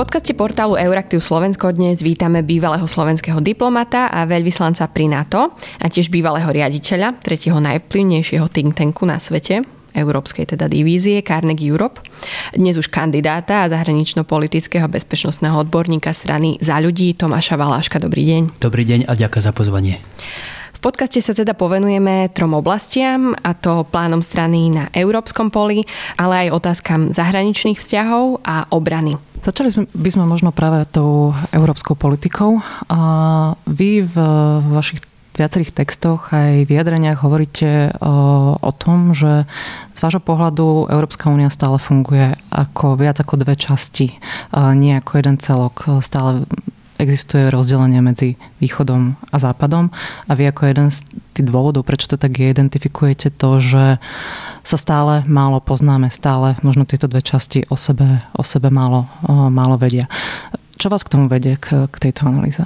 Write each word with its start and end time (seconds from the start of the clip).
podcaste 0.00 0.32
portálu 0.32 0.80
Euraktiv 0.80 1.20
Slovensko 1.20 1.76
dnes 1.76 2.00
vítame 2.00 2.40
bývalého 2.40 2.88
slovenského 2.88 3.36
diplomata 3.44 4.08
a 4.08 4.24
veľvyslanca 4.24 4.88
pri 4.88 5.12
NATO 5.12 5.52
a 5.76 5.86
tiež 5.92 6.08
bývalého 6.08 6.48
riaditeľa 6.48 7.20
tretieho 7.20 7.60
najvplyvnejšieho 7.60 8.48
think 8.48 8.80
tanku 8.80 9.04
na 9.04 9.20
svete, 9.20 9.60
európskej 9.92 10.56
teda 10.56 10.72
divízie 10.72 11.20
Carnegie 11.20 11.68
Europe. 11.68 12.00
Dnes 12.56 12.80
už 12.80 12.88
kandidáta 12.88 13.68
a 13.68 13.68
zahranično-politického 13.68 14.88
bezpečnostného 14.88 15.68
odborníka 15.68 16.16
strany 16.16 16.56
Za 16.64 16.80
ľudí 16.80 17.12
Tomáša 17.12 17.60
Valáška. 17.60 18.00
Dobrý 18.00 18.24
deň. 18.24 18.56
Dobrý 18.56 18.88
deň 18.88 19.04
a 19.04 19.12
ďakujem 19.12 19.44
za 19.44 19.52
pozvanie. 19.52 20.00
V 20.80 20.88
podcaste 20.88 21.20
sa 21.20 21.36
teda 21.36 21.52
povenujeme 21.52 22.32
trom 22.32 22.56
oblastiam, 22.56 23.36
a 23.44 23.52
to 23.52 23.84
plánom 23.84 24.24
strany 24.24 24.72
na 24.72 24.88
európskom 24.96 25.52
poli, 25.52 25.84
ale 26.16 26.48
aj 26.48 26.56
otázkam 26.56 27.12
zahraničných 27.12 27.76
vzťahov 27.76 28.40
a 28.40 28.64
obrany. 28.72 29.20
Začali 29.44 29.76
by 29.92 30.08
sme 30.08 30.24
možno 30.24 30.56
práve 30.56 30.88
tou 30.88 31.36
európskou 31.52 32.00
politikou. 32.00 32.64
A 32.88 33.00
vy 33.68 34.08
v 34.08 34.16
vašich 34.72 35.04
viacerých 35.36 35.76
textoch 35.84 36.32
aj 36.32 36.64
vyjadreniach 36.64 37.28
hovoríte 37.28 37.92
o, 38.00 38.56
o 38.56 38.72
tom, 38.72 39.12
že 39.12 39.44
z 39.92 39.98
vášho 40.00 40.24
pohľadu 40.24 40.88
Európska 40.88 41.28
únia 41.28 41.52
stále 41.52 41.76
funguje 41.76 42.40
ako 42.48 42.96
viac 42.96 43.20
ako 43.20 43.36
dve 43.36 43.52
časti, 43.52 44.16
nie 44.56 44.96
ako 44.96 45.12
jeden 45.20 45.36
celok. 45.36 46.00
Stále 46.00 46.48
existuje 47.00 47.48
rozdelenie 47.48 48.04
medzi 48.04 48.36
východom 48.60 49.16
a 49.32 49.36
západom 49.40 49.88
a 50.28 50.32
vy 50.36 50.52
ako 50.52 50.62
jeden 50.68 50.88
z 50.92 51.00
tých 51.32 51.48
dôvodov, 51.48 51.88
prečo 51.88 52.12
to 52.12 52.20
tak 52.20 52.36
je, 52.36 52.52
identifikujete 52.52 53.32
to, 53.32 53.58
že 53.64 53.84
sa 54.60 54.76
stále 54.76 55.24
málo 55.24 55.64
poznáme, 55.64 56.12
stále 56.12 56.60
možno 56.60 56.84
tieto 56.84 57.08
dve 57.08 57.24
časti 57.24 57.64
o 57.72 57.76
sebe, 57.80 58.20
o 58.36 58.44
sebe 58.44 58.68
málo, 58.68 59.08
málo 59.28 59.80
vedia. 59.80 60.04
Čo 60.76 60.92
vás 60.92 61.00
k 61.00 61.12
tomu 61.16 61.32
vedie, 61.32 61.56
k, 61.56 61.88
k 61.88 61.96
tejto 61.96 62.28
analýze? 62.28 62.60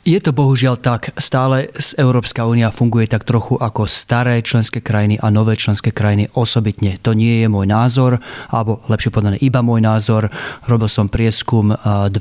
Je 0.00 0.16
to 0.16 0.32
bohužiaľ 0.32 0.80
tak. 0.80 1.12
Stále 1.20 1.68
Európska 2.00 2.48
únia 2.48 2.72
funguje 2.72 3.04
tak 3.04 3.28
trochu 3.28 3.60
ako 3.60 3.84
staré 3.84 4.40
členské 4.40 4.80
krajiny 4.80 5.20
a 5.20 5.28
nové 5.28 5.60
členské 5.60 5.92
krajiny 5.92 6.32
osobitne. 6.32 6.96
To 7.04 7.12
nie 7.12 7.44
je 7.44 7.48
môj 7.52 7.68
názor, 7.68 8.16
alebo 8.48 8.80
lepšie 8.88 9.12
povedané 9.12 9.36
iba 9.44 9.60
môj 9.60 9.84
názor. 9.84 10.32
Robil 10.64 10.88
som 10.88 11.12
prieskum 11.12 11.76
20 11.76 12.16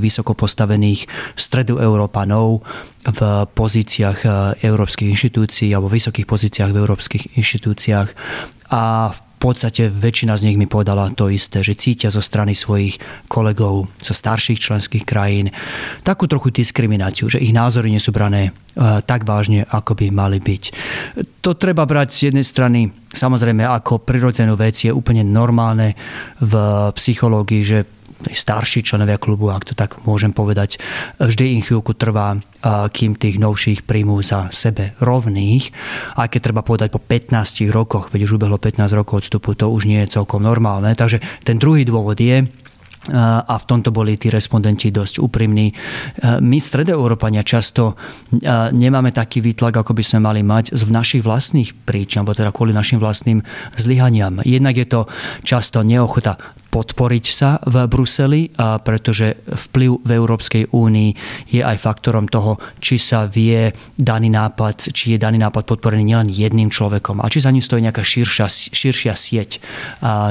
vysoko 0.00 0.32
postavených 0.32 1.12
stredoeurópanov 1.36 2.64
v 3.04 3.20
pozíciách 3.52 4.18
európskych 4.64 5.12
inštitúcií 5.12 5.76
alebo 5.76 5.92
vysokých 5.92 6.24
pozíciách 6.24 6.72
v 6.72 6.80
európskych 6.80 7.36
inštitúciách 7.36 8.08
a 8.72 9.12
v 9.12 9.18
podstate 9.40 9.88
väčšina 9.88 10.36
z 10.36 10.52
nich 10.52 10.60
mi 10.60 10.68
povedala 10.68 11.08
to 11.16 11.32
isté, 11.32 11.64
že 11.64 11.72
cítia 11.72 12.12
zo 12.12 12.20
strany 12.20 12.52
svojich 12.52 13.00
kolegov 13.24 13.88
zo 14.04 14.12
starších 14.12 14.60
členských 14.60 15.08
krajín 15.08 15.48
takú 16.04 16.28
trochu 16.28 16.52
diskrimináciu, 16.52 17.32
že 17.32 17.40
ich 17.40 17.56
názory 17.56 17.88
nie 17.88 17.98
sú 17.98 18.12
brané 18.12 18.52
e, 18.76 19.00
tak 19.00 19.24
vážne, 19.24 19.64
ako 19.64 19.96
by 19.96 20.06
mali 20.12 20.38
byť. 20.44 20.62
To 21.40 21.56
treba 21.56 21.88
brať 21.88 22.08
z 22.12 22.20
jednej 22.28 22.44
strany 22.44 22.92
samozrejme 23.10 23.66
ako 23.66 24.04
prirodzenú 24.04 24.54
vec, 24.54 24.76
je 24.78 24.92
úplne 24.92 25.26
normálne 25.26 25.98
v 26.38 26.54
psychológii, 26.94 27.62
že 27.64 27.78
starší 28.28 28.84
členovia 28.84 29.16
klubu, 29.16 29.48
ak 29.48 29.72
to 29.72 29.74
tak 29.74 30.04
môžem 30.04 30.36
povedať, 30.36 30.76
vždy 31.16 31.56
im 31.56 31.64
chvíľku 31.64 31.96
trvá, 31.96 32.36
kým 32.92 33.16
tých 33.16 33.40
novších 33.40 33.88
príjmú 33.88 34.20
za 34.20 34.52
sebe 34.52 34.92
rovných. 35.00 35.72
Aj 36.20 36.28
keď 36.28 36.52
treba 36.52 36.60
povedať 36.60 36.92
po 36.92 37.00
15 37.00 37.64
rokoch, 37.72 38.12
veď 38.12 38.28
už 38.28 38.36
ubehlo 38.36 38.60
15 38.60 38.92
rokov 38.92 39.24
odstupu, 39.24 39.56
to 39.56 39.72
už 39.72 39.88
nie 39.88 40.04
je 40.04 40.20
celkom 40.20 40.44
normálne. 40.44 40.92
Takže 40.92 41.24
ten 41.48 41.56
druhý 41.56 41.88
dôvod 41.88 42.20
je, 42.20 42.44
a 43.08 43.54
v 43.56 43.64
tomto 43.64 43.88
boli 43.96 44.20
tí 44.20 44.28
respondenti 44.28 44.92
dosť 44.92 45.24
úprimní. 45.24 45.72
My, 46.44 46.60
stredoeurópania, 46.60 47.40
často 47.40 47.96
nemáme 48.76 49.08
taký 49.08 49.40
výtlak, 49.40 49.80
ako 49.80 49.96
by 49.96 50.04
sme 50.04 50.20
mali 50.20 50.44
mať 50.44 50.76
z 50.76 50.84
našich 50.92 51.24
vlastných 51.24 51.72
príčin, 51.88 52.20
alebo 52.20 52.36
teda 52.36 52.52
kvôli 52.52 52.76
našim 52.76 53.00
vlastným 53.00 53.40
zlyhaniam. 53.72 54.44
Jednak 54.44 54.76
je 54.76 54.84
to 54.84 55.00
často 55.40 55.80
neochota 55.80 56.36
podporiť 56.70 57.24
sa 57.26 57.58
v 57.66 57.82
Bruseli, 57.90 58.54
pretože 58.54 59.42
vplyv 59.42 60.06
v 60.06 60.10
Európskej 60.14 60.70
únii 60.70 61.10
je 61.50 61.66
aj 61.66 61.82
faktorom 61.82 62.30
toho, 62.30 62.62
či 62.78 62.94
sa 62.94 63.26
vie 63.26 63.74
daný 63.98 64.30
nápad, 64.30 64.94
či 64.94 65.16
je 65.16 65.18
daný 65.18 65.42
nápad 65.42 65.66
podporený 65.66 66.06
nielen 66.06 66.30
jedným 66.30 66.70
človekom, 66.70 67.18
a 67.18 67.26
či 67.26 67.42
za 67.42 67.50
ním 67.50 67.64
stojí 67.64 67.82
nejaká 67.82 68.06
širšia, 68.06 68.46
širšia 68.70 69.14
sieť, 69.18 69.58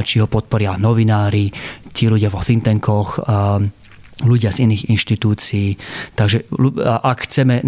či 0.07 0.15
ho 0.23 0.31
podporia 0.31 0.79
novinári, 0.79 1.51
tí 1.99 2.07
ľudia 2.07 2.31
vo 2.31 2.39
think 2.39 2.63
tankoch, 2.63 3.19
ľudia 4.23 4.51
z 4.51 4.67
iných 4.67 4.91
inštitúcií. 4.91 5.79
Takže 6.15 6.51
ak 6.83 7.17
chceme 7.27 7.63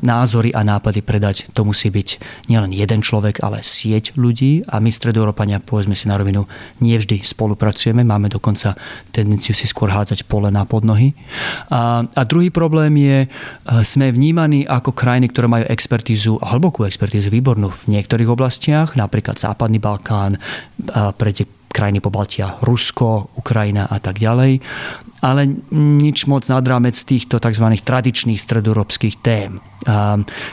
názory 0.00 0.50
a 0.56 0.64
nápady 0.64 1.04
predať, 1.04 1.36
to 1.52 1.64
musí 1.66 1.92
byť 1.92 2.08
nielen 2.48 2.72
jeden 2.72 3.04
človek, 3.04 3.44
ale 3.44 3.60
sieť 3.60 4.16
ľudí 4.16 4.64
a 4.64 4.80
my 4.80 4.88
stredoeurópania, 4.88 5.60
povedzme 5.60 5.92
si 5.92 6.08
na 6.08 6.16
rovinu, 6.16 6.48
nevždy 6.80 7.20
spolupracujeme, 7.20 8.00
máme 8.00 8.32
dokonca 8.32 8.76
tendenciu 9.12 9.52
si 9.52 9.68
skôr 9.68 9.92
hádzať 9.92 10.24
pole 10.24 10.48
na 10.48 10.64
podnohy. 10.64 11.12
A, 11.68 12.04
a 12.08 12.22
druhý 12.24 12.48
problém 12.48 12.96
je, 12.96 13.18
e, 13.24 13.28
sme 13.84 14.08
vnímaní 14.08 14.64
ako 14.64 14.96
krajiny, 14.96 15.28
ktoré 15.28 15.46
majú 15.52 15.64
expertízu, 15.68 16.40
hlbokú 16.40 16.88
expertízu, 16.88 17.28
výbornú 17.28 17.68
v 17.68 18.00
niektorých 18.00 18.32
oblastiach, 18.32 18.96
napríklad 18.96 19.36
Západný 19.36 19.76
Balkán, 19.76 20.40
pre 20.94 21.30
krajiny 21.74 21.98
po 21.98 22.14
Baltia, 22.14 22.62
Rusko, 22.62 23.34
Ukrajina 23.34 23.90
a 23.90 23.98
tak 23.98 24.22
ďalej 24.22 24.62
ale 25.24 25.48
nič 25.72 26.28
moc 26.28 26.44
nad 26.52 26.60
rámec 26.60 26.92
týchto 27.00 27.40
tzv. 27.40 27.64
tradičných 27.80 28.36
stredoeurópskych 28.36 29.24
tém. 29.24 29.56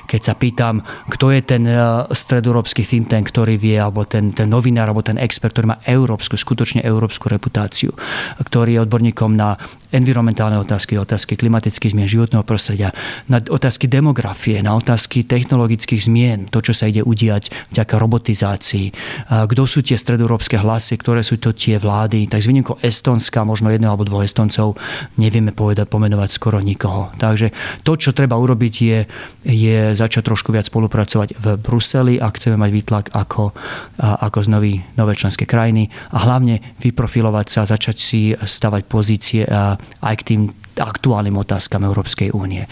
Keď 0.08 0.22
sa 0.22 0.34
pýtam, 0.36 0.84
kto 1.08 1.32
je 1.32 1.42
ten 1.42 1.64
e, 1.64 1.76
stredoeurópsky 2.12 2.84
think 2.84 3.08
tank, 3.08 3.32
ktorý 3.32 3.56
vie, 3.56 3.80
alebo 3.80 4.04
ten, 4.04 4.36
ten 4.36 4.52
novinár, 4.52 4.92
alebo 4.92 5.04
ten 5.04 5.16
expert, 5.16 5.56
ktorý 5.56 5.72
má 5.72 5.78
európsku, 5.88 6.36
skutočne 6.36 6.84
európsku 6.84 7.32
reputáciu, 7.32 7.96
ktorý 8.44 8.76
je 8.76 8.84
odborníkom 8.84 9.32
na 9.36 9.56
environmentálne 9.92 10.60
otázky, 10.60 10.96
otázky 10.96 11.36
klimatických 11.36 11.92
zmien, 11.96 12.08
životného 12.08 12.44
prostredia, 12.48 12.96
na 13.28 13.44
otázky 13.44 13.92
demografie, 13.92 14.64
na 14.64 14.76
otázky 14.76 15.28
technologických 15.28 16.08
zmien, 16.08 16.40
to, 16.48 16.64
čo 16.64 16.72
sa 16.72 16.88
ide 16.88 17.04
udiať 17.04 17.76
vďaka 17.76 17.96
robotizácii. 18.00 18.88
Kto 19.28 19.64
sú 19.68 19.84
tie 19.84 20.00
stredoeurópske 20.00 20.56
hlasy, 20.60 20.96
ktoré 20.96 21.24
sú 21.24 21.40
to 21.40 21.52
tie 21.52 21.76
vlády, 21.76 22.32
tak 22.32 22.40
z 22.40 22.48
výnimkou 22.48 22.80
Estonska, 22.80 23.44
možno 23.44 23.68
jedného 23.68 23.92
alebo 23.92 24.08
dvoch 24.08 24.24
Estoncov, 24.24 24.80
nevieme 25.20 25.52
povedať, 25.52 25.92
pomenovať 25.92 26.30
skoro 26.32 26.64
nikoho. 26.64 27.12
Takže 27.20 27.52
to, 27.84 28.00
čo 28.00 28.16
treba 28.16 28.40
urobiť, 28.40 28.74
je, 28.80 29.00
je 29.46 29.98
začať 29.98 30.32
trošku 30.32 30.54
viac 30.54 30.70
spolupracovať 30.70 31.38
v 31.38 31.46
Bruseli, 31.58 32.16
ak 32.22 32.38
chceme 32.38 32.58
mať 32.58 32.72
výtlak 32.72 33.06
ako, 33.12 33.52
ako 34.00 34.40
z 34.44 34.48
nový, 34.50 34.74
nové 34.96 35.18
členské 35.18 35.50
krajiny 35.50 35.90
a 36.14 36.26
hlavne 36.26 36.62
vyprofilovať 36.80 37.48
sa, 37.50 37.70
začať 37.70 37.98
si 37.98 38.22
stavať 38.36 38.82
pozície 38.86 39.44
aj 39.46 40.16
k 40.22 40.26
tým 40.26 40.42
aktuálnym 40.72 41.36
otázkam 41.36 41.84
Európskej 41.84 42.32
únie. 42.32 42.64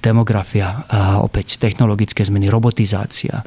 Demografia, 0.00 0.88
opäť 1.20 1.60
technologické 1.60 2.24
zmeny, 2.24 2.48
robotizácia, 2.48 3.44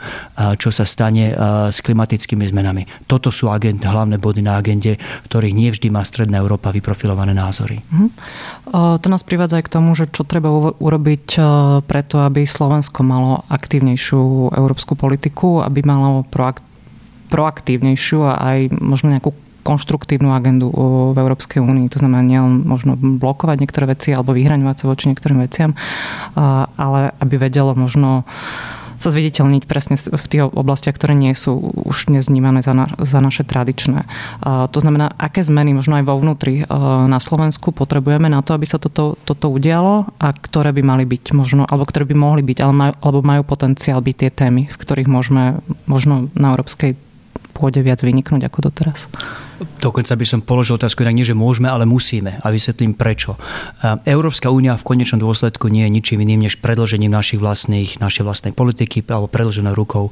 čo 0.61 0.69
sa 0.69 0.85
stane 0.85 1.33
s 1.73 1.81
klimatickými 1.81 2.45
zmenami. 2.45 2.85
Toto 3.09 3.33
sú 3.33 3.49
agent, 3.49 3.81
hlavné 3.81 4.21
body 4.21 4.45
na 4.45 4.61
agende, 4.61 5.01
v 5.01 5.25
ktorých 5.25 5.57
nie 5.57 5.73
vždy 5.73 5.89
má 5.89 6.05
Stredná 6.05 6.37
Európa 6.37 6.69
vyprofilované 6.69 7.33
názory. 7.33 7.81
Mhm. 7.89 8.07
To 9.01 9.07
nás 9.09 9.25
privádza 9.25 9.57
aj 9.59 9.65
k 9.65 9.73
tomu, 9.73 9.97
že 9.97 10.05
čo 10.13 10.21
treba 10.23 10.53
urobiť 10.77 11.41
preto, 11.89 12.21
aby 12.21 12.45
Slovensko 12.45 13.01
malo 13.01 13.41
aktívnejšiu 13.49 14.53
európsku 14.53 14.93
politiku, 14.93 15.65
aby 15.65 15.81
malo 15.81 16.21
proaktívnejšiu 17.33 18.19
a 18.29 18.33
aj 18.37 18.77
možno 18.77 19.09
nejakú 19.09 19.33
konštruktívnu 19.63 20.35
agendu 20.35 20.67
v 21.11 21.17
Európskej 21.17 21.63
únii. 21.63 21.87
To 21.95 22.03
znamená 22.03 22.21
nielen 22.21 22.67
možno 22.67 22.99
blokovať 22.99 23.63
niektoré 23.63 23.95
veci 23.95 24.11
alebo 24.11 24.35
vyhraňovať 24.35 24.83
sa 24.83 24.89
voči 24.91 25.09
niektorým 25.09 25.39
veciam, 25.39 25.71
ale 26.75 27.15
aby 27.23 27.39
vedelo 27.39 27.71
možno 27.73 28.27
sa 29.03 29.11
zviditeľniť 29.11 29.67
presne 29.67 29.99
v 29.99 30.25
tých 30.31 30.47
oblastiach, 30.47 30.95
ktoré 30.95 31.11
nie 31.11 31.35
sú 31.35 31.59
už 31.59 32.07
dnes 32.07 32.31
vnímané 32.31 32.63
za, 32.63 32.71
na, 32.71 32.87
za 33.03 33.19
naše 33.19 33.43
tradičné. 33.43 34.07
To 34.47 34.79
znamená, 34.79 35.11
aké 35.19 35.43
zmeny 35.43 35.75
možno 35.75 35.99
aj 35.99 36.07
vo 36.07 36.15
vnútri 36.15 36.63
na 37.11 37.19
Slovensku 37.19 37.75
potrebujeme 37.75 38.31
na 38.31 38.39
to, 38.39 38.55
aby 38.55 38.63
sa 38.63 38.79
toto, 38.79 39.19
toto 39.27 39.51
udialo 39.51 40.07
a 40.23 40.31
ktoré 40.31 40.71
by 40.71 40.87
mali 40.87 41.03
byť 41.03 41.35
možno, 41.35 41.67
alebo 41.67 41.83
ktoré 41.83 42.07
by 42.07 42.15
mohli 42.15 42.47
byť, 42.47 42.57
ale 42.63 42.71
majú, 42.71 42.93
alebo 43.03 43.19
majú 43.19 43.43
potenciál 43.43 43.99
byť 43.99 44.15
tie 44.15 44.31
témy, 44.31 44.71
v 44.71 44.77
ktorých 44.79 45.11
môžeme 45.11 45.59
možno 45.83 46.31
na 46.31 46.55
európskej 46.55 46.95
pôde 47.63 47.79
viac 47.79 48.03
vyniknúť 48.03 48.51
ako 48.51 48.67
doteraz? 48.67 49.07
Dokonca 49.79 50.19
by 50.19 50.25
som 50.27 50.43
položil 50.43 50.75
otázku 50.75 51.07
inak 51.07 51.15
nie, 51.15 51.23
že 51.23 51.31
môžeme, 51.31 51.71
ale 51.71 51.87
musíme. 51.87 52.35
A 52.43 52.51
vysvetlím 52.51 52.99
prečo. 52.99 53.39
Európska 54.03 54.51
únia 54.51 54.75
v 54.75 54.83
konečnom 54.83 55.23
dôsledku 55.23 55.71
nie 55.71 55.87
je 55.87 55.93
ničím 55.95 56.19
iným 56.19 56.43
než 56.43 56.59
predložením 56.59 57.07
našich 57.07 57.39
vlastných, 57.39 58.03
našej 58.03 58.27
vlastnej 58.27 58.51
politiky 58.51 58.99
alebo 59.07 59.31
predloženou 59.31 59.71
rukou 59.71 60.11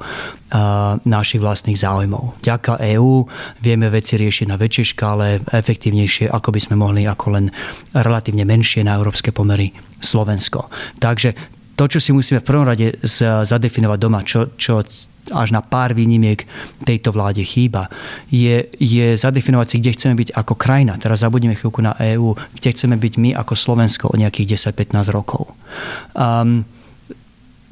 našich 1.04 1.44
vlastných 1.44 1.76
záujmov. 1.76 2.40
Ďaká 2.40 2.80
EÚ 2.96 3.28
vieme 3.60 3.92
veci 3.92 4.16
riešiť 4.16 4.48
na 4.48 4.56
väčšej 4.56 4.96
škále, 4.96 5.44
efektívnejšie, 5.52 6.32
ako 6.32 6.56
by 6.56 6.60
sme 6.64 6.80
mohli 6.80 7.04
ako 7.04 7.36
len 7.36 7.52
relatívne 7.92 8.48
menšie 8.48 8.88
na 8.88 8.96
európske 8.96 9.36
pomery 9.36 9.76
Slovensko. 10.00 10.72
Takže 11.04 11.60
to, 11.76 11.84
čo 11.88 12.00
si 12.04 12.12
musíme 12.14 12.44
v 12.44 12.48
prvom 12.48 12.68
rade 12.68 13.00
zadefinovať 13.46 14.00
doma, 14.00 14.22
čo, 14.22 14.54
čo 14.60 14.84
až 15.32 15.50
na 15.54 15.62
pár 15.62 15.94
výnimiek 15.94 16.44
tejto 16.82 17.14
vláde 17.14 17.46
chýba, 17.46 17.88
je, 18.34 18.68
je 18.78 19.14
zadefinovať 19.16 19.68
si, 19.70 19.76
kde 19.80 19.96
chceme 19.96 20.16
byť 20.18 20.30
ako 20.34 20.54
krajina. 20.58 20.98
Teraz 20.98 21.22
zabudneme 21.22 21.54
chvíľku 21.54 21.80
na 21.80 21.94
EÚ, 21.96 22.34
kde 22.58 22.70
chceme 22.74 22.98
byť 22.98 23.14
my 23.22 23.30
ako 23.38 23.54
Slovensko 23.54 24.06
o 24.10 24.16
nejakých 24.18 24.58
10-15 24.74 25.14
rokov. 25.14 25.54
Um, 26.18 26.66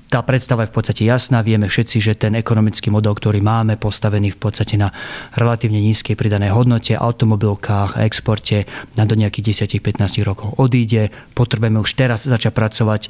tá 0.09 0.25
predstava 0.25 0.65
je 0.65 0.73
v 0.73 0.75
podstate 0.75 1.03
jasná. 1.05 1.45
Vieme 1.45 1.69
všetci, 1.69 1.97
že 2.01 2.17
ten 2.17 2.33
ekonomický 2.33 2.89
model, 2.89 3.13
ktorý 3.13 3.45
máme, 3.45 3.77
postavený 3.77 4.33
v 4.33 4.41
podstate 4.41 4.73
na 4.73 4.89
relatívne 5.37 5.77
nízkej 5.85 6.17
pridanej 6.17 6.49
hodnote, 6.49 6.97
automobilkách 6.97 8.01
a 8.01 8.03
exporte 8.09 8.65
na 8.97 9.05
do 9.05 9.13
nejakých 9.13 9.69
10-15 9.77 10.25
rokov 10.25 10.57
odíde. 10.57 11.13
Potrebujeme 11.37 11.77
už 11.77 11.93
teraz 11.93 12.25
začať 12.25 12.57
pracovať 12.57 13.01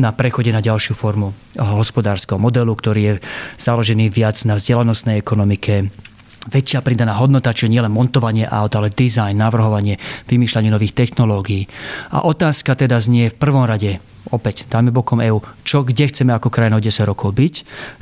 na 0.00 0.16
prechode 0.16 0.48
na 0.48 0.64
ďalšiu 0.64 0.96
formu 0.96 1.36
hospodárskeho 1.60 2.40
modelu, 2.40 2.72
ktorý 2.72 3.00
je 3.04 3.14
založený 3.60 4.08
viac 4.08 4.40
na 4.48 4.56
vzdelanostnej 4.56 5.20
ekonomike, 5.20 5.92
väčšia 6.46 6.80
pridaná 6.80 7.18
hodnota, 7.18 7.50
čiže 7.50 7.74
nielen 7.74 7.90
montovanie 7.90 8.46
aut, 8.46 8.72
ale 8.78 8.94
design, 8.94 9.42
navrhovanie, 9.42 9.98
vymýšľanie 10.30 10.70
nových 10.70 10.94
technológií. 10.94 11.66
A 12.14 12.22
otázka 12.22 12.78
teda 12.78 13.02
znie 13.02 13.34
v 13.34 13.36
prvom 13.36 13.66
rade, 13.66 13.98
opäť 14.30 14.66
dáme 14.66 14.90
bokom 14.90 15.22
EÚ, 15.22 15.42
čo, 15.62 15.82
kde 15.86 16.10
chceme 16.10 16.34
ako 16.34 16.50
krajina 16.50 16.78
o 16.78 16.82
10 16.82 17.06
rokov 17.06 17.34
byť. 17.34 17.54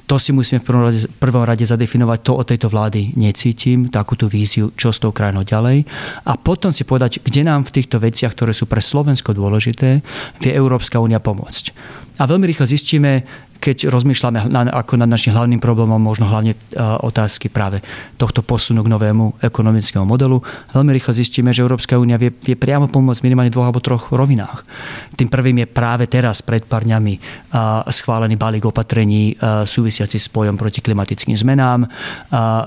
To 0.08 0.16
si 0.16 0.30
musíme 0.32 0.60
v 0.60 0.66
prvom 0.66 0.84
rade, 0.88 1.00
prvom 1.20 1.44
rade 1.44 1.64
zadefinovať, 1.64 2.18
to 2.24 2.32
od 2.36 2.46
tejto 2.48 2.68
vlády 2.72 3.16
necítim, 3.16 3.88
takú 3.92 4.16
tú 4.16 4.28
víziu, 4.28 4.72
čo 4.76 4.92
s 4.92 5.00
tou 5.00 5.12
krajinou 5.12 5.44
ďalej. 5.44 5.84
A 6.24 6.32
potom 6.36 6.72
si 6.72 6.84
povedať, 6.84 7.20
kde 7.20 7.44
nám 7.44 7.64
v 7.68 7.80
týchto 7.80 8.00
veciach, 8.00 8.32
ktoré 8.32 8.56
sú 8.56 8.64
pre 8.64 8.80
Slovensko 8.80 9.36
dôležité, 9.36 10.00
vie 10.40 10.52
Európska 10.52 11.00
únia 11.00 11.20
pomôcť. 11.20 11.74
A 12.14 12.30
veľmi 12.30 12.46
rýchlo 12.46 12.62
zistíme, 12.62 13.26
keď 13.64 13.88
rozmýšľame 13.88 14.52
na, 14.52 14.68
ako 14.68 15.00
nad 15.00 15.08
našim 15.08 15.32
hlavným 15.32 15.56
problémom, 15.56 15.96
možno 15.96 16.28
hlavne 16.28 16.52
e, 16.52 16.58
otázky 16.76 17.48
práve 17.48 17.80
tohto 18.20 18.44
posunu 18.44 18.84
k 18.84 18.92
novému 18.92 19.40
ekonomickému 19.40 20.04
modelu, 20.04 20.44
veľmi 20.76 20.92
rýchlo 20.92 21.16
zistíme, 21.16 21.48
že 21.48 21.64
Európska 21.64 21.96
únia 21.96 22.20
vie, 22.20 22.28
vie 22.28 22.60
priamo 22.60 22.92
pomôcť 22.92 23.24
minimálne 23.24 23.48
dvoch 23.48 23.72
alebo 23.72 23.80
troch 23.80 24.12
rovinách. 24.12 24.68
Tým 25.16 25.32
prvým 25.32 25.64
je 25.64 25.72
práve 25.72 26.04
teraz, 26.12 26.44
pred 26.44 26.60
pár 26.68 26.84
dňami, 26.84 27.14
e, 27.16 27.20
schválený 27.88 28.36
balík 28.36 28.68
opatrení 28.68 29.32
e, 29.32 29.64
súvisiaci 29.64 30.20
s 30.20 30.28
bojom 30.28 30.60
proti 30.60 30.84
klimatickým 30.84 31.32
zmenám. 31.38 31.86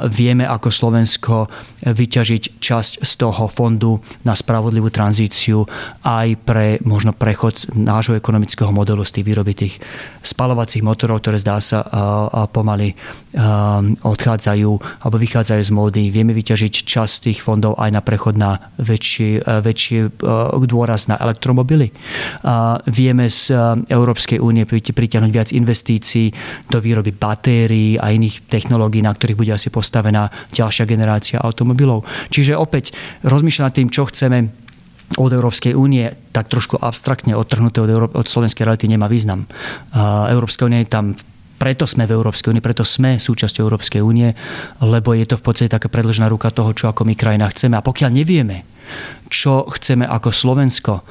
Vieme, 0.08 0.48
ako 0.48 0.72
Slovensko 0.72 1.52
vyťažiť 1.84 2.58
časť 2.58 3.04
z 3.04 3.12
toho 3.20 3.46
fondu 3.52 4.00
na 4.24 4.34
spravodlivú 4.34 4.88
tranzíciu 4.88 5.68
aj 6.02 6.28
pre 6.48 6.80
možno 6.88 7.12
prechod 7.12 7.68
nášho 7.76 8.16
ekonomického 8.16 8.72
modelu 8.72 9.04
z 9.04 9.20
tých 9.20 9.28
výroby 9.28 9.54
tých 9.54 9.76
spalovacích 10.24 10.87
motorov, 10.88 11.20
ktoré 11.20 11.36
zdá 11.36 11.60
sa 11.60 11.84
pomaly 12.56 12.96
odchádzajú 14.02 14.72
alebo 15.04 15.18
vychádzajú 15.20 15.62
z 15.68 15.72
módy. 15.76 16.04
Vieme 16.08 16.32
vyťažiť 16.32 16.74
čas 16.88 17.20
tých 17.20 17.44
fondov 17.44 17.76
aj 17.76 17.92
na 17.92 18.00
prechod 18.00 18.40
na 18.40 18.72
väčší, 18.80 19.44
väčší 19.44 20.24
dôraz 20.64 21.12
na 21.12 21.20
elektromobily. 21.20 21.92
Vieme 22.88 23.28
z 23.28 23.52
Európskej 23.92 24.40
únie 24.40 24.64
pritiahnuť 24.68 25.32
viac 25.36 25.50
investícií 25.52 26.32
do 26.72 26.80
výroby 26.80 27.12
batérií 27.12 28.00
a 28.00 28.16
iných 28.16 28.48
technológií, 28.48 29.04
na 29.04 29.12
ktorých 29.12 29.36
bude 29.36 29.52
asi 29.52 29.68
postavená 29.68 30.32
ďalšia 30.56 30.88
generácia 30.88 31.44
automobilov. 31.44 32.08
Čiže 32.32 32.56
opäť 32.56 32.96
rozmýšľať 33.28 33.66
nad 33.66 33.76
tým, 33.76 33.90
čo 33.92 34.06
chceme 34.08 34.67
od 35.16 35.32
Európskej 35.32 35.72
únie 35.72 36.12
tak 36.36 36.52
trošku 36.52 36.76
abstraktne 36.84 37.32
odtrhnuté 37.40 37.80
od, 37.80 37.90
Euró- 37.90 38.12
od 38.12 38.28
slovenskej 38.28 38.68
reality 38.68 38.92
nemá 38.92 39.08
význam. 39.08 39.48
Európska 40.28 40.68
únia 40.68 40.84
je 40.84 40.92
tam 40.92 41.16
preto 41.58 41.90
sme 41.90 42.06
v 42.06 42.14
Európskej 42.14 42.54
únii, 42.54 42.62
preto 42.62 42.86
sme 42.86 43.18
súčasťou 43.18 43.66
Európskej 43.66 44.06
únie, 44.06 44.38
lebo 44.78 45.18
je 45.18 45.26
to 45.26 45.42
v 45.42 45.44
podstate 45.44 45.74
taká 45.74 45.90
predlžená 45.90 46.30
ruka 46.30 46.54
toho, 46.54 46.70
čo 46.78 46.86
ako 46.86 47.02
my 47.02 47.18
krajina 47.18 47.50
chceme. 47.50 47.74
A 47.74 47.82
pokiaľ 47.82 48.14
nevieme, 48.14 48.77
čo 49.28 49.68
chceme 49.68 50.08
ako 50.08 50.32
Slovensko, 50.32 51.04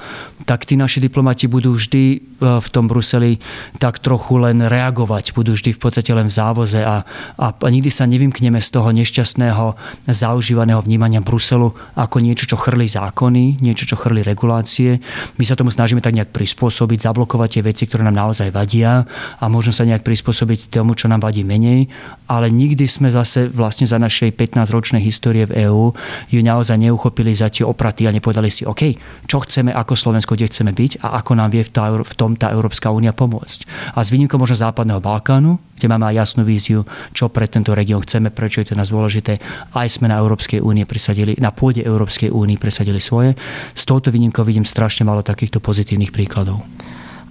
tak 0.49 0.65
tí 0.65 0.79
naši 0.79 1.03
diplomati 1.03 1.51
budú 1.51 1.75
vždy 1.77 2.05
e, 2.15 2.19
v 2.39 2.69
tom 2.71 2.87
Bruseli 2.87 3.37
tak 3.77 3.99
trochu 4.01 4.39
len 4.41 4.63
reagovať, 4.63 5.35
budú 5.35 5.53
vždy 5.53 5.75
v 5.75 5.81
podstate 5.81 6.15
len 6.15 6.31
v 6.31 6.37
závoze 6.39 6.81
a, 6.81 7.03
a, 7.37 7.47
a 7.53 7.69
nikdy 7.69 7.91
sa 7.93 8.09
nevymkneme 8.09 8.63
z 8.63 8.69
toho 8.73 8.89
nešťastného, 8.95 9.77
zaužívaného 10.09 10.81
vnímania 10.81 11.21
Bruselu 11.21 11.75
ako 11.99 12.17
niečo, 12.23 12.49
čo 12.49 12.57
chrlí 12.57 12.87
zákony, 12.89 13.61
niečo, 13.61 13.85
čo 13.85 13.99
chrlí 13.99 14.23
regulácie. 14.23 15.03
My 15.37 15.45
sa 15.45 15.59
tomu 15.59 15.75
snažíme 15.75 16.01
tak 16.01 16.15
nejak 16.15 16.31
prispôsobiť, 16.31 17.11
zablokovať 17.11 17.59
tie 17.59 17.63
veci, 17.67 17.83
ktoré 17.85 18.07
nám 18.07 18.31
naozaj 18.31 18.55
vadia 18.55 19.03
a 19.43 19.45
možno 19.51 19.75
sa 19.75 19.83
nejak 19.83 20.07
prispôsobiť 20.07 20.71
tomu, 20.71 20.95
čo 20.95 21.11
nám 21.11 21.27
vadí 21.27 21.43
menej, 21.43 21.91
ale 22.31 22.49
nikdy 22.55 22.87
sme 22.87 23.11
zase 23.11 23.51
vlastne 23.51 23.85
za 23.85 23.99
našej 23.99 24.31
15-ročnej 24.39 25.03
histórie 25.03 25.43
v 25.51 25.67
EÚ 25.67 25.91
ju 26.31 26.41
naozaj 26.41 26.79
neuchopili 26.79 27.35
za 27.35 27.51
tie 27.51 27.66
opraty 27.67 28.07
a 28.07 28.15
nepovedali 28.15 28.49
si, 28.49 28.63
OK, 28.63 28.95
čo 29.27 29.43
chceme 29.43 29.75
ako 29.75 29.99
Slovensko, 29.99 30.39
kde 30.39 30.49
chceme 30.49 30.71
byť 30.71 31.03
a 31.03 31.19
ako 31.19 31.33
nám 31.37 31.51
vie 31.51 31.67
v 31.67 32.15
tom 32.15 32.39
tá 32.39 32.55
Európska 32.55 32.95
únia 32.95 33.11
pomôcť. 33.11 33.67
A 33.93 34.01
s 34.01 34.15
výnimkou 34.15 34.39
možno 34.39 34.57
Západného 34.57 35.03
Balkánu, 35.03 35.59
kde 35.77 35.87
máme 35.91 36.09
aj 36.09 36.15
jasnú 36.17 36.43
víziu, 36.47 36.87
čo 37.13 37.29
pre 37.29 37.51
tento 37.51 37.77
región 37.77 38.01
chceme, 38.01 38.33
prečo 38.33 38.65
je 38.65 38.73
to 38.73 38.79
nás 38.79 38.89
dôležité. 38.89 39.37
Aj 39.77 39.89
sme 39.91 40.09
na 40.09 40.17
Európskej 40.23 40.65
únie 40.65 40.89
presadili, 40.89 41.37
na 41.37 41.53
pôde 41.53 41.85
Európskej 41.85 42.33
únie 42.33 42.57
presadili 42.57 43.03
svoje. 43.03 43.37
S 43.77 43.85
touto 43.85 44.09
výnimkou 44.09 44.47
vidím 44.47 44.65
strašne 44.65 45.05
málo 45.05 45.21
takýchto 45.21 45.61
pozitívnych 45.61 46.15
príkladov. 46.15 46.65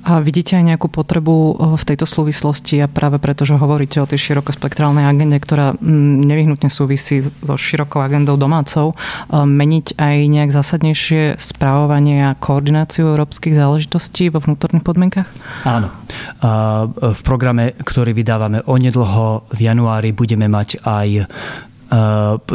A 0.05 0.21
vidíte 0.21 0.53
aj 0.53 0.69
nejakú 0.69 0.87
potrebu 0.87 1.35
eh, 1.35 1.53
v 1.75 1.83
tejto 1.83 2.05
súvislosti 2.05 2.77
a 2.79 2.87
práve 2.87 3.17
preto, 3.17 3.41
že 3.43 3.57
hovoríte 3.57 3.97
o 3.97 4.05
tej 4.05 4.31
širokospektrálnej 4.31 5.09
agende, 5.09 5.41
ktorá 5.41 5.73
mm, 5.73 6.21
nevyhnutne 6.29 6.69
súvisí 6.69 7.25
so 7.25 7.57
širokou 7.57 8.05
agendou 8.05 8.37
domácov, 8.37 8.93
eh, 8.93 9.41
meniť 9.41 9.97
aj 9.97 10.15
nejak 10.29 10.51
zásadnejšie 10.53 11.41
správovanie 11.41 12.29
a 12.29 12.37
koordináciu 12.37 13.17
európskych 13.17 13.57
záležitostí 13.57 14.29
vo 14.29 14.39
vnútorných 14.39 14.85
podmienkach? 14.85 15.27
Áno. 15.65 15.89
V 17.01 17.21
programe, 17.25 17.73
ktorý 17.81 18.13
vydávame 18.13 18.61
onedlho 18.63 19.49
v 19.49 19.59
januári, 19.59 20.13
budeme 20.13 20.45
mať 20.45 20.79
aj 20.85 21.09
Eh, 21.25 21.74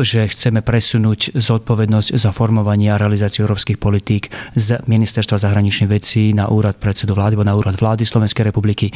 že 0.00 0.20
chceme 0.28 0.60
presunúť 0.60 1.36
zodpovednosť 1.36 2.16
za 2.16 2.30
formovanie 2.34 2.90
a 2.90 3.00
realizáciu 3.00 3.46
európskych 3.46 3.78
politík 3.78 4.32
z 4.56 4.80
Ministerstva 4.86 5.40
zahraničných 5.40 5.90
vecí 5.90 6.32
na 6.34 6.50
úrad 6.50 6.76
predsedu 6.76 7.14
vlády 7.14 7.38
alebo 7.38 7.46
na 7.46 7.56
úrad 7.56 7.76
vlády 7.78 8.02
Slovenskej 8.04 8.48
republiky. 8.48 8.90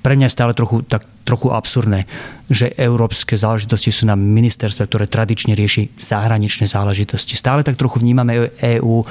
Pre 0.00 0.14
mňa 0.16 0.26
je 0.28 0.36
stále 0.36 0.52
trochu, 0.56 0.82
tak, 0.86 1.04
trochu 1.24 1.52
absurdné, 1.52 2.06
že 2.48 2.76
európske 2.76 3.40
záležitosti 3.40 3.88
sú 3.88 4.04
na 4.04 4.16
ministerstve, 4.16 4.84
ktoré 4.84 5.04
tradične 5.08 5.56
rieši 5.56 5.96
zahraničné 5.96 6.68
záležitosti. 6.68 7.40
Stále 7.40 7.64
tak 7.64 7.80
trochu 7.80 8.04
vnímame 8.04 8.52
EÚ, 8.60 9.04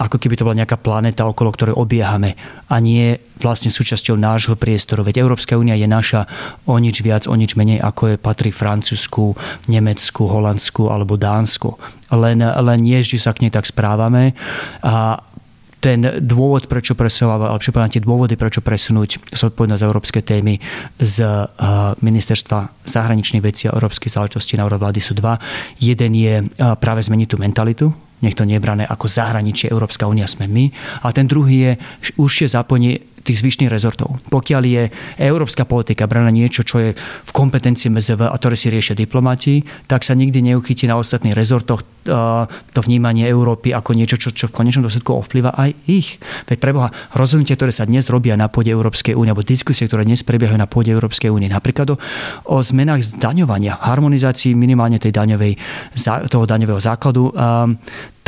ako 0.00 0.16
keby 0.16 0.34
to 0.40 0.46
bola 0.48 0.60
nejaká 0.64 0.80
planéta, 0.80 1.28
okolo 1.28 1.52
ktorej 1.52 1.76
obiehame 1.76 2.34
a 2.68 2.76
nie 2.80 3.16
vlastne 3.38 3.70
súčasťou 3.70 4.18
nášho 4.18 4.58
priestoru. 4.58 5.06
Veď 5.06 5.22
Európska 5.22 5.54
únia 5.54 5.78
je 5.78 5.86
naša 5.86 6.26
o 6.66 6.74
nič 6.80 7.04
viac, 7.04 7.30
o 7.30 7.34
nič 7.38 7.54
menej, 7.54 7.78
ako 7.78 8.14
je 8.14 8.16
patrí 8.18 8.50
Francúzsku, 8.50 9.36
Nemecku, 9.70 10.26
Holandsku 10.26 10.90
alebo 10.90 11.14
Dánsku. 11.14 11.78
Len, 12.08 12.40
len 12.40 12.78
nie, 12.80 12.98
že 13.04 13.20
sa 13.20 13.36
k 13.36 13.46
nej 13.46 13.52
tak 13.52 13.68
správame. 13.68 14.32
A 14.80 15.20
ten 15.78 16.18
dôvod, 16.18 16.66
prečo 16.66 16.98
presúvať, 16.98 17.48
alebo 17.54 17.88
tie 17.88 18.02
dôvody, 18.02 18.34
prečo 18.34 18.60
presunúť 18.60 19.30
zodpovednosť 19.30 19.80
za 19.80 19.88
európske 19.88 20.20
témy 20.26 20.58
z 20.98 21.16
ministerstva 22.02 22.86
zahraničných 22.86 23.42
vecí 23.42 23.70
a 23.70 23.74
európskych 23.74 24.10
záležitostí 24.10 24.58
na 24.58 24.66
úrad 24.66 24.82
vlády 24.82 24.98
sú 24.98 25.14
dva. 25.14 25.38
Jeden 25.78 26.12
je 26.18 26.42
práve 26.82 27.00
zmeniť 27.06 27.28
tú 27.30 27.38
mentalitu 27.38 27.86
nech 28.18 28.34
to 28.34 28.42
nebrané 28.42 28.82
ako 28.82 29.06
zahraničie 29.06 29.70
Európska 29.70 30.10
únia 30.10 30.26
sme 30.26 30.50
my. 30.50 30.74
A 31.06 31.14
ten 31.14 31.30
druhý 31.30 31.56
je 31.62 31.72
užšie 32.18 32.50
zapojenie 32.50 32.98
tých 33.28 33.44
zvyšných 33.44 33.68
rezortov. 33.68 34.16
Pokiaľ 34.32 34.62
je 34.64 34.82
európska 35.20 35.68
politika 35.68 36.08
braná 36.08 36.32
niečo, 36.32 36.64
čo 36.64 36.80
je 36.80 36.90
v 36.96 37.30
kompetencii 37.36 37.92
MZV 37.92 38.32
a 38.32 38.36
ktoré 38.40 38.56
si 38.56 38.72
riešia 38.72 38.96
diplomati, 38.96 39.60
tak 39.84 40.02
sa 40.02 40.16
nikdy 40.16 40.52
neuchytí 40.52 40.88
na 40.88 40.96
ostatných 40.96 41.36
rezortoch 41.36 41.84
to 42.72 42.80
vnímanie 42.80 43.28
Európy 43.28 43.76
ako 43.76 43.92
niečo, 43.92 44.16
čo, 44.16 44.32
čo 44.32 44.48
v 44.48 44.56
konečnom 44.56 44.88
dôsledku 44.88 45.12
ovplyva 45.12 45.52
aj 45.52 45.70
ich. 45.84 46.16
Veď 46.48 46.56
preboha, 46.56 46.88
rozhodnutia, 47.12 47.60
ktoré 47.60 47.72
sa 47.72 47.84
dnes 47.84 48.08
robia 48.08 48.32
na 48.34 48.48
pôde 48.48 48.72
Európskej 48.72 49.12
únie, 49.12 49.32
alebo 49.32 49.44
diskusie, 49.44 49.84
ktoré 49.84 50.08
dnes 50.08 50.24
prebiehajú 50.24 50.56
na 50.56 50.64
pôde 50.64 50.88
Európskej 50.88 51.28
únie, 51.28 51.52
napríklad 51.52 51.92
o, 51.92 51.96
o 52.48 52.56
zmenách 52.64 53.04
zdaňovania, 53.16 53.76
harmonizácii 53.76 54.56
minimálne 54.56 54.96
tej 54.96 55.12
daňovej, 55.12 55.52
toho 56.32 56.44
daňového 56.48 56.80
základu, 56.80 57.28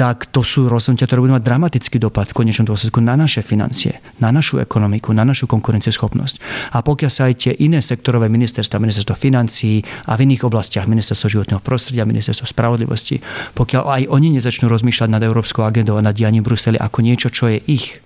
tak 0.00 0.33
to 0.33 0.40
sú 0.40 0.64
rozhodnutia, 0.64 1.04
ktoré 1.04 1.21
budú 1.21 1.37
mať 1.37 1.45
dramatický 1.45 2.00
dopad 2.00 2.33
v 2.33 2.40
konečnom 2.40 2.64
dôsledku 2.64 3.04
na 3.04 3.21
naše 3.21 3.45
financie, 3.45 4.00
na 4.16 4.33
našu 4.33 4.57
ekonomiku, 4.57 5.12
na 5.12 5.28
našu 5.28 5.45
konkurencieschopnosť. 5.45 6.40
A 6.73 6.80
pokiaľ 6.80 7.12
sa 7.12 7.28
aj 7.28 7.35
tie 7.37 7.52
iné 7.61 7.85
sektorové 7.85 8.33
ministerstva, 8.33 8.80
ministerstvo 8.80 9.12
financií 9.12 9.85
a 10.09 10.16
v 10.16 10.25
iných 10.25 10.49
oblastiach, 10.49 10.88
ministerstvo 10.88 11.28
životného 11.28 11.61
prostredia, 11.61 12.09
ministerstvo 12.09 12.49
spravodlivosti, 12.49 13.21
pokiaľ 13.52 13.85
aj 13.85 14.02
oni 14.09 14.40
nezačnú 14.40 14.73
rozmýšľať 14.73 15.12
nad 15.12 15.21
európskou 15.21 15.69
agendou 15.69 16.00
a 16.00 16.07
nad 16.09 16.16
dianím 16.16 16.49
v 16.49 16.57
Bruseli 16.57 16.80
ako 16.80 17.04
niečo, 17.04 17.28
čo 17.28 17.52
je 17.52 17.61
ich 17.61 18.00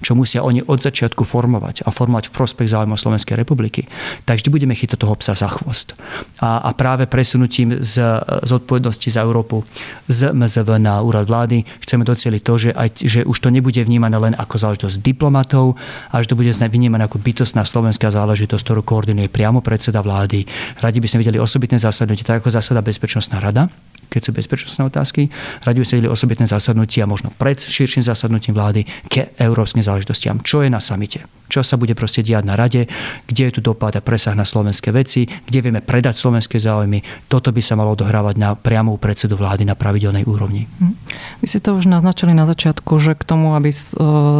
čo 0.00 0.16
musia 0.16 0.44
oni 0.44 0.64
od 0.64 0.80
začiatku 0.80 1.24
formovať 1.24 1.84
a 1.84 1.92
formovať 1.92 2.28
v 2.28 2.34
prospech 2.34 2.68
záujmov 2.72 2.96
Slovenskej 2.96 3.36
republiky, 3.36 3.86
tak 4.24 4.40
vždy 4.40 4.48
budeme 4.48 4.74
chytať 4.74 4.98
toho 5.00 5.14
psa 5.16 5.36
za 5.36 5.48
chvost. 5.48 5.96
A, 6.40 6.60
a 6.64 6.70
práve 6.72 7.04
presunutím 7.04 7.80
z, 7.80 8.00
z 8.24 8.50
odpovednosti 8.50 9.08
za 9.08 9.20
Európu 9.20 9.62
z 10.08 10.32
MZV 10.32 10.80
na 10.80 11.04
úrad 11.04 11.28
vlády 11.28 11.64
chceme 11.84 12.02
doceliť 12.04 12.42
to, 12.42 12.54
že, 12.58 12.70
aj, 12.72 12.88
že 13.00 13.20
už 13.24 13.36
to 13.38 13.48
nebude 13.52 13.78
vnímané 13.78 14.16
len 14.16 14.34
ako 14.36 14.56
záležitosť 14.56 14.96
diplomatov, 15.00 15.76
že 16.12 16.28
to 16.28 16.38
bude 16.38 16.50
vnímané 16.50 17.06
ako 17.06 17.20
bytostná 17.20 17.64
slovenská 17.64 18.08
záležitosť, 18.12 18.62
ktorú 18.64 18.82
koordinuje 18.84 19.28
priamo 19.28 19.60
predseda 19.60 20.00
vlády. 20.00 20.44
Radi 20.80 20.98
by 20.98 21.08
sme 21.08 21.22
videli 21.22 21.38
osobitné 21.38 21.78
zasadnutie, 21.80 22.24
tak 22.24 22.42
ako 22.44 22.52
zasada 22.52 22.84
Bezpečnostná 22.84 23.38
rada, 23.38 23.68
keď 24.10 24.20
sú 24.26 24.30
bezpečnostné 24.34 24.82
otázky. 24.90 25.30
Radi 25.62 25.78
by 25.78 25.86
videli 25.86 26.10
osobitné 26.10 26.50
zasadnutia 26.50 27.06
možno 27.06 27.30
pred 27.38 27.62
širším 27.62 28.02
zasadnutím 28.02 28.58
vlády 28.58 28.82
ke 29.06 29.30
európskym 29.38 29.80
záležitostiam. 29.80 30.42
Čo 30.42 30.66
je 30.66 30.68
na 30.68 30.82
samite? 30.82 31.22
Čo 31.50 31.66
sa 31.66 31.74
bude 31.74 31.98
proste 31.98 32.22
diať 32.22 32.46
na 32.46 32.54
rade? 32.54 32.86
Kde 33.26 33.50
je 33.50 33.52
tu 33.58 33.60
dopad 33.62 33.90
a 33.98 34.02
presah 34.02 34.38
na 34.38 34.46
slovenské 34.46 34.94
veci? 34.94 35.26
Kde 35.26 35.58
vieme 35.58 35.82
predať 35.82 36.14
slovenské 36.14 36.62
záujmy? 36.62 37.26
Toto 37.26 37.50
by 37.50 37.58
sa 37.58 37.74
malo 37.74 37.98
odohrávať 37.98 38.38
na 38.38 38.54
priamú 38.54 38.94
predsedu 39.02 39.34
vlády 39.34 39.66
na 39.66 39.74
pravidelnej 39.74 40.22
úrovni. 40.30 40.70
Hm. 40.78 40.94
Vy 41.42 41.46
ste 41.50 41.58
to 41.58 41.74
už 41.74 41.90
naznačili 41.90 42.38
na 42.38 42.46
začiatku, 42.46 42.94
že 43.02 43.18
k 43.18 43.26
tomu, 43.26 43.58
aby 43.58 43.74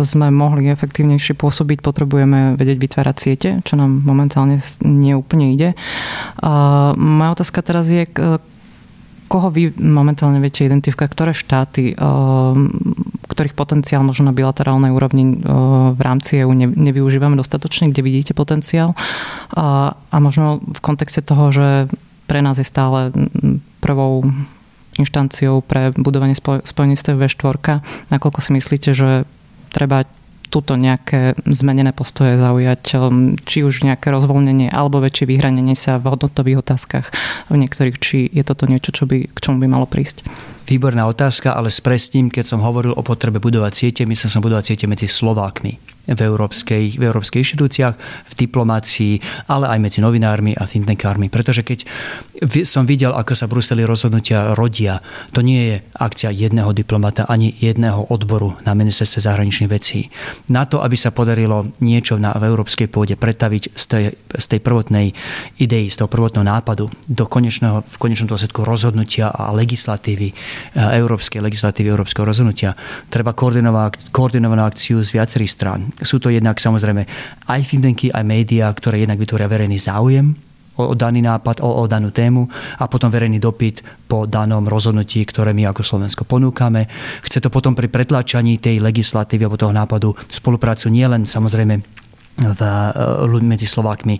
sme 0.06 0.30
mohli 0.30 0.70
efektívnejšie 0.70 1.34
pôsobiť, 1.34 1.82
potrebujeme 1.82 2.54
vedieť 2.54 2.78
vytvárať 2.78 3.16
siete, 3.18 3.48
čo 3.66 3.74
nám 3.74 4.06
momentálne 4.06 4.62
neúplne 4.78 5.50
ide. 5.50 5.74
Moja 6.94 7.30
otázka 7.34 7.58
teraz 7.66 7.90
je, 7.90 8.06
koho 9.30 9.46
vy 9.46 9.70
momentálne 9.78 10.42
viete 10.42 10.66
identifikovať, 10.66 11.10
ktoré 11.14 11.30
štáty, 11.30 11.94
ktorých 13.30 13.54
potenciál 13.54 14.02
možno 14.02 14.26
na 14.26 14.34
bilaterálnej 14.34 14.90
úrovni 14.90 15.38
v 15.94 16.00
rámci 16.02 16.42
EU 16.42 16.50
nevyužívame 16.58 17.38
dostatočne, 17.38 17.94
kde 17.94 18.02
vidíte 18.02 18.32
potenciál? 18.34 18.98
A, 19.54 19.94
a 19.94 20.16
možno 20.18 20.58
v 20.66 20.80
kontexte 20.82 21.22
toho, 21.22 21.54
že 21.54 21.86
pre 22.26 22.42
nás 22.42 22.58
je 22.58 22.66
stále 22.66 23.14
prvou 23.78 24.26
inštanciou 24.98 25.62
pre 25.62 25.94
budovanie 25.94 26.34
spojenectva 26.66 27.14
V4, 27.14 27.86
nakoľko 28.10 28.38
si 28.42 28.50
myslíte, 28.58 28.90
že 28.98 29.22
treba 29.70 30.10
túto 30.50 30.74
nejaké 30.74 31.38
zmenené 31.46 31.94
postoje 31.94 32.36
zaujať, 32.36 32.98
um, 32.98 33.38
či 33.46 33.62
už 33.62 33.86
nejaké 33.86 34.10
rozvoľnenie 34.10 34.68
alebo 34.68 34.98
väčšie 34.98 35.30
vyhranenie 35.30 35.78
sa 35.78 36.02
v 36.02 36.10
hodnotových 36.10 36.66
otázkach 36.66 37.06
v 37.48 37.56
niektorých, 37.56 37.96
či 38.02 38.26
je 38.26 38.42
toto 38.42 38.66
niečo, 38.66 38.90
čo 38.90 39.06
by, 39.06 39.30
k 39.30 39.38
čomu 39.38 39.62
by 39.62 39.68
malo 39.70 39.86
prísť. 39.86 40.26
Výborná 40.66 41.06
otázka, 41.10 41.54
ale 41.54 41.70
s 41.70 41.82
presním, 41.82 42.30
keď 42.30 42.46
som 42.46 42.60
hovoril 42.62 42.94
o 42.94 43.02
potrebe 43.02 43.42
budovať 43.42 43.72
siete, 43.74 44.02
myslel 44.06 44.30
som 44.30 44.42
budovať 44.42 44.74
siete 44.74 44.86
medzi 44.86 45.10
Slovákmi 45.10 45.99
v 46.10 46.20
európskej, 46.20 46.98
v 46.98 47.02
európskej 47.06 47.40
inštitúciách, 47.46 47.94
v 48.26 48.34
diplomácii, 48.34 49.46
ale 49.46 49.70
aj 49.70 49.78
medzi 49.78 49.98
novinármi 50.02 50.58
a 50.58 50.66
think 50.66 50.86
tankármi. 50.86 51.30
Pretože 51.30 51.62
keď 51.62 51.86
som 52.66 52.84
videl, 52.84 53.14
ako 53.14 53.32
sa 53.32 53.46
Bruseli 53.46 53.86
rozhodnutia 53.86 54.52
rodia, 54.58 54.98
to 55.30 55.40
nie 55.40 55.70
je 55.70 55.76
akcia 55.96 56.34
jedného 56.34 56.74
diplomata 56.74 57.24
ani 57.30 57.54
jedného 57.56 58.10
odboru 58.10 58.58
na 58.66 58.74
ministerstve 58.74 59.22
zahraničných 59.22 59.70
vecí. 59.70 60.10
Na 60.50 60.66
to, 60.66 60.82
aby 60.82 60.98
sa 60.98 61.14
podarilo 61.14 61.70
niečo 61.78 62.18
na, 62.18 62.34
v 62.34 62.50
európskej 62.50 62.90
pôde 62.90 63.14
pretaviť 63.14 63.62
z 63.76 63.84
tej, 63.86 64.04
z 64.16 64.46
tej 64.50 64.60
prvotnej 64.60 65.14
idei, 65.62 65.86
z 65.86 65.96
toho 66.00 66.10
prvotného 66.10 66.42
nápadu 66.42 66.90
do 67.06 67.24
konečného, 67.28 67.86
v 67.86 67.96
konečnom 68.00 68.28
dôsledku 68.34 68.66
rozhodnutia 68.66 69.30
a 69.30 69.54
legislatívy, 69.54 70.34
európskej 70.74 71.40
legislatívy, 71.44 71.86
európskeho 71.92 72.26
rozhodnutia, 72.26 72.74
treba 73.12 73.36
koordinovanú 73.36 74.62
akciu 74.66 75.04
z 75.04 75.14
viacerých 75.14 75.50
strán 75.52 75.80
sú 76.02 76.18
to 76.18 76.32
jednak 76.32 76.58
samozrejme 76.58 77.06
aj 77.48 77.60
fintenky, 77.64 78.10
aj 78.10 78.24
médiá, 78.24 78.70
ktoré 78.72 79.04
jednak 79.04 79.20
vytvoria 79.20 79.48
verejný 79.50 79.78
záujem 79.80 80.34
o, 80.80 80.92
o 80.92 80.94
daný 80.96 81.20
nápad, 81.20 81.60
o, 81.60 81.68
o 81.68 81.84
danú 81.84 82.08
tému 82.10 82.48
a 82.80 82.88
potom 82.88 83.12
verejný 83.12 83.36
dopyt 83.36 83.84
po 84.08 84.24
danom 84.24 84.64
rozhodnutí, 84.64 85.24
ktoré 85.28 85.52
my 85.52 85.68
ako 85.70 85.82
Slovensko 85.84 86.24
ponúkame. 86.24 86.88
Chce 87.24 87.44
to 87.44 87.52
potom 87.52 87.76
pri 87.76 87.92
pretlačaní 87.92 88.56
tej 88.56 88.80
legislatívy 88.80 89.44
alebo 89.44 89.60
toho 89.60 89.76
nápadu 89.76 90.16
spoluprácu 90.32 90.88
nielen 90.88 91.28
samozrejme 91.28 92.00
v, 92.40 92.60
e, 92.62 93.40
medzi 93.44 93.68
Slovákmi 93.68 94.16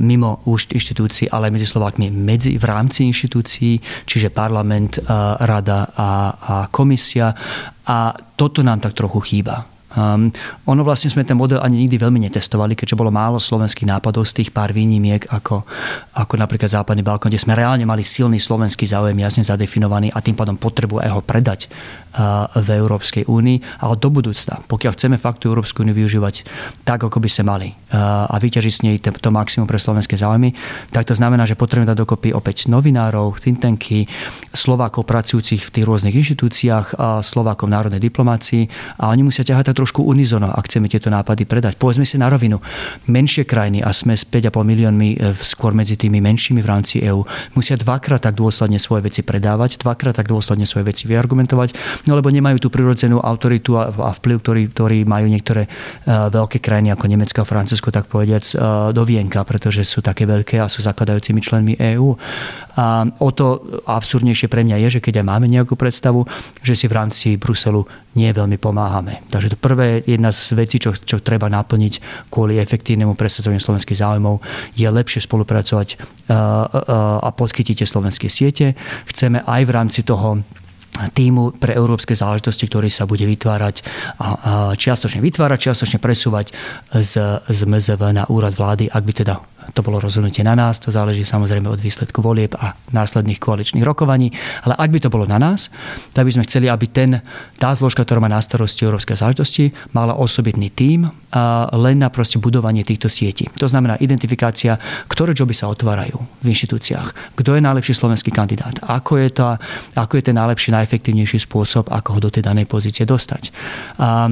mimo 0.00 0.40
už 0.48 0.72
inštitúcií, 0.72 1.28
ale 1.28 1.52
medzi 1.52 1.68
Slovákmi 1.68 2.08
medzi, 2.08 2.56
v 2.56 2.64
rámci 2.64 3.04
inštitúcií, 3.04 3.76
čiže 4.08 4.32
parlament, 4.32 4.96
e, 4.96 5.00
rada 5.44 5.92
a, 5.92 6.10
a 6.32 6.54
komisia. 6.72 7.34
A 7.82 8.14
toto 8.38 8.64
nám 8.64 8.80
tak 8.80 8.96
trochu 8.96 9.20
chýba. 9.20 9.71
Um, 9.92 10.32
ono 10.64 10.80
vlastne 10.82 11.12
sme 11.12 11.22
ten 11.22 11.36
model 11.36 11.60
ani 11.60 11.84
nikdy 11.84 12.00
veľmi 12.00 12.20
netestovali, 12.24 12.72
keďže 12.72 12.96
bolo 12.96 13.12
málo 13.12 13.36
slovenských 13.36 13.88
nápadov 13.88 14.24
z 14.24 14.40
tých 14.42 14.50
pár 14.50 14.72
výnimiek, 14.72 15.28
ako, 15.28 15.68
ako 16.16 16.34
napríklad 16.40 16.72
Západný 16.72 17.04
Balkón, 17.04 17.28
kde 17.28 17.42
sme 17.42 17.52
reálne 17.52 17.84
mali 17.84 18.00
silný 18.00 18.40
slovenský 18.40 18.88
záujem 18.88 19.16
jasne 19.20 19.44
zadefinovaný 19.44 20.08
a 20.16 20.24
tým 20.24 20.32
pádom 20.32 20.56
potrebu 20.56 21.04
aj 21.04 21.10
ho 21.12 21.20
predať 21.20 21.68
v 22.58 22.68
Európskej 22.68 23.24
únii, 23.24 23.80
ale 23.80 23.94
do 23.96 24.08
budúcna, 24.12 24.60
pokiaľ 24.68 24.92
chceme 24.94 25.16
faktu 25.16 25.48
Európsku 25.48 25.80
úniu 25.80 25.96
využívať 25.96 26.44
tak, 26.84 27.00
ako 27.00 27.18
by 27.18 27.28
sme 27.28 27.44
mali 27.48 27.68
a 27.92 28.36
vyťažiť 28.36 28.72
s 28.72 28.80
nej 28.84 28.96
to 29.00 29.30
maximum 29.32 29.68
pre 29.68 29.80
slovenské 29.80 30.16
záujmy, 30.16 30.52
tak 30.92 31.08
to 31.08 31.16
znamená, 31.16 31.48
že 31.48 31.56
potrebujeme 31.56 31.88
dať 31.88 31.98
dokopy 32.04 32.28
opäť 32.36 32.68
novinárov, 32.68 33.40
think 33.40 33.60
tanky, 33.64 34.08
Slovákov 34.52 35.08
pracujúcich 35.08 35.64
v 35.64 35.70
tých 35.72 35.84
rôznych 35.84 36.16
inštitúciách, 36.16 36.96
Slovákov 37.24 37.68
v 37.68 37.74
národnej 37.74 38.02
diplomácii 38.02 38.68
a 39.00 39.12
oni 39.12 39.24
musia 39.24 39.44
ťahať 39.44 39.72
tak 39.72 39.80
trošku 39.80 40.04
unizono, 40.04 40.52
ak 40.52 40.68
chceme 40.68 40.88
tieto 40.88 41.08
nápady 41.08 41.48
predať. 41.48 41.80
Povedzme 41.80 42.04
si 42.04 42.20
na 42.20 42.28
rovinu, 42.28 42.60
menšie 43.08 43.48
krajiny 43.48 43.80
a 43.80 43.92
sme 43.92 44.16
s 44.16 44.28
5,5 44.28 44.52
miliónmi 44.52 45.08
e, 45.16 45.36
skôr 45.36 45.72
medzi 45.72 45.96
tými 45.96 46.20
menšími 46.20 46.60
v 46.60 46.68
rámci 46.68 47.00
EÚ 47.00 47.24
musia 47.56 47.76
dvakrát 47.76 48.22
tak 48.22 48.36
dôsledne 48.36 48.76
svoje 48.80 49.08
veci 49.08 49.20
predávať, 49.22 49.80
dvakrát 49.82 50.16
tak 50.16 50.28
dôsledne 50.28 50.64
svoje 50.64 50.88
veci 50.88 51.06
vyargumentovať 51.06 52.01
no 52.06 52.12
lebo 52.18 52.30
nemajú 52.30 52.62
tú 52.62 52.68
prirodzenú 52.68 53.22
autoritu 53.22 53.78
a, 53.78 53.90
a 53.90 54.10
vplyv, 54.10 54.36
ktorý, 54.42 54.62
ktorý 54.72 54.98
majú 55.06 55.26
niektoré 55.30 55.66
uh, 55.66 56.28
veľké 56.32 56.58
krajiny 56.58 56.90
ako 56.94 57.04
Nemecko 57.06 57.38
a 57.42 57.48
Francúzsko, 57.48 57.88
tak 57.94 58.10
povediac, 58.10 58.44
uh, 58.54 58.90
do 58.90 59.02
vienka, 59.06 59.42
pretože 59.46 59.86
sú 59.86 60.02
také 60.02 60.26
veľké 60.26 60.58
a 60.58 60.66
sú 60.66 60.82
zakladajúcimi 60.82 61.40
členmi 61.40 61.74
EÚ. 61.78 62.14
A 62.72 63.04
o 63.20 63.28
to 63.36 63.60
absurdnejšie 63.84 64.48
pre 64.48 64.64
mňa 64.64 64.80
je, 64.88 64.98
že 64.98 65.04
keď 65.04 65.20
aj 65.20 65.26
máme 65.28 65.44
nejakú 65.44 65.76
predstavu, 65.76 66.24
že 66.64 66.72
si 66.72 66.88
v 66.88 66.96
rámci 66.96 67.36
Bruselu 67.36 67.84
nie 68.16 68.32
veľmi 68.32 68.56
pomáhame. 68.56 69.20
Takže 69.28 69.52
to 69.52 69.58
prvé, 69.60 70.00
jedna 70.04 70.32
z 70.32 70.56
vecí, 70.56 70.80
čo, 70.80 70.96
čo 70.96 71.20
treba 71.20 71.52
naplniť 71.52 72.26
kvôli 72.32 72.56
efektívnemu 72.56 73.12
presadzovaniu 73.12 73.60
slovenských 73.60 74.00
záujmov, 74.00 74.40
je 74.76 74.88
lepšie 74.88 75.24
spolupracovať 75.24 76.00
a 76.32 77.28
podchytiť 77.32 77.84
tie 77.84 77.88
slovenské 77.88 78.32
siete. 78.32 78.76
Chceme 79.08 79.44
aj 79.44 79.62
v 79.68 79.70
rámci 79.72 80.00
toho 80.04 80.40
týmu 80.92 81.56
pre 81.56 81.72
európske 81.72 82.12
záležitosti, 82.12 82.68
ktorý 82.68 82.92
sa 82.92 83.08
bude 83.08 83.24
vytvárať 83.24 83.80
a 84.20 84.76
čiastočne 84.76 85.24
vytvárať, 85.24 85.72
čiastočne 85.72 85.98
presúvať 85.98 86.52
z, 86.92 87.40
z 87.48 87.60
MZV 87.64 88.02
na 88.12 88.24
úrad 88.28 88.52
vlády, 88.52 88.92
ak 88.92 89.02
by 89.02 89.12
teda 89.16 89.34
to 89.70 89.80
bolo 89.86 90.02
rozhodnutie 90.02 90.42
na 90.42 90.58
nás, 90.58 90.82
to 90.82 90.90
záleží 90.90 91.22
samozrejme 91.22 91.70
od 91.70 91.78
výsledku 91.78 92.18
volieb 92.18 92.58
a 92.58 92.74
následných 92.90 93.38
koaličných 93.38 93.86
rokovaní, 93.86 94.34
ale 94.66 94.74
ak 94.74 94.90
by 94.90 94.98
to 94.98 95.08
bolo 95.08 95.24
na 95.24 95.38
nás, 95.38 95.70
tak 96.10 96.26
by 96.26 96.34
sme 96.34 96.44
chceli, 96.44 96.66
aby 96.66 96.86
ten, 96.90 97.22
tá 97.56 97.70
zložka, 97.72 98.02
ktorá 98.02 98.18
má 98.18 98.28
na 98.28 98.42
starosti 98.42 98.82
európske 98.82 99.14
záležitosti, 99.14 99.70
mala 99.94 100.18
osobitný 100.18 100.74
tím 100.74 101.06
len 101.72 101.96
na 101.96 102.12
proste 102.12 102.36
budovanie 102.42 102.84
týchto 102.84 103.08
sietí. 103.08 103.48
To 103.56 103.70
znamená 103.70 103.96
identifikácia, 104.02 104.76
ktoré 105.08 105.32
joby 105.32 105.56
sa 105.56 105.72
otvárajú 105.72 106.20
v 106.44 106.46
inštitúciách, 106.52 107.38
kto 107.38 107.56
je 107.56 107.64
najlepší 107.64 107.94
slovenský 107.96 108.28
kandidát, 108.34 108.76
ako 108.84 109.22
je, 109.22 109.28
to, 109.32 109.56
ako 109.96 110.12
je 110.18 110.22
ten 110.28 110.36
najlepší, 110.36 110.76
najefektívnejší 110.76 111.48
spôsob, 111.48 111.88
ako 111.88 112.18
ho 112.18 112.20
do 112.28 112.30
tej 112.34 112.44
danej 112.44 112.68
pozície 112.68 113.08
dostať. 113.08 113.48
A 113.96 114.28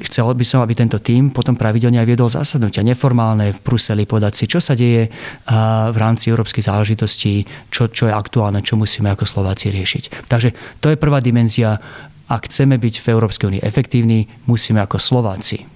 chcel 0.00 0.24
by 0.32 0.44
som, 0.46 0.64
aby 0.64 0.72
tento 0.72 0.96
tím 1.02 1.28
potom 1.28 1.52
pravidelne 1.52 2.00
aj 2.00 2.08
viedol 2.08 2.32
zasadnutia 2.32 2.80
neformálne 2.80 3.52
v 3.52 3.58
Bruseli, 3.60 4.08
podať 4.08 4.32
si, 4.32 4.44
čo 4.48 4.58
sa 4.62 4.72
deje 4.72 5.12
v 5.92 5.96
rámci 5.96 6.32
európskej 6.32 6.64
záležitosti, 6.64 7.44
čo, 7.68 7.92
čo 7.92 8.08
je 8.08 8.14
aktuálne, 8.14 8.64
čo 8.64 8.80
musíme 8.80 9.12
ako 9.12 9.28
Slováci 9.28 9.68
riešiť. 9.68 10.28
Takže 10.32 10.80
to 10.80 10.88
je 10.88 10.96
prvá 10.96 11.20
dimenzia. 11.20 11.76
Ak 12.32 12.48
chceme 12.48 12.80
byť 12.80 12.94
v 13.04 13.06
Európskej 13.12 13.46
únii 13.52 13.62
efektívni, 13.66 14.24
musíme 14.48 14.80
ako 14.80 14.96
Slováci, 14.96 15.68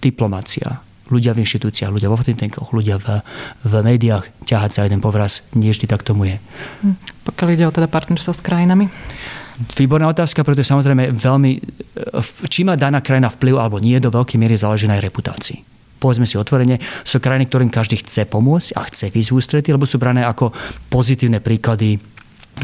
diplomácia, 0.00 0.80
ľudia 1.12 1.36
v 1.36 1.44
inštitúciách, 1.44 1.92
ľudia 1.92 2.08
vo 2.08 2.20
think 2.20 2.56
ľudia 2.72 2.96
v, 3.00 3.20
v 3.64 3.72
médiách 3.84 4.28
ťahať 4.44 4.70
sa 4.72 4.80
jeden 4.84 5.00
povraz. 5.00 5.44
Nie 5.56 5.72
vždy 5.72 5.88
tak 5.88 6.04
tomu 6.04 6.28
je. 6.28 6.36
Hm. 6.84 6.96
Pokiaľ 7.28 7.48
ide 7.52 7.64
o 7.68 7.72
teda 7.72 7.88
partnerstvo 7.88 8.32
s 8.32 8.40
krajinami? 8.44 8.88
Výborná 9.58 10.06
otázka, 10.06 10.46
pretože 10.46 10.70
samozrejme 10.70 11.10
veľmi, 11.18 11.52
či 12.46 12.62
má 12.62 12.78
daná 12.78 13.02
krajina 13.02 13.26
vplyv 13.26 13.58
alebo 13.58 13.82
nie, 13.82 13.98
do 13.98 14.06
veľkej 14.06 14.38
miery 14.38 14.54
záleží 14.54 14.86
na 14.86 14.94
jej 14.94 15.10
reputácii. 15.10 15.58
Povedzme 15.98 16.30
si 16.30 16.38
otvorene, 16.38 16.78
sú 17.02 17.18
krajiny, 17.18 17.50
ktorým 17.50 17.70
každý 17.74 17.98
chce 17.98 18.22
pomôcť 18.30 18.78
a 18.78 18.86
chce 18.86 19.10
výsť 19.10 19.34
ústrety, 19.34 19.74
lebo 19.74 19.82
sú 19.82 19.98
brané 19.98 20.22
ako 20.22 20.54
pozitívne 20.86 21.42
príklady 21.42 21.98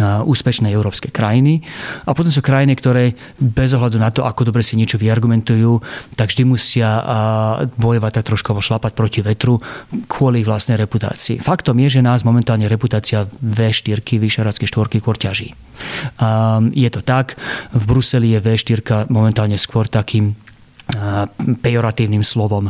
úspešnej 0.03 0.75
európskej 0.75 1.15
krajiny. 1.15 1.63
A 2.05 2.13
potom 2.13 2.29
sú 2.29 2.43
krajiny, 2.43 2.75
ktoré 2.75 3.15
bez 3.39 3.71
ohľadu 3.73 3.97
na 4.03 4.11
to, 4.11 4.27
ako 4.27 4.51
dobre 4.51 4.67
si 4.67 4.75
niečo 4.75 4.99
vyargumentujú, 4.99 5.79
tak 6.19 6.35
vždy 6.35 6.43
musia 6.45 6.99
bojovať 7.79 8.13
tak 8.19 8.35
trošku 8.35 8.59
šlapať 8.59 8.93
proti 8.93 9.21
vetru 9.23 9.63
kvôli 10.11 10.43
vlastnej 10.43 10.77
reputácii. 10.83 11.39
Faktom 11.39 11.79
je, 11.87 11.99
že 11.99 12.07
nás 12.07 12.27
momentálne 12.27 12.67
reputácia 12.67 13.25
V4, 13.39 14.03
Vyšeradskej 14.03 14.67
štvorky, 14.67 14.99
skôr 14.99 15.15
ťaží. 15.15 15.55
Je 16.75 16.91
to 16.91 17.01
tak, 17.03 17.39
v 17.71 17.85
Bruseli 17.87 18.35
je 18.35 18.41
V4 18.43 19.07
momentálne 19.13 19.55
skôr 19.61 19.87
takým 19.87 20.35
pejoratívnym 21.65 22.21
slovom 22.21 22.69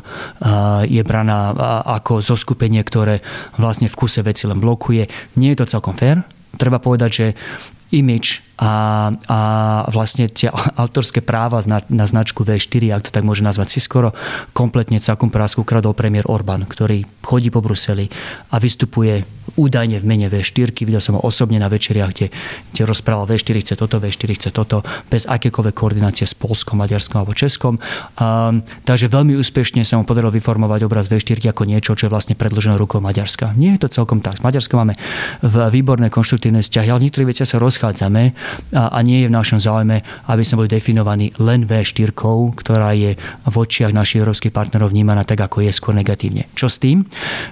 je 0.86 1.02
braná 1.02 1.50
ako 1.82 2.22
zoskupenie, 2.22 2.78
ktoré 2.86 3.18
vlastne 3.58 3.90
v 3.90 3.98
kuse 3.98 4.22
veci 4.22 4.46
len 4.46 4.62
blokuje. 4.62 5.10
Nie 5.34 5.54
je 5.54 5.58
to 5.64 5.78
celkom 5.78 5.98
fér, 5.98 6.22
treba 6.56 6.78
povedať, 6.82 7.10
že 7.10 7.26
image 7.94 8.42
a, 8.58 9.14
a 9.14 9.38
vlastne 9.90 10.26
tie 10.26 10.50
autorské 10.82 11.22
práva 11.22 11.62
na, 11.70 11.78
na 11.86 12.06
značku 12.10 12.42
V4, 12.42 12.90
ak 12.90 13.06
to 13.06 13.14
tak 13.14 13.22
môže 13.22 13.46
nazvať 13.46 13.78
si 13.78 13.80
skoro, 13.82 14.10
kompletne 14.50 14.98
celkom 14.98 15.30
prásku 15.30 15.62
ukradol 15.62 15.94
premiér 15.94 16.26
Orbán, 16.26 16.66
ktorý 16.66 17.06
chodí 17.22 17.54
po 17.54 17.62
Bruseli 17.62 18.10
a 18.50 18.58
vystupuje 18.58 19.22
údajne 19.56 19.98
v 20.00 20.04
mene 20.06 20.26
V4. 20.30 20.74
Videl 20.84 21.02
som 21.02 21.18
ho 21.18 21.22
osobne 21.22 21.58
na 21.58 21.70
večeriach, 21.70 22.10
kde, 22.14 22.26
kde 22.74 22.82
rozprával 22.84 23.26
V4 23.30 23.62
chce 23.62 23.74
toto, 23.78 24.02
V4 24.02 24.30
chce 24.36 24.50
toto, 24.50 24.82
bez 25.08 25.24
akékoľvek 25.26 25.74
koordinácie 25.74 26.26
s 26.26 26.34
Polskom, 26.34 26.82
Maďarskom 26.82 27.22
alebo 27.22 27.32
Českom. 27.34 27.78
Um, 28.18 28.62
takže 28.84 29.06
veľmi 29.10 29.38
úspešne 29.38 29.86
sa 29.86 29.98
mu 29.98 30.04
podarilo 30.04 30.34
vyformovať 30.34 30.80
obraz 30.86 31.06
V4 31.06 31.54
ako 31.54 31.62
niečo, 31.66 31.94
čo 31.94 32.06
je 32.06 32.12
vlastne 32.12 32.34
predložené 32.34 32.74
rukou 32.78 32.98
Maďarska. 32.98 33.54
Nie 33.54 33.78
je 33.78 33.86
to 33.86 34.02
celkom 34.02 34.18
tak. 34.18 34.38
S 34.38 34.44
Maďarskom 34.44 34.82
máme 34.82 34.94
v 35.42 35.54
výborné 35.70 36.10
konštruktívne 36.10 36.62
vzťahy, 36.62 36.88
ale 36.90 37.00
v 37.00 37.04
niektorých 37.10 37.46
sa 37.46 37.58
rozchádzame 37.60 38.22
a, 38.74 38.94
a 38.94 38.98
nie 39.02 39.24
je 39.24 39.28
v 39.30 39.36
našom 39.36 39.58
záujme, 39.60 40.00
aby 40.30 40.42
sme 40.42 40.64
boli 40.64 40.70
definovaní 40.70 41.30
len 41.38 41.66
V4, 41.68 42.14
ktorá 42.56 42.90
je 42.96 43.16
v 43.44 43.54
očiach 43.54 43.92
našich 43.92 44.22
európskych 44.22 44.54
partnerov 44.54 44.90
vnímaná 44.90 45.26
tak, 45.26 45.42
ako 45.44 45.64
je 45.64 45.72
skôr 45.74 45.92
negatívne. 45.92 46.48
Čo 46.56 46.70
s 46.70 46.78
tým? 46.80 47.04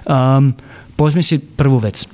Um, 0.07 0.55
povedzme 0.95 1.21
si 1.25 1.41
prvú 1.41 1.81
vec. 1.81 2.05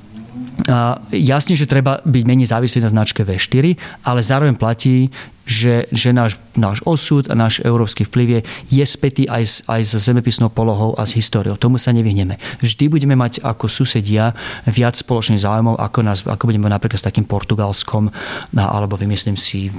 Jasne, 1.15 1.55
že 1.55 1.69
treba 1.69 2.03
byť 2.03 2.23
menej 2.27 2.51
závislý 2.51 2.83
na 2.83 2.91
značke 2.91 3.23
V4, 3.23 3.79
ale 4.03 4.19
zároveň 4.19 4.59
platí, 4.59 5.07
že, 5.45 5.89
že 5.89 6.13
náš, 6.13 6.37
náš 6.53 6.83
osud 6.85 7.25
a 7.31 7.33
náš 7.33 7.63
európsky 7.65 8.05
vplyv 8.05 8.27
je, 8.27 8.41
je 8.81 8.85
spätý 8.85 9.23
aj 9.25 9.43
s, 9.43 9.55
aj 9.65 9.81
s 9.81 9.91
zemepisnou 9.97 10.53
polohou 10.53 10.93
a 10.95 11.03
s 11.03 11.17
históriou. 11.17 11.57
Tomu 11.57 11.81
sa 11.81 11.89
nevyhneme. 11.89 12.37
Vždy 12.61 12.85
budeme 12.91 13.17
mať 13.17 13.41
ako 13.41 13.65
susedia 13.65 14.37
viac 14.69 14.93
spoločných 14.93 15.41
záujmov, 15.41 15.79
ako, 15.79 15.99
nás, 16.05 16.21
ako 16.25 16.43
budeme 16.49 16.69
napríklad 16.69 17.01
s 17.01 17.07
takým 17.07 17.25
Portugalskom 17.25 18.13
alebo 18.53 18.99
vymyslím 18.99 19.39
si 19.39 19.73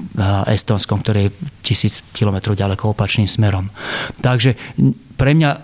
Estonskom, 0.50 1.04
ktoré 1.04 1.30
je 1.30 1.34
tisíc 1.62 2.02
kilometrov 2.12 2.58
ďaleko 2.58 2.92
opačným 2.92 3.30
smerom. 3.30 3.70
Takže 4.18 4.58
pre 5.20 5.36
mňa 5.36 5.50
uh, 5.52 5.60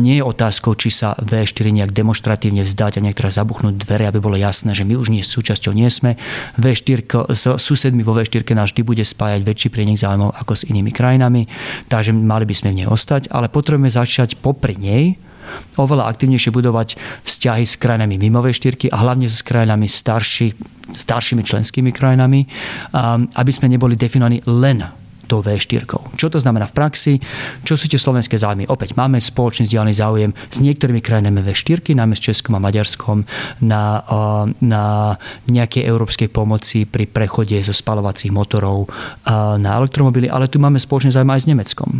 nie 0.00 0.16
je 0.16 0.24
otázkou, 0.24 0.72
či 0.80 0.88
sa 0.88 1.12
V4 1.20 1.76
nejak 1.76 1.92
demonstratívne 1.92 2.64
vzdať 2.64 2.96
a 2.96 3.04
niektoré 3.04 3.28
zabuchnúť 3.28 3.76
dvere, 3.76 4.08
aby 4.08 4.16
bolo 4.16 4.40
jasné, 4.40 4.72
že 4.72 4.88
my 4.88 4.96
už 4.96 5.12
nie 5.12 5.20
súčasťou 5.20 5.76
nie 5.76 5.92
sme. 5.92 6.16
V4, 6.56 7.04
s 7.36 7.44
susedmi 7.60 8.00
vo 8.00 8.16
V4 8.16 8.40
nás 8.56 8.72
vždy 8.72 8.80
bude 8.80 9.04
spájať 9.12 9.40
väčší 9.44 9.68
prienik 9.68 10.00
záujmov 10.00 10.32
ako 10.40 10.52
s 10.56 10.66
inými 10.66 10.88
krajinami, 10.88 11.44
takže 11.92 12.16
mali 12.16 12.48
by 12.48 12.54
sme 12.56 12.72
v 12.72 12.76
nej 12.82 12.88
ostať, 12.88 13.28
ale 13.28 13.52
potrebujeme 13.52 13.92
začať 13.92 14.40
popri 14.40 14.80
nej 14.80 15.20
oveľa 15.76 16.08
aktivnejšie 16.08 16.54
budovať 16.54 16.96
vzťahy 17.28 17.64
s 17.66 17.76
krajinami 17.76 18.16
mimo 18.16 18.40
V4 18.40 18.88
a 18.88 18.96
hlavne 19.04 19.28
s 19.28 19.44
krajinami 19.44 19.84
starší, 19.84 20.56
staršími 20.96 21.42
členskými 21.44 21.90
krajinami, 21.92 22.46
aby 23.36 23.52
sme 23.52 23.68
neboli 23.68 23.98
definovaní 23.98 24.40
len 24.48 25.01
tou 25.32 25.40
V4. 25.40 25.88
Čo 26.20 26.28
to 26.28 26.36
znamená 26.36 26.68
v 26.68 26.76
praxi? 26.76 27.14
Čo 27.64 27.80
sú 27.80 27.88
tie 27.88 27.96
slovenské 27.96 28.36
záujmy? 28.36 28.68
Opäť 28.68 28.92
máme 29.00 29.16
spoločný 29.16 29.64
vzdialený 29.64 29.96
záujem 29.96 30.30
s 30.52 30.60
niektorými 30.60 31.00
krajinami 31.00 31.40
V4, 31.40 31.96
najmä 31.96 32.12
s 32.12 32.20
Českom 32.20 32.52
a 32.52 32.60
Maďarskom, 32.60 33.24
na, 33.64 34.04
na 34.60 35.16
nejakej 35.48 35.88
európskej 35.88 36.28
pomoci 36.28 36.84
pri 36.84 37.08
prechode 37.08 37.56
zo 37.64 37.72
spalovacích 37.72 38.28
motorov 38.28 38.92
na 39.56 39.70
elektromobily, 39.80 40.28
ale 40.28 40.52
tu 40.52 40.60
máme 40.60 40.76
spoločný 40.76 41.16
záujem 41.16 41.32
aj 41.32 41.40
s 41.40 41.48
Nemeckom 41.48 41.90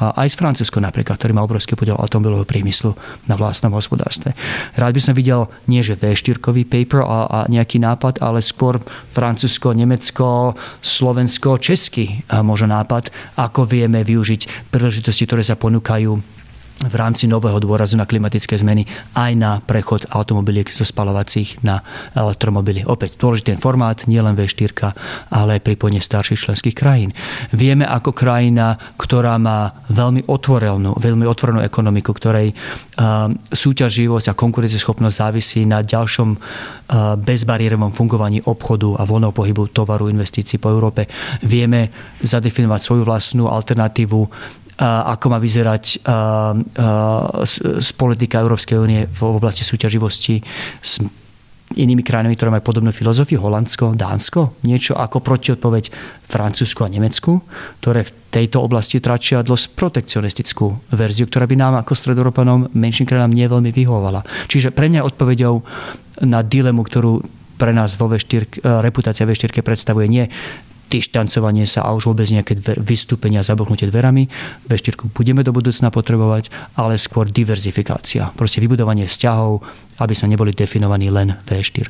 aj 0.00 0.32
z 0.32 0.38
Francúzsko 0.40 0.80
napríklad, 0.80 1.20
ktorý 1.20 1.36
má 1.36 1.44
obrovský 1.44 1.76
podiel 1.76 2.00
automobilového 2.00 2.48
priemyslu 2.48 2.96
na 3.28 3.36
vlastnom 3.36 3.76
hospodárstve. 3.76 4.32
Rád 4.76 4.92
by 4.96 5.00
som 5.04 5.14
videl 5.16 5.52
nie 5.68 5.84
že 5.84 5.98
V4 5.98 6.40
paper 6.64 7.04
a, 7.04 7.20
a 7.28 7.38
nejaký 7.50 7.82
nápad, 7.82 8.24
ale 8.24 8.40
skôr 8.40 8.80
Francúzsko, 9.12 9.76
Nemecko, 9.76 10.56
Slovensko, 10.80 11.60
Česky 11.60 12.24
možno 12.40 12.72
nápad, 12.72 13.12
ako 13.36 13.68
vieme 13.68 14.00
využiť 14.00 14.72
príležitosti, 14.72 15.28
ktoré 15.28 15.44
sa 15.44 15.58
ponúkajú 15.58 16.41
v 16.82 16.94
rámci 16.98 17.30
nového 17.30 17.62
dôrazu 17.62 17.94
na 17.94 18.08
klimatické 18.08 18.58
zmeny 18.58 18.88
aj 19.14 19.32
na 19.38 19.60
prechod 19.62 20.08
automobiliek 20.10 20.66
zo 20.66 20.82
spalovacích 20.82 21.62
na 21.62 21.84
elektromobily. 22.16 22.82
Opäť 22.88 23.20
dôležitý 23.20 23.54
formát, 23.60 24.02
nielen 24.10 24.34
V4, 24.34 24.96
ale 25.30 25.58
aj 25.58 25.64
pripojenie 25.66 26.02
starších 26.02 26.50
členských 26.50 26.74
krajín. 26.74 27.14
Vieme 27.54 27.86
ako 27.86 28.10
krajina, 28.10 28.74
ktorá 28.98 29.38
má 29.38 29.84
veľmi 29.92 30.26
otvorenú, 30.26 30.98
veľmi 30.98 31.24
otvorenú 31.28 31.60
ekonomiku, 31.62 32.10
ktorej 32.16 32.50
uh, 32.50 33.30
súťaživosť 33.52 34.26
a 34.32 34.38
konkurencieschopnosť 34.38 35.14
závisí 35.14 35.62
na 35.62 35.86
ďalšom 35.86 36.28
uh, 36.34 36.40
bezbariérovom 37.14 37.94
fungovaní 37.94 38.42
obchodu 38.42 38.98
a 38.98 39.06
voľného 39.06 39.34
pohybu 39.34 39.70
tovaru 39.70 40.10
investícií 40.10 40.58
po 40.58 40.72
Európe. 40.72 41.06
Vieme 41.46 41.92
zadefinovať 42.22 42.80
svoju 42.82 43.02
vlastnú 43.06 43.46
alternatívu 43.46 44.20
ako 44.80 45.26
má 45.28 45.38
vyzerať 45.42 46.00
z 47.82 47.88
politika 47.98 48.40
Európskej 48.40 48.76
únie 48.80 49.04
v 49.04 49.20
oblasti 49.26 49.62
súťaživosti 49.66 50.40
s 50.80 51.02
inými 51.72 52.04
krajinami, 52.04 52.36
ktoré 52.36 52.52
majú 52.52 52.68
podobnú 52.68 52.92
filozofiu, 52.92 53.40
Holandsko, 53.40 53.96
Dánsko, 53.96 54.60
niečo 54.68 54.92
ako 54.92 55.24
protiodpoveď 55.24 55.88
Francúzsku 56.28 56.84
a 56.84 56.92
Nemecku, 56.92 57.40
ktoré 57.80 58.04
v 58.04 58.12
tejto 58.28 58.60
oblasti 58.60 59.00
tračia 59.00 59.40
dosť 59.40 59.72
protekcionistickú 59.72 60.92
verziu, 60.92 61.24
ktorá 61.28 61.48
by 61.48 61.56
nám 61.56 61.74
ako 61.80 61.96
stredoeurópanom 61.96 62.76
menším 62.76 63.08
krajinám 63.08 63.32
nie 63.32 63.48
veľmi 63.48 63.70
vyhovovala. 63.72 64.20
Čiže 64.52 64.68
pre 64.72 64.92
mňa 64.92 65.00
odpovedou 65.00 65.64
na 66.28 66.44
dilemu, 66.44 66.84
ktorú 66.84 67.24
pre 67.56 67.72
nás 67.72 67.96
vo 67.96 68.10
V4, 68.10 68.64
reputácia 68.84 69.24
V4 69.24 69.64
predstavuje 69.64 70.12
nie 70.12 70.28
dištancovanie 70.92 71.64
sa 71.64 71.88
a 71.88 71.96
už 71.96 72.12
vôbec 72.12 72.28
nejaké 72.28 72.60
dver, 72.60 72.76
vystúpenia 72.84 73.40
a 73.40 73.48
zabuchnutie 73.48 73.88
dverami. 73.88 74.28
V4 74.68 75.08
budeme 75.16 75.40
do 75.40 75.56
budúcna 75.56 75.88
potrebovať, 75.88 76.52
ale 76.76 77.00
skôr 77.00 77.32
diverzifikácia. 77.32 78.28
Proste 78.36 78.60
vybudovanie 78.60 79.08
vzťahov, 79.08 79.64
aby 80.04 80.12
sme 80.12 80.36
neboli 80.36 80.52
definovaní 80.52 81.08
len 81.08 81.40
V4. 81.48 81.88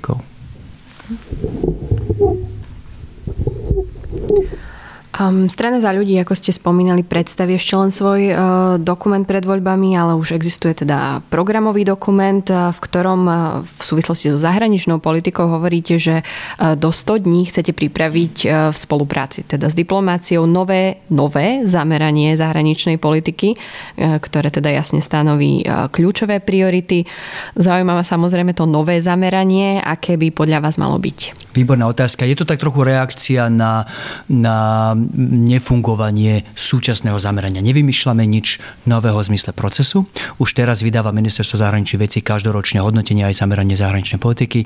Um, 5.22 5.46
Strana 5.46 5.78
za 5.78 5.94
ľudí, 5.94 6.18
ako 6.18 6.34
ste 6.34 6.50
spomínali, 6.50 7.06
predstaví 7.06 7.54
ešte 7.54 7.74
len 7.78 7.94
svoj 7.94 8.20
uh, 8.32 8.36
dokument 8.80 9.22
pred 9.22 9.44
voľbami, 9.46 9.94
ale 9.94 10.18
už 10.18 10.34
existuje 10.34 10.74
teda 10.74 11.22
programový 11.30 11.86
dokument, 11.86 12.42
uh, 12.50 12.74
v 12.74 12.78
ktorom 12.82 13.20
uh, 13.28 13.36
v 13.62 13.82
súvislosti 13.82 14.34
so 14.34 14.38
zahraničnou 14.40 14.98
politikou 14.98 15.46
hovoríte, 15.46 16.00
že 16.00 16.26
uh, 16.26 16.74
do 16.74 16.90
100 16.90 17.28
dní 17.28 17.46
chcete 17.46 17.70
pripraviť 17.70 18.34
uh, 18.42 18.50
v 18.74 18.76
spolupráci 18.76 19.46
teda 19.46 19.70
s 19.70 19.74
diplomáciou 19.78 20.48
nové, 20.48 21.04
nové 21.12 21.62
zameranie 21.68 22.34
zahraničnej 22.34 22.98
politiky, 22.98 23.54
uh, 23.54 24.18
ktoré 24.18 24.50
teda 24.50 24.74
jasne 24.74 25.04
stanoví 25.04 25.62
uh, 25.62 25.86
kľúčové 25.92 26.42
priority. 26.42 27.06
Zaujíma 27.54 27.94
ma 28.00 28.04
samozrejme 28.04 28.56
to 28.58 28.66
nové 28.66 28.98
zameranie, 28.98 29.78
aké 29.78 30.18
by 30.18 30.34
podľa 30.34 30.58
vás 30.64 30.80
malo 30.80 30.98
byť. 30.98 31.52
Výborná 31.52 31.84
otázka. 31.84 32.24
Je 32.24 32.32
to 32.32 32.48
tak 32.48 32.56
trochu 32.56 32.80
reakcia 32.80 33.52
na, 33.52 33.84
na 34.32 34.96
nefungovanie 35.16 36.48
súčasného 36.56 37.20
zamerania. 37.20 37.60
Nevymýšľame 37.60 38.24
nič 38.24 38.58
nového 38.88 39.20
v 39.20 39.28
zmysle 39.32 39.52
procesu. 39.52 40.08
Už 40.40 40.56
teraz 40.56 40.80
vydáva 40.80 41.12
ministerstvo 41.12 41.60
zahraničných 41.60 42.02
vecí 42.02 42.18
každoročne 42.24 42.80
hodnotenie 42.80 43.28
aj 43.28 43.44
zameranie 43.44 43.76
zahraničnej 43.76 44.18
politiky, 44.18 44.64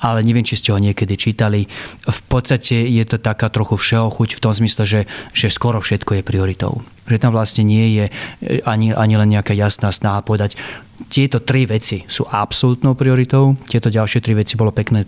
ale 0.00 0.24
neviem, 0.24 0.44
či 0.44 0.56
ste 0.56 0.72
ho 0.72 0.80
niekedy 0.80 1.14
čítali. 1.20 1.68
V 2.08 2.20
podstate 2.26 2.88
je 2.88 3.04
to 3.04 3.20
taká 3.20 3.52
trochu 3.52 3.76
všeho 3.76 4.08
chuť 4.08 4.40
v 4.40 4.42
tom 4.42 4.52
zmysle, 4.56 4.84
že, 4.88 5.00
že 5.36 5.52
skoro 5.52 5.78
všetko 5.78 6.20
je 6.20 6.22
prioritou. 6.24 6.80
Že 7.06 7.20
tam 7.28 7.32
vlastne 7.36 7.66
nie 7.66 8.00
je 8.00 8.04
ani, 8.64 8.96
ani 8.96 9.14
len 9.20 9.28
nejaká 9.36 9.52
jasná 9.52 9.92
snaha 9.92 10.24
povedať, 10.24 10.56
tieto 11.10 11.42
tri 11.42 11.66
veci 11.66 12.06
sú 12.06 12.22
absolútnou 12.30 12.94
prioritou, 12.94 13.58
tieto 13.66 13.90
ďalšie 13.90 14.22
tri 14.22 14.38
veci 14.38 14.54
bolo 14.54 14.70
pekné 14.70 15.02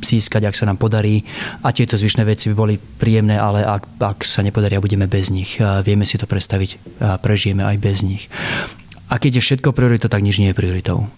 získať, 0.00 0.48
ak 0.48 0.58
sa 0.58 0.66
nám 0.66 0.80
podarí. 0.80 1.22
A 1.62 1.74
tieto 1.74 1.98
zvyšné 1.98 2.24
veci 2.26 2.50
by 2.50 2.54
boli 2.54 2.74
príjemné, 2.78 3.38
ale 3.38 3.62
ak, 3.62 3.98
ak 3.98 4.18
sa 4.24 4.42
nepodaria, 4.42 4.82
budeme 4.82 5.10
bez 5.10 5.30
nich. 5.30 5.58
Vieme 5.60 6.06
si 6.06 6.18
to 6.18 6.26
predstaviť, 6.26 6.98
prežijeme 7.22 7.62
aj 7.66 7.76
bez 7.78 8.02
nich. 8.02 8.26
A 9.08 9.16
keď 9.16 9.40
je 9.40 9.46
všetko 9.46 9.72
prioritou, 9.72 10.12
tak 10.12 10.20
nič 10.20 10.36
nie 10.36 10.52
je 10.52 10.58
prioritou. 10.58 11.08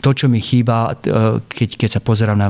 To, 0.00 0.10
čo 0.16 0.26
mi 0.32 0.40
chýba, 0.40 0.96
keď, 1.48 1.68
keď 1.76 1.90
sa 1.92 2.00
pozerám 2.00 2.38
na 2.40 2.48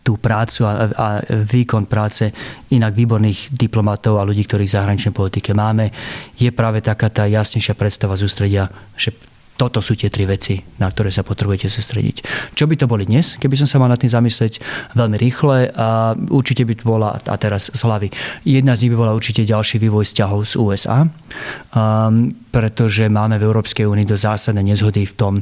tú 0.00 0.16
prácu 0.16 0.64
a, 0.64 0.88
a 0.90 1.06
výkon 1.28 1.84
práce 1.84 2.32
inak 2.72 2.96
výborných 2.96 3.52
diplomatov 3.52 4.16
a 4.16 4.26
ľudí, 4.26 4.48
ktorých 4.48 4.70
v 4.72 4.76
zahraničnej 4.80 5.14
politike 5.14 5.52
máme, 5.52 5.92
je 6.40 6.50
práve 6.50 6.80
taká 6.80 7.12
tá 7.12 7.28
jasnejšia 7.28 7.76
predstava 7.76 8.16
zústredia, 8.16 8.72
že 8.96 9.12
toto 9.60 9.84
sú 9.84 9.92
tie 9.92 10.08
tri 10.08 10.24
veci, 10.24 10.56
na 10.80 10.88
ktoré 10.88 11.12
sa 11.12 11.20
potrebujete 11.20 11.68
sústrediť. 11.68 12.24
Čo 12.56 12.64
by 12.64 12.80
to 12.80 12.88
boli 12.88 13.04
dnes, 13.04 13.36
keby 13.36 13.60
som 13.60 13.68
sa 13.68 13.76
mal 13.76 13.92
na 13.92 14.00
tým 14.00 14.08
zamyslieť 14.08 14.64
veľmi 14.96 15.20
rýchle 15.20 15.68
a 15.76 16.16
určite 16.32 16.64
by 16.64 16.74
to 16.80 16.84
bola, 16.88 17.20
a 17.20 17.36
teraz 17.36 17.68
z 17.68 17.80
hlavy, 17.84 18.08
jedna 18.48 18.72
z 18.72 18.88
nich 18.88 18.92
by 18.96 19.04
bola 19.04 19.12
určite 19.12 19.44
ďalší 19.44 19.76
vývoj 19.76 20.08
vzťahov 20.08 20.48
z 20.48 20.54
USA, 20.56 21.04
um, 21.04 22.32
pretože 22.48 23.12
máme 23.12 23.36
v 23.36 23.44
Európskej 23.52 23.84
únii 23.84 24.08
do 24.08 24.16
zásadné 24.16 24.64
nezhody 24.64 25.04
v 25.04 25.12
tom, 25.12 25.34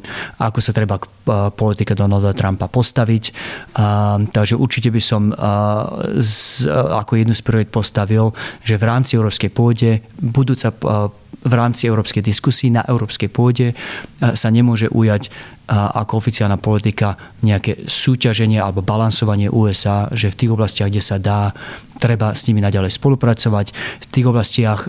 ako 0.42 0.58
sa 0.58 0.74
treba 0.74 0.98
k 0.98 1.06
uh, 1.06 1.54
politike 1.54 1.94
Donalda 1.94 2.34
Trumpa 2.34 2.66
postaviť. 2.66 3.30
Um, 3.78 4.26
takže 4.34 4.58
určite 4.58 4.90
by 4.90 4.98
som 4.98 5.30
uh, 5.30 6.18
z, 6.18 6.66
uh, 6.66 6.98
ako 6.98 7.22
jednu 7.22 7.38
z 7.38 7.42
priorit 7.46 7.70
postavil, 7.70 8.34
že 8.66 8.74
v 8.74 8.84
rámci 8.84 9.14
Európskej 9.14 9.54
pôde 9.54 10.02
budúca 10.18 10.74
uh, 10.74 11.06
v 11.38 11.52
rámci 11.54 11.86
európskej 11.86 12.24
diskusí 12.24 12.66
na 12.68 12.82
európskej 12.82 13.30
pôde 13.30 13.72
sa 14.18 14.48
nemôže 14.50 14.90
ujať 14.90 15.30
ako 15.68 16.24
oficiálna 16.24 16.56
politika 16.56 17.20
nejaké 17.44 17.84
súťaženie 17.84 18.56
alebo 18.56 18.80
balansovanie 18.80 19.52
USA, 19.52 20.08
že 20.16 20.32
v 20.32 20.38
tých 20.40 20.50
oblastiach, 20.56 20.88
kde 20.88 21.04
sa 21.04 21.20
dá, 21.20 21.52
treba 22.00 22.32
s 22.32 22.48
nimi 22.48 22.64
naďalej 22.64 22.96
spolupracovať. 22.96 23.76
V 24.00 24.06
tých 24.08 24.26
oblastiach, 24.26 24.88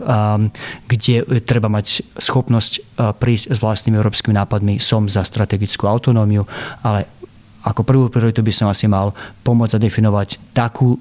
kde 0.87 1.15
treba 1.43 1.67
mať 1.67 2.01
schopnosť 2.15 2.95
prísť 3.19 3.45
s 3.53 3.59
vlastnými 3.59 3.99
európskymi 3.99 4.31
nápadmi, 4.39 4.79
som 4.79 5.11
za 5.11 5.27
strategickú 5.27 5.83
autonómiu, 5.83 6.47
ale 6.79 7.11
ako 7.67 7.83
prvú 7.83 8.07
prioritu 8.07 8.39
by 8.39 8.53
som 8.55 8.71
asi 8.71 8.87
mal 8.87 9.11
pomôcť 9.43 9.75
zadefinovať 9.75 10.55
takú 10.55 10.95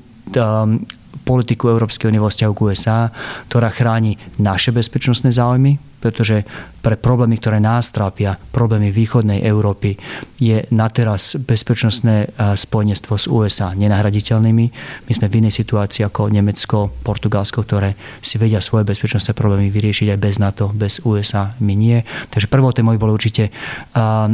politiku 1.28 1.68
Európskej 1.68 2.08
únie 2.08 2.24
vo 2.24 2.32
vzťahu 2.32 2.52
k 2.56 2.62
USA, 2.64 3.12
ktorá 3.52 3.68
chráni 3.68 4.16
naše 4.40 4.72
bezpečnostné 4.72 5.28
záujmy, 5.28 5.76
pretože 5.98 6.46
pre 6.78 6.94
problémy, 6.94 7.42
ktoré 7.42 7.58
nás 7.58 7.90
trápia, 7.90 8.38
problémy 8.54 8.94
východnej 8.94 9.42
Európy, 9.42 9.98
je 10.38 10.62
na 10.70 10.86
teraz 10.88 11.34
bezpečnostné 11.34 12.38
spojenstvo 12.54 13.18
s 13.18 13.26
USA 13.26 13.74
nenahraditeľnými. 13.74 14.64
My 15.04 15.12
sme 15.12 15.26
v 15.26 15.42
inej 15.42 15.58
situácii 15.58 16.06
ako 16.06 16.30
Nemecko, 16.30 16.94
Portugalsko, 17.02 17.66
ktoré 17.66 17.98
si 18.22 18.38
vedia 18.38 18.62
svoje 18.62 18.86
bezpečnostné 18.86 19.34
problémy 19.34 19.74
vyriešiť 19.74 20.14
aj 20.14 20.22
bez 20.22 20.38
NATO, 20.38 20.70
bez 20.70 21.02
USA, 21.02 21.58
my 21.58 21.74
nie. 21.74 21.98
Takže 22.30 22.46
prvou 22.46 22.70
témou 22.70 22.94
bolo 22.94 23.18
určite 23.18 23.50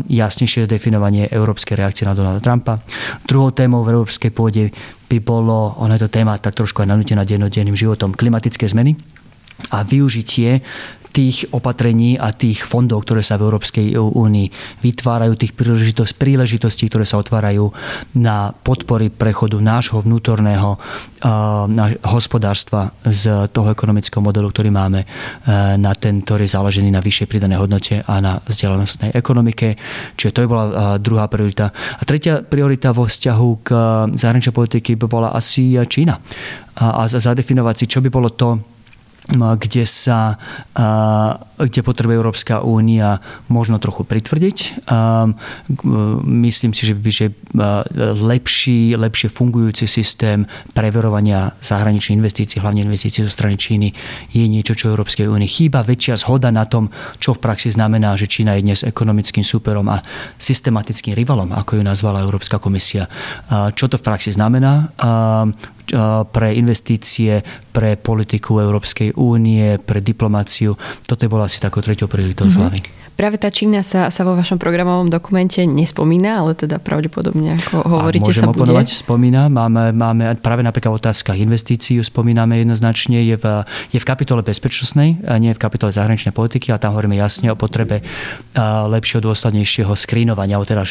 jasnejšie 0.06 0.68
definovanie 0.68 1.32
európskej 1.32 1.80
reakcie 1.80 2.04
na 2.04 2.12
Donalda 2.12 2.44
Trumpa. 2.44 2.84
Druhou 3.24 3.56
témou 3.56 3.80
v 3.88 3.96
európskej 3.96 4.30
pôde 4.36 4.68
by 5.08 5.18
bolo, 5.20 5.76
ono 5.78 5.94
je 5.94 6.08
to 6.08 6.10
téma 6.10 6.40
tak 6.40 6.56
trošku 6.56 6.82
aj 6.82 6.88
nanútená 6.90 7.22
dennodenným 7.22 7.76
životom, 7.76 8.16
klimatické 8.16 8.66
zmeny 8.66 8.96
a 9.70 9.86
využitie 9.86 10.64
tých 11.14 11.46
opatrení 11.54 12.18
a 12.18 12.34
tých 12.34 12.66
fondov, 12.66 13.06
ktoré 13.06 13.22
sa 13.22 13.38
v 13.38 13.46
Európskej 13.46 13.94
únii 13.94 14.82
vytvárajú, 14.82 15.38
tých 15.38 15.54
príležitost, 15.54 16.18
príležitostí, 16.18 16.90
ktoré 16.90 17.06
sa 17.06 17.22
otvárajú 17.22 17.70
na 18.18 18.50
podpory 18.50 19.14
prechodu 19.14 19.62
nášho 19.62 20.02
vnútorného 20.02 20.74
uh, 20.74 21.70
hospodárstva 22.10 22.90
z 23.06 23.46
toho 23.54 23.70
ekonomického 23.70 24.18
modelu, 24.18 24.50
ktorý 24.50 24.74
máme, 24.74 25.06
uh, 25.06 25.78
na 25.78 25.94
ten, 25.94 26.18
ktorý 26.26 26.50
je 26.50 26.58
založený 26.58 26.90
na 26.90 26.98
vyššej 26.98 27.30
pridanej 27.30 27.62
hodnote 27.62 28.02
a 28.02 28.14
na 28.18 28.42
vzdelanostnej 28.42 29.14
ekonomike. 29.14 29.78
Čiže 30.18 30.34
to 30.34 30.42
je 30.42 30.50
bola 30.50 30.64
uh, 30.66 30.74
druhá 30.98 31.30
priorita. 31.30 31.70
A 31.70 32.02
tretia 32.02 32.42
priorita 32.42 32.90
vo 32.90 33.06
vzťahu 33.06 33.48
k 33.62 33.68
zahraničnej 34.18 34.50
politiky 34.50 34.98
by 34.98 35.06
bola 35.06 35.30
asi 35.30 35.78
Čína. 35.86 36.18
A, 36.74 37.06
a 37.06 37.06
zadefinovať 37.06 37.74
si, 37.78 37.84
čo 37.86 38.02
by 38.02 38.10
bolo 38.10 38.34
to, 38.34 38.73
kde 39.32 39.84
sa 39.88 40.36
kde 41.54 41.80
potrebuje 41.86 42.18
Európska 42.18 42.60
únia 42.60 43.22
možno 43.46 43.78
trochu 43.78 44.02
pritvrdiť. 44.04 44.84
Myslím 46.26 46.72
si, 46.74 46.82
že 46.90 46.94
že 46.98 47.30
lepší, 48.18 48.98
lepšie 48.98 49.30
fungujúci 49.30 49.86
systém 49.86 50.44
preverovania 50.74 51.54
zahraničných 51.62 52.18
investícií, 52.18 52.58
hlavne 52.58 52.82
investícií 52.82 53.22
zo 53.24 53.32
strany 53.32 53.54
Číny, 53.54 53.88
je 54.34 54.44
niečo, 54.50 54.74
čo 54.74 54.90
Európskej 54.92 55.30
únii 55.30 55.48
chýba. 55.48 55.86
Väčšia 55.86 56.18
zhoda 56.18 56.50
na 56.50 56.66
tom, 56.66 56.90
čo 57.22 57.32
v 57.32 57.40
praxi 57.40 57.70
znamená, 57.70 58.18
že 58.18 58.26
Čína 58.26 58.58
je 58.58 58.66
dnes 58.66 58.82
ekonomickým 58.82 59.46
súperom 59.46 59.86
a 59.88 60.02
systematickým 60.36 61.14
rivalom, 61.14 61.54
ako 61.54 61.78
ju 61.78 61.82
nazvala 61.86 62.26
Európska 62.26 62.58
komisia. 62.58 63.06
Čo 63.48 63.86
to 63.88 63.96
v 63.96 64.04
praxi 64.04 64.34
znamená? 64.34 64.90
Pre 66.32 66.48
investície, 66.56 67.44
pre 67.72 68.00
politiku 68.00 68.62
Európskej 68.62 69.20
únie, 69.20 69.76
pre 69.82 70.00
diplomáciu. 70.00 70.76
Toto 71.04 71.24
je 71.26 71.30
bola 71.30 71.44
asi 71.44 71.60
takou 71.60 71.84
treťou 71.84 72.08
prioritou 72.08 72.48
mm-hmm. 72.48 72.60
Slavy. 72.60 73.03
Práve 73.14 73.38
tá 73.38 73.46
Čína 73.46 73.86
sa, 73.86 74.10
sa 74.10 74.26
vo 74.26 74.34
vašom 74.34 74.58
programovom 74.58 75.06
dokumente 75.06 75.62
nespomína, 75.62 76.42
ale 76.42 76.58
teda 76.58 76.82
pravdepodobne, 76.82 77.54
ako 77.54 77.86
hovoríte, 77.86 78.26
môžem 78.26 78.42
sa 78.42 78.50
bude. 78.50 78.66
oponovať, 78.66 78.86
spomína. 78.90 79.46
Máme, 79.46 79.94
máme 79.94 80.34
práve 80.42 80.66
napríklad 80.66 80.98
v 80.98 80.98
otázkach 80.98 81.38
investícií 81.38 82.02
spomíname 82.02 82.58
jednoznačne. 82.66 83.22
Je 83.22 83.38
v, 83.38 83.46
je 83.94 83.98
v 84.02 84.06
kapitole 84.06 84.42
bezpečnostnej, 84.42 85.22
nie 85.38 85.54
v 85.54 85.60
kapitole 85.62 85.94
zahraničnej 85.94 86.34
politiky 86.34 86.74
a 86.74 86.82
tam 86.82 86.98
hovoríme 86.98 87.14
jasne 87.14 87.54
o 87.54 87.56
potrebe 87.56 88.02
lepšieho, 88.90 89.22
dôslednejšieho 89.22 89.94
skrínovania, 89.94 90.58
alebo 90.58 90.66
teda 90.66 90.82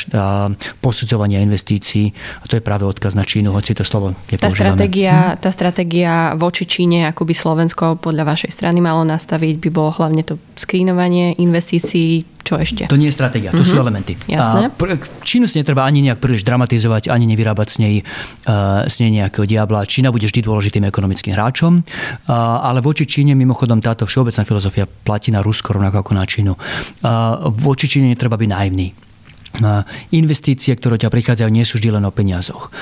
posudzovania 0.79 1.43
investícií. 1.43 2.15
A 2.39 2.47
to 2.47 2.55
je 2.55 2.63
práve 2.63 2.87
odkaz 2.87 3.19
na 3.19 3.27
Čínu, 3.27 3.51
hoci 3.51 3.75
to 3.75 3.83
slovo 3.83 4.15
nepoužívame. 4.31 4.39
Tá 4.39 4.49
stratégia, 4.55 5.15
tá 5.43 5.49
stratégia 5.51 6.13
voči 6.39 6.63
Číne, 6.63 7.03
ako 7.11 7.27
by 7.27 7.33
Slovensko 7.35 7.83
podľa 7.99 8.31
vašej 8.31 8.55
strany 8.55 8.79
malo 8.79 9.03
nastaviť, 9.03 9.59
by 9.59 9.69
bolo 9.75 9.91
hlavne 9.91 10.23
to 10.23 10.39
skrínovanie 10.55 11.35
investícií 11.41 12.12
čo 12.43 12.59
ešte? 12.59 12.85
To 12.91 12.99
nie 12.99 13.07
je 13.09 13.15
stratégia, 13.15 13.49
to 13.49 13.63
mm-hmm. 13.63 13.71
sú 13.71 13.75
mhm. 13.79 13.83
elementy. 13.83 14.13
Jasné. 14.27 14.69
A 14.69 15.45
si 15.47 15.55
netreba 15.57 15.87
ani 15.87 16.03
nejak 16.03 16.19
príliš 16.19 16.43
dramatizovať, 16.43 17.09
ani 17.09 17.25
nevyrábať 17.25 17.67
s 17.71 17.77
nej, 17.79 17.95
uh, 18.03 18.83
s 18.85 18.99
nej 18.99 19.09
nejakého 19.09 19.47
diabla. 19.47 19.87
Čína 19.87 20.11
bude 20.11 20.27
vždy 20.27 20.43
dôležitým 20.43 20.83
ekonomickým 20.85 21.33
hráčom, 21.33 21.81
uh, 21.81 22.61
ale 22.61 22.83
voči 22.83 23.07
Číne 23.07 23.33
mimochodom 23.33 23.79
táto 23.79 24.03
všeobecná 24.03 24.43
filozofia 24.43 24.85
platí 24.85 25.31
na 25.31 25.39
Rusko 25.39 25.79
rovnako 25.79 26.03
ako 26.03 26.11
na 26.13 26.25
Čínu. 26.27 26.53
Uh, 26.53 27.47
voči 27.49 27.87
Číne 27.87 28.11
netreba 28.11 28.35
byť 28.35 28.49
naivný 28.51 28.87
investície, 30.09 30.73
ktoré 30.73 30.97
ťa 30.97 31.13
prichádzajú, 31.13 31.49
nie 31.53 31.61
sú 31.61 31.77
vždy 31.77 31.93
len 31.93 32.03
o 32.09 32.11
peniazoch. 32.11 32.73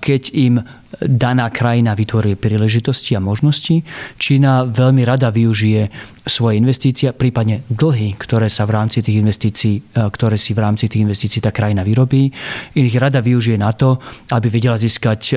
Keď 0.00 0.22
im 0.32 0.64
daná 1.00 1.50
krajina 1.50 1.96
vytvorí 1.96 2.36
príležitosti 2.38 3.16
a 3.16 3.20
možnosti, 3.22 3.82
Čína 4.18 4.68
veľmi 4.68 5.02
rada 5.02 5.30
využije 5.30 5.88
svoje 6.24 6.56
investície, 6.56 7.12
prípadne 7.12 7.60
dlhy, 7.68 8.16
ktoré 8.16 8.48
sa 8.48 8.64
v 8.64 8.80
rámci 8.80 9.04
tých 9.04 9.20
investícií, 9.20 9.74
e, 9.76 9.80
ktoré 10.08 10.40
si 10.40 10.56
v 10.56 10.64
rámci 10.64 10.88
tých 10.88 11.04
investícií 11.04 11.44
tá 11.44 11.52
krajina 11.52 11.84
vyrobí. 11.84 12.32
Ich 12.72 12.96
rada 12.96 13.20
využije 13.20 13.60
na 13.60 13.76
to, 13.76 14.00
aby 14.32 14.48
vedela 14.48 14.80
získať 14.80 15.20
e, 15.30 15.34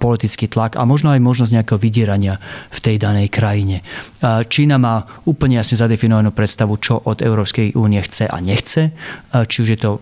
politický 0.00 0.48
tlak 0.48 0.80
a 0.80 0.88
možno 0.88 1.12
aj 1.12 1.20
možnosť 1.20 1.52
nejakého 1.60 1.78
vydierania 1.80 2.40
v 2.72 2.78
tej 2.80 2.96
danej 2.96 3.28
krajine. 3.28 3.84
E, 4.20 4.42
Čína 4.48 4.80
má 4.80 5.04
úplne 5.28 5.60
jasne 5.60 5.76
zadefinovanú 5.76 6.32
predstavu, 6.32 6.80
čo 6.80 6.96
od 7.04 7.20
Európskej 7.20 7.76
únie 7.76 8.00
chce 8.00 8.24
a 8.24 8.40
nechce. 8.40 8.96
Či 9.30 9.56
už 9.62 9.68
je 9.76 9.78
to 9.80 10.00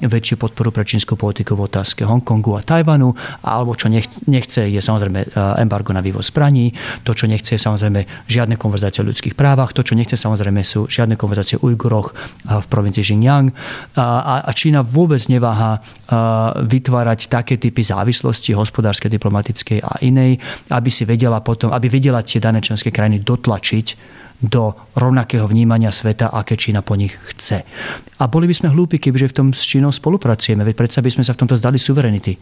väčšiu 0.00 0.36
podporu 0.38 0.70
pre 0.70 0.86
čínsku 0.86 1.18
politiku 1.18 1.58
v 1.58 1.66
otázke 1.66 2.06
Hongkongu 2.06 2.56
a 2.56 2.62
Tajvanu, 2.62 3.12
alebo 3.42 3.74
čo 3.74 3.90
nechce, 3.90 4.24
nechce, 4.34 4.66
je 4.66 4.82
samozrejme 4.82 5.38
embargo 5.62 5.94
na 5.94 6.02
vývoz 6.02 6.34
zbraní, 6.34 6.74
to, 7.06 7.14
čo 7.14 7.30
nechce, 7.30 7.54
je 7.54 7.60
samozrejme 7.62 8.26
žiadne 8.26 8.58
konverzácie 8.58 9.06
o 9.06 9.08
ľudských 9.08 9.38
právach, 9.38 9.70
to, 9.70 9.86
čo 9.86 9.94
nechce, 9.94 10.18
samozrejme 10.18 10.66
sú 10.66 10.90
žiadne 10.90 11.14
konverzácie 11.14 11.62
o 11.62 11.70
Ujguroch 11.70 12.10
v 12.44 12.66
provincii 12.66 13.06
Xinjiang. 13.06 13.54
A, 13.94 14.42
a 14.42 14.50
Čína 14.50 14.82
vôbec 14.82 15.22
neváha 15.30 15.78
vytvárať 16.58 17.30
také 17.30 17.54
typy 17.56 17.86
závislosti 17.86 18.50
hospodárskej, 18.58 19.14
diplomatickej 19.14 19.78
a 19.84 20.02
inej, 20.02 20.42
aby 20.74 20.90
si 20.90 21.06
vedela 21.06 21.38
potom, 21.38 21.70
aby 21.70 21.86
vedela 21.86 22.24
tie 22.26 22.42
dané 22.42 22.58
členské 22.58 22.90
krajiny 22.90 23.22
dotlačiť 23.22 23.86
do 24.46 24.76
rovnakého 24.96 25.48
vnímania 25.48 25.88
sveta, 25.90 26.28
aké 26.28 26.56
Čína 26.56 26.84
po 26.84 26.94
nich 26.94 27.16
chce. 27.32 27.64
A 28.20 28.24
boli 28.28 28.44
by 28.44 28.54
sme 28.54 28.68
hlúpi, 28.70 29.00
kebyže 29.00 29.32
v 29.32 29.36
tom 29.36 29.48
s 29.50 29.64
Čínou 29.64 29.90
spolupracujeme, 29.90 30.64
veď 30.64 30.74
predsa 30.76 31.00
by 31.00 31.10
sme 31.10 31.24
sa 31.24 31.32
v 31.32 31.40
tomto 31.44 31.56
zdali 31.56 31.80
suverenity. 31.80 32.36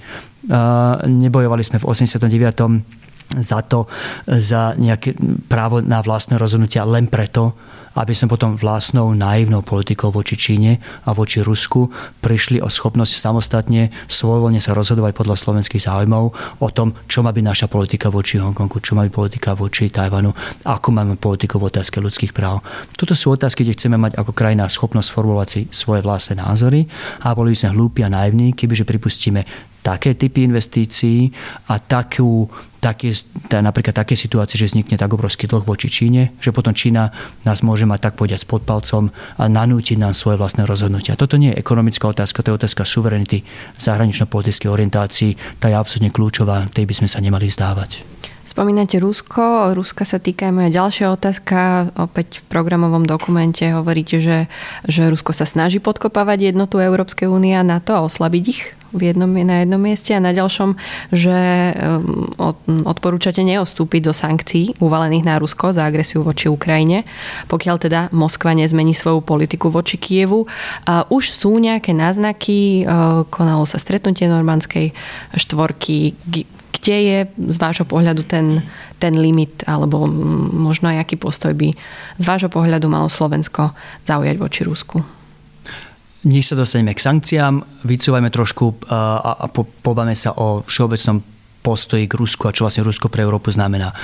Nebojovali 1.07 1.62
sme 1.62 1.79
v 1.79 1.87
89 1.87 3.38
za 3.41 3.65
to, 3.65 3.88
za 4.29 4.77
nejaké 4.77 5.17
právo 5.49 5.81
na 5.81 6.05
vlastné 6.05 6.37
rozhodnutia 6.37 6.85
len 6.85 7.09
preto, 7.09 7.57
aby 7.96 8.12
sme 8.16 8.33
potom 8.33 8.57
vlastnou 8.57 9.12
naivnou 9.12 9.61
politikou 9.61 10.09
voči 10.12 10.37
Číne 10.38 10.81
a 11.05 11.12
voči 11.12 11.44
Rusku 11.44 11.88
prišli 12.20 12.62
o 12.62 12.68
schopnosť 12.68 13.12
samostatne, 13.18 13.92
svojvoľne 14.09 14.61
sa 14.61 14.72
rozhodovať 14.72 15.12
podľa 15.16 15.37
slovenských 15.37 15.85
záujmov 15.85 16.24
o 16.61 16.68
tom, 16.72 16.96
čo 17.09 17.20
má 17.20 17.35
byť 17.35 17.44
naša 17.44 17.66
politika 17.68 18.09
voči 18.09 18.40
Hongkongu, 18.40 18.78
čo 18.81 18.96
má 18.96 19.05
byť 19.05 19.12
politika 19.12 19.52
voči 19.52 19.92
Tajvanu, 19.92 20.33
ako 20.64 20.88
máme 20.92 21.20
politiku 21.20 21.61
v 21.61 21.68
otázke 21.68 22.00
ľudských 22.00 22.33
práv. 22.33 22.64
Toto 22.96 23.12
sú 23.12 23.35
otázky, 23.35 23.64
kde 23.64 23.76
chceme 23.76 24.00
mať 24.00 24.16
ako 24.16 24.33
krajina 24.33 24.68
schopnosť 24.68 25.09
formulovať 25.12 25.48
si 25.48 25.61
svoje 25.68 26.00
vlastné 26.00 26.40
názory 26.40 26.88
a 27.24 27.37
boli 27.37 27.52
by 27.52 27.59
sme 27.59 27.74
hlúpi 27.76 28.00
a 28.05 28.12
naivní, 28.12 28.57
kebyže 28.57 28.88
pripustíme 28.88 29.72
také 29.83 30.14
typy 30.14 30.47
investícií 30.47 31.35
a 31.68 31.83
takú, 31.83 32.47
také, 32.79 33.11
napríklad 33.51 33.92
také 33.92 34.14
situácie, 34.14 34.55
že 34.55 34.71
vznikne 34.71 34.95
tak 34.95 35.11
obrovský 35.11 35.51
dlh 35.51 35.66
voči 35.66 35.90
Číne, 35.90 36.33
že 36.38 36.55
potom 36.55 36.71
Čína 36.71 37.11
nás 37.42 37.66
môže 37.66 37.83
mať 37.83 38.11
tak 38.11 38.14
povedať 38.14 38.47
pod 38.47 38.62
palcom 38.62 39.11
a 39.37 39.45
nanútiť 39.51 39.99
nám 39.99 40.14
svoje 40.14 40.38
vlastné 40.38 40.64
rozhodnutia. 40.64 41.18
Toto 41.18 41.35
nie 41.35 41.51
je 41.51 41.59
ekonomická 41.59 42.09
otázka, 42.09 42.47
to 42.47 42.55
je 42.55 42.59
otázka 42.62 42.87
suverenity, 42.87 43.42
zahranično-politickej 43.83 44.71
orientácii, 44.71 45.59
tá 45.59 45.66
je 45.66 45.77
absolútne 45.77 46.14
kľúčová, 46.14 46.71
tej 46.71 46.87
by 46.87 46.95
sme 47.03 47.09
sa 47.11 47.18
nemali 47.18 47.51
zdávať. 47.51 48.07
Spomínate 48.42 48.99
Rusko, 48.99 49.71
Ruska 49.71 50.03
sa 50.03 50.18
týka 50.18 50.51
aj 50.51 50.55
moja 50.55 50.71
ďalšia 50.75 51.14
otázka. 51.14 51.88
Opäť 51.95 52.42
v 52.42 52.51
programovom 52.51 53.07
dokumente 53.07 53.62
hovoríte, 53.71 54.18
že, 54.18 54.51
že 54.83 55.07
Rusko 55.07 55.31
sa 55.31 55.47
snaží 55.47 55.79
podkopávať 55.79 56.51
jednotu 56.51 56.83
Európskej 56.83 57.31
únie 57.31 57.55
a 57.55 57.62
NATO 57.62 57.95
a 57.95 58.03
oslabiť 58.03 58.45
ich 58.51 58.75
v 58.92 59.12
jednom, 59.12 59.28
na 59.28 59.64
jednom 59.64 59.81
mieste 59.81 60.12
a 60.12 60.20
na 60.20 60.37
ďalšom, 60.37 60.76
že 61.11 61.38
um, 61.72 62.28
odporúčate 62.85 63.40
neostúpiť 63.40 64.00
do 64.05 64.12
sankcií 64.12 64.76
uvalených 64.78 65.24
na 65.24 65.40
Rusko 65.40 65.72
za 65.72 65.88
agresiu 65.88 66.20
voči 66.20 66.52
Ukrajine, 66.52 67.09
pokiaľ 67.48 67.76
teda 67.81 68.00
Moskva 68.12 68.52
nezmení 68.52 68.92
svoju 68.92 69.24
politiku 69.24 69.72
voči 69.72 69.96
Kievu. 69.96 70.44
A 70.85 71.09
už 71.09 71.33
sú 71.33 71.57
nejaké 71.57 71.96
náznaky, 71.96 72.85
uh, 72.85 73.24
konalo 73.33 73.64
sa 73.64 73.81
stretnutie 73.81 74.28
normandskej 74.28 74.92
štvorky, 75.37 76.12
kde 76.72 76.96
je 76.96 77.18
z 77.28 77.57
vášho 77.57 77.88
pohľadu 77.88 78.24
ten, 78.28 78.61
ten 79.00 79.14
limit, 79.16 79.64
alebo 79.64 80.05
možno 80.52 80.90
aj 80.92 81.05
aký 81.05 81.16
postoj 81.16 81.52
by 81.57 81.72
z 82.18 82.24
vášho 82.24 82.50
pohľadu 82.50 82.88
malo 82.88 83.07
Slovensko 83.09 83.72
zaujať 84.05 84.37
voči 84.37 84.61
Rusku? 84.66 85.22
Než 86.23 86.55
sa 86.55 86.55
dostaneme 86.55 86.95
k 86.95 87.03
sankciám, 87.03 87.83
vycúvajme 87.83 88.31
trošku 88.31 88.87
a, 88.87 89.35
a 89.43 89.47
po, 89.51 89.67
pobame 89.67 90.15
sa 90.15 90.31
o 90.39 90.63
všeobecnom 90.63 91.32
postoji 91.62 92.11
k 92.11 92.18
Rusku 92.18 92.51
a 92.51 92.53
čo 92.53 92.66
vlastne 92.66 92.83
Rusko 92.83 93.07
pre 93.07 93.22
Európu 93.22 93.55
znamená. 93.55 93.94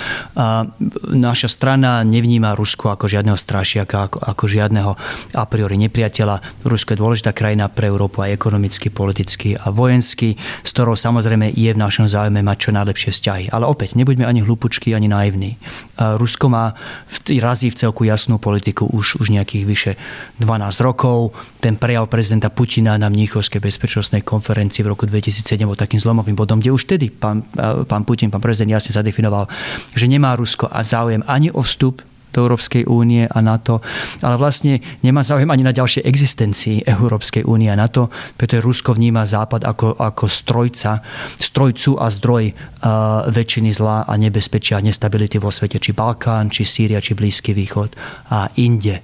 Naša 1.10 1.50
strana 1.50 2.06
nevníma 2.06 2.54
Rusko 2.54 2.94
ako 2.94 3.10
žiadneho 3.10 3.34
strašiaka, 3.34 4.06
ako, 4.06 4.18
ako 4.22 4.44
žiadneho 4.46 4.92
a 5.34 5.44
priori 5.50 5.74
nepriateľa. 5.82 6.62
Rusko 6.62 6.94
je 6.94 7.02
dôležitá 7.02 7.34
krajina 7.34 7.66
pre 7.66 7.90
Európu 7.90 8.22
aj 8.22 8.38
ekonomicky, 8.38 8.94
politicky 8.94 9.58
a 9.58 9.74
vojensky, 9.74 10.38
s 10.62 10.70
ktorou 10.70 10.94
samozrejme 10.94 11.50
je 11.50 11.70
v 11.74 11.78
našom 11.78 12.06
záujme 12.06 12.38
mať 12.46 12.56
čo 12.62 12.70
najlepšie 12.70 13.10
vzťahy. 13.10 13.44
Ale 13.50 13.66
opäť, 13.66 13.98
nebuďme 13.98 14.22
ani 14.22 14.46
hlupučky, 14.46 14.94
ani 14.94 15.10
naivní. 15.10 15.58
Rusko 15.98 16.46
má 16.46 16.78
v, 17.10 17.42
razí 17.42 17.74
v 17.74 17.78
celku 17.82 18.06
jasnú 18.06 18.38
politiku 18.38 18.86
už, 18.86 19.18
už 19.18 19.34
nejakých 19.34 19.64
vyše 19.66 19.92
12 20.38 20.86
rokov. 20.86 21.34
Ten 21.58 21.74
prejav 21.74 22.06
prezidenta 22.06 22.54
Putina 22.54 22.94
na 22.94 23.10
Mníchovskej 23.10 23.58
bezpečnostnej 23.58 24.22
konferencii 24.22 24.86
v 24.86 24.94
roku 24.94 25.10
2007 25.10 25.66
bol 25.66 25.74
takým 25.74 25.98
zlomovým 25.98 26.38
bodom, 26.38 26.62
kde 26.62 26.70
už 26.70 26.86
tedy 26.86 27.10
pán 27.10 27.47
pán 27.88 28.02
Putin, 28.04 28.28
pán 28.28 28.44
prezident 28.44 28.76
jasne 28.76 28.92
zadefinoval, 28.96 29.48
že 29.94 30.10
nemá 30.10 30.36
Rusko 30.36 30.68
a 30.68 30.84
záujem 30.84 31.24
ani 31.26 31.48
o 31.52 31.64
vstup 31.64 32.04
do 32.32 32.44
Európskej 32.44 32.84
únie 32.84 33.24
a 33.24 33.38
NATO, 33.40 33.80
ale 34.20 34.36
vlastne 34.36 34.84
nemá 35.00 35.24
záujem 35.24 35.48
ani 35.48 35.64
na 35.64 35.72
ďalšej 35.72 36.04
existencii 36.04 36.84
Európskej 36.84 37.48
únie 37.48 37.72
a 37.72 37.78
NATO, 37.78 38.12
pretože 38.36 38.64
Rusko 38.64 38.92
vníma 38.94 39.24
Západ 39.24 39.64
ako, 39.64 39.96
ako 39.96 40.28
strojca, 40.28 41.00
strojcu 41.40 41.96
a 41.96 42.06
zdroj 42.12 42.44
uh, 42.52 43.24
väčšiny 43.32 43.70
zla 43.72 44.04
a 44.04 44.12
nebezpečia 44.20 44.78
a 44.78 44.84
nestability 44.84 45.40
vo 45.40 45.48
svete, 45.48 45.80
či 45.80 45.96
Balkán, 45.96 46.52
či 46.52 46.68
Sýria, 46.68 47.00
či 47.00 47.16
Blízky 47.16 47.56
východ 47.56 47.96
a 48.28 48.52
inde. 48.60 49.00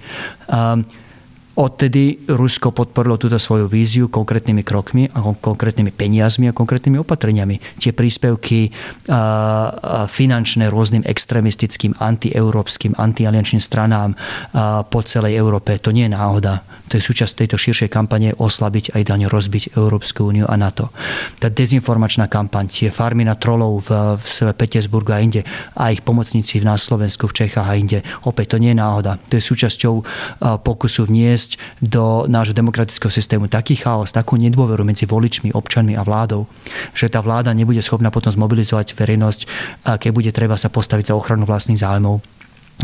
Um, 0.52 0.85
Odtedy 1.54 2.18
Rusko 2.26 2.74
podporilo 2.74 3.14
túto 3.14 3.38
svoju 3.38 3.70
víziu 3.70 4.10
konkrétnymi 4.10 4.66
krokmi 4.66 5.06
a 5.14 5.22
konkrétnymi 5.22 5.94
peniazmi 5.94 6.50
a 6.50 6.56
konkrétnymi 6.56 6.98
opatreniami. 6.98 7.78
Tie 7.78 7.94
príspevky 7.94 8.74
finančné 10.10 10.66
rôznym 10.66 11.06
extremistickým, 11.06 11.94
antieurópskym, 12.02 12.98
antialiančným 12.98 13.62
stranám 13.62 14.18
po 14.90 15.00
celej 15.06 15.38
Európe, 15.38 15.78
to 15.78 15.94
nie 15.94 16.10
je 16.10 16.14
náhoda. 16.18 16.66
To 16.90 17.00
je 17.00 17.06
súčasť 17.06 17.46
tejto 17.46 17.56
širšej 17.56 17.88
kampane 17.88 18.36
oslabiť 18.36 18.98
aj 18.98 19.02
daň 19.08 19.30
rozbiť 19.32 19.78
Európsku 19.78 20.26
úniu 20.28 20.44
a 20.50 20.58
NATO. 20.58 20.92
Tá 21.40 21.48
dezinformačná 21.48 22.28
kampaň, 22.28 22.68
tie 22.68 22.90
farmy 22.92 23.24
na 23.24 23.38
trolov 23.38 23.88
v, 23.88 24.18
v 24.20 24.52
Petersburgu 24.52 25.16
a 25.16 25.22
inde 25.22 25.46
a 25.78 25.94
ich 25.94 26.04
pomocníci 26.04 26.60
nás 26.60 26.84
Slovensku, 26.84 27.30
v 27.30 27.46
Čechách 27.46 27.64
a 27.64 27.78
inde, 27.78 28.04
opäť 28.28 28.54
to 28.54 28.60
nie 28.60 28.74
je 28.74 28.82
náhoda. 28.82 29.16
To 29.30 29.38
je 29.38 29.42
súčasťou 29.42 29.94
pokusu 30.60 31.08
vniesť 31.08 31.43
vniesť 31.44 31.61
do 31.85 32.24
nášho 32.24 32.57
demokratického 32.57 33.12
systému 33.12 33.52
taký 33.52 33.76
chaos, 33.76 34.09
takú 34.09 34.40
nedôveru 34.40 34.83
medzi 34.88 35.04
voličmi, 35.04 35.52
občanmi 35.52 35.92
a 35.92 36.02
vládou, 36.02 36.48
že 36.96 37.12
tá 37.12 37.20
vláda 37.20 37.52
nebude 37.52 37.85
schopná 37.85 38.09
potom 38.09 38.33
zmobilizovať 38.33 38.96
verejnosť, 38.96 39.40
keď 40.00 40.11
bude 40.11 40.30
treba 40.33 40.57
sa 40.57 40.72
postaviť 40.72 41.12
za 41.12 41.14
ochranu 41.14 41.44
vlastných 41.44 41.80
záujmov 41.85 42.24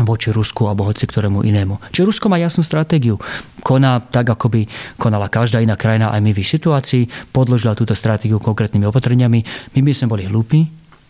voči 0.07 0.31
Rusku 0.31 0.71
alebo 0.71 0.87
hoci 0.87 1.03
ktorému 1.03 1.43
inému. 1.43 1.91
Čiže 1.91 2.07
Rusko 2.07 2.31
má 2.31 2.39
jasnú 2.39 2.63
stratégiu. 2.63 3.19
Koná 3.59 3.99
tak, 3.99 4.31
ako 4.31 4.47
by 4.47 4.61
konala 4.95 5.27
každá 5.27 5.59
iná 5.59 5.75
krajina 5.75 6.15
aj 6.15 6.21
my 6.23 6.31
v 6.31 6.39
situácii, 6.39 7.03
podložila 7.35 7.75
túto 7.75 7.91
stratégiu 7.91 8.39
konkrétnymi 8.39 8.87
opatreniami. 8.87 9.43
My 9.75 9.79
by 9.83 9.91
sme 9.91 10.07
boli 10.15 10.23
hlúpi, 10.31 10.63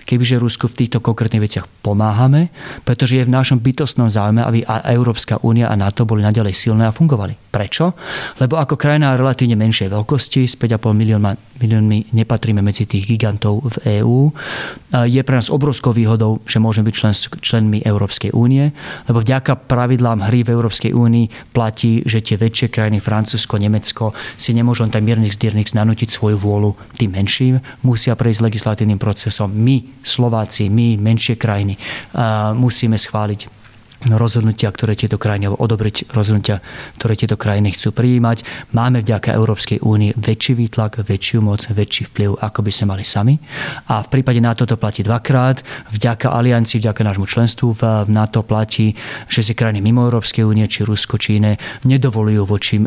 kebyže 0.05 0.37
Rusku 0.37 0.67
v 0.67 0.85
týchto 0.85 0.99
konkrétnych 1.01 1.47
veciach 1.47 1.65
pomáhame, 1.81 2.53
pretože 2.85 3.17
je 3.17 3.27
v 3.27 3.33
našom 3.33 3.59
bytostnom 3.59 4.07
záujme, 4.07 4.43
aby 4.45 4.63
Európska 4.91 5.41
únia 5.41 5.67
a 5.71 5.75
NATO 5.75 6.05
boli 6.05 6.21
naďalej 6.21 6.53
silné 6.53 6.87
a 6.87 6.95
fungovali. 6.95 7.35
Prečo? 7.51 7.97
Lebo 8.39 8.55
ako 8.61 8.79
krajina 8.79 9.17
relatívne 9.17 9.59
menšej 9.59 9.91
veľkosti, 9.91 10.47
s 10.47 10.55
5,5 10.55 10.95
miliónmi, 10.95 11.59
miliónmi 11.59 12.15
nepatríme 12.15 12.63
medzi 12.63 12.87
tých 12.87 13.07
gigantov 13.07 13.67
v 13.75 14.01
EÚ, 14.01 14.31
je 15.07 15.21
pre 15.23 15.35
nás 15.35 15.51
obrovskou 15.51 15.91
výhodou, 15.91 16.39
že 16.47 16.63
môžeme 16.63 16.87
byť 16.87 16.95
člen, 16.95 17.15
členmi 17.43 17.79
Európskej 17.83 18.31
únie, 18.31 18.71
lebo 19.07 19.19
vďaka 19.19 19.67
pravidlám 19.67 20.31
hry 20.31 20.47
v 20.47 20.53
Európskej 20.55 20.91
únii 20.95 21.51
platí, 21.51 22.03
že 22.07 22.23
tie 22.23 22.39
väčšie 22.39 22.71
krajiny, 22.71 23.03
Francúzsko, 23.03 23.59
Nemecko, 23.59 24.15
si 24.39 24.55
nemôžu 24.55 24.87
tak 24.87 25.03
miernych 25.03 25.35
zdiernych 25.35 25.71
nanútiť 25.71 26.09
svoju 26.09 26.39
vôľu 26.39 26.73
tým 26.97 27.13
menším, 27.13 27.61
musia 27.85 28.17
prejsť 28.17 28.47
legislatívnym 28.47 28.97
procesom. 28.97 29.51
My 29.51 29.83
Slováci, 30.03 30.69
my, 30.69 30.97
menšie 30.97 31.37
krajiny, 31.37 31.77
musíme 32.57 32.97
schváliť 32.97 33.60
rozhodnutia, 34.09 34.73
ktoré 34.73 34.97
tieto 34.97 35.21
krajiny, 35.21 35.51
alebo 35.51 35.61
odobriť 35.61 36.09
rozhodnutia, 36.09 36.63
ktoré 36.97 37.13
tieto 37.13 37.37
krajiny 37.37 37.75
chcú 37.77 37.93
prijímať. 37.93 38.41
Máme 38.73 39.05
vďaka 39.05 39.37
Európskej 39.37 39.85
únie 39.85 40.15
väčší 40.17 40.57
výtlak, 40.57 41.01
väčšiu 41.05 41.45
moc, 41.45 41.69
väčší 41.69 42.09
vplyv, 42.09 42.41
ako 42.41 42.59
by 42.65 42.71
sme 42.73 42.85
mali 42.97 43.05
sami. 43.05 43.37
A 43.93 44.01
v 44.01 44.07
prípade 44.09 44.41
NATO 44.41 44.65
to 44.65 44.79
platí 44.79 45.05
dvakrát. 45.05 45.61
Vďaka 45.93 46.33
aliancii, 46.33 46.81
vďaka 46.81 47.01
nášmu 47.05 47.25
členstvu 47.29 47.77
v 47.77 47.81
NATO 48.09 48.41
platí, 48.41 48.97
že 49.29 49.45
si 49.45 49.53
krajiny 49.53 49.85
mimo 49.85 50.09
Európskej 50.09 50.41
únie, 50.41 50.65
či 50.65 50.81
Rusko, 50.81 51.21
či 51.21 51.37
iné, 51.37 51.61
nedovolujú 51.85 52.41
voči 52.47 52.81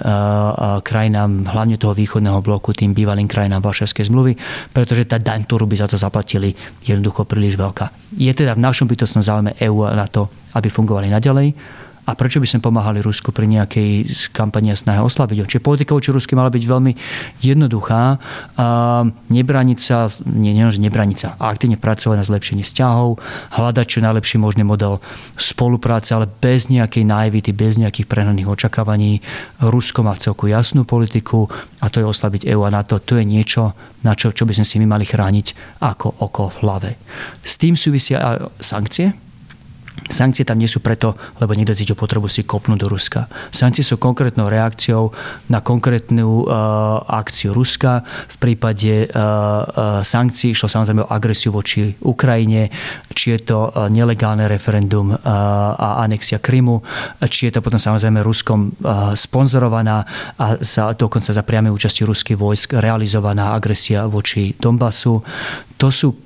krajinám, 0.82 1.46
hlavne 1.46 1.78
toho 1.78 1.94
východného 1.94 2.42
bloku, 2.42 2.74
tým 2.74 2.90
bývalým 2.90 3.30
krajinám 3.30 3.62
Varšavskej 3.62 4.10
zmluvy, 4.10 4.32
pretože 4.74 5.06
tá 5.06 5.22
daň, 5.22 5.46
ktorú 5.46 5.70
by 5.70 5.76
za 5.78 5.86
to 5.90 5.96
zaplatili, 5.98 6.54
je 6.82 6.94
jednoducho 6.94 7.26
príliš 7.26 7.54
veľká. 7.54 8.14
Je 8.14 8.30
teda 8.30 8.54
v 8.54 8.62
našom 8.62 8.86
bytostnom 8.86 9.22
záujme 9.26 9.58
EÚ 9.58 9.86
a 9.86 9.94
NATO 9.94 10.30
aby 10.54 10.68
fungovali 10.70 11.10
naďalej 11.10 11.54
A 12.04 12.12
prečo 12.12 12.36
by 12.36 12.44
sme 12.44 12.60
pomáhali 12.60 13.00
Rusku 13.00 13.32
pri 13.32 13.48
nejakej 13.48 14.12
kampani 14.36 14.68
a 14.68 14.76
snahe 14.76 15.00
oslabiť 15.00 15.40
ho? 15.40 15.48
Čiže 15.48 15.64
politika 15.64 15.96
voči 15.96 16.12
Rusky 16.12 16.36
mala 16.36 16.52
byť 16.52 16.64
veľmi 16.68 16.92
jednoduchá. 17.40 18.20
A 18.60 18.66
nebraniť 19.32 19.78
sa, 19.80 20.04
nie, 20.28 20.52
nie, 20.52 20.68
nebraniť 20.68 21.16
sa, 21.16 21.28
aktívne 21.40 21.80
pracovať 21.80 22.20
na 22.20 22.28
zlepšení 22.28 22.60
vzťahov, 22.60 23.16
hľadať 23.56 23.86
čo 23.88 24.04
najlepší 24.04 24.36
možný 24.36 24.68
model 24.68 25.00
spolupráce, 25.40 26.12
ale 26.12 26.28
bez 26.28 26.68
nejakej 26.68 27.08
naivity, 27.08 27.56
bez 27.56 27.80
nejakých 27.80 28.04
prehnaných 28.04 28.52
očakávaní. 28.52 29.24
Rusko 29.64 30.04
má 30.04 30.12
celku 30.20 30.44
jasnú 30.52 30.84
politiku 30.84 31.48
a 31.80 31.88
to 31.88 32.04
je 32.04 32.06
oslabiť 32.06 32.52
EU 32.52 32.68
a 32.68 32.70
NATO. 32.70 33.00
To 33.00 33.16
je 33.16 33.24
niečo, 33.24 33.72
na 34.04 34.12
čo, 34.12 34.28
čo 34.28 34.44
by 34.44 34.52
sme 34.52 34.68
si 34.68 34.76
my 34.76 34.84
mali 34.92 35.08
chrániť 35.08 35.80
ako 35.80 36.20
oko 36.20 36.52
v 36.52 36.56
hlave. 36.60 36.90
S 37.40 37.56
tým 37.56 37.80
súvisia 37.80 38.44
sankcie, 38.60 39.23
Sankcie 40.04 40.44
tam 40.44 40.60
nie 40.60 40.68
sú 40.68 40.84
preto, 40.84 41.16
lebo 41.40 41.56
niekto 41.56 41.72
cítil 41.72 41.96
potrebu 41.96 42.28
si 42.28 42.44
kopnúť 42.44 42.78
do 42.78 42.90
Ruska. 42.92 43.24
Sankcie 43.48 43.86
sú 43.86 43.96
konkrétnou 43.96 44.52
reakciou 44.52 45.14
na 45.48 45.64
konkrétnu 45.64 46.44
uh, 46.44 47.00
akciu 47.08 47.56
Ruska. 47.56 48.04
V 48.28 48.36
prípade 48.36 49.08
uh, 49.08 49.10
uh, 49.14 49.64
sankcií 50.04 50.52
išlo 50.52 50.68
samozrejme 50.68 51.06
o 51.06 51.10
agresiu 51.10 51.54
voči 51.54 51.94
Ukrajine, 52.04 52.68
či 53.16 53.38
je 53.38 53.54
to 53.54 53.70
uh, 53.70 53.88
nelegálne 53.88 54.44
referendum 54.44 55.14
uh, 55.14 55.18
a 55.72 56.04
anexia 56.04 56.42
Krymu, 56.42 56.84
či 57.30 57.48
je 57.48 57.56
to 57.56 57.64
potom 57.64 57.80
samozrejme 57.80 58.20
Ruskom 58.20 58.74
uh, 58.74 59.14
sponzorovaná 59.16 60.04
a 60.36 60.58
za, 60.60 60.92
dokonca 60.92 61.32
za 61.32 61.46
priame 61.46 61.72
účasti 61.72 62.04
ruských 62.04 62.36
vojsk 62.36 62.76
realizovaná 62.76 63.56
agresia 63.56 64.04
voči 64.10 64.52
Donbasu. 64.58 65.22
To 65.78 65.88
sú 65.88 66.23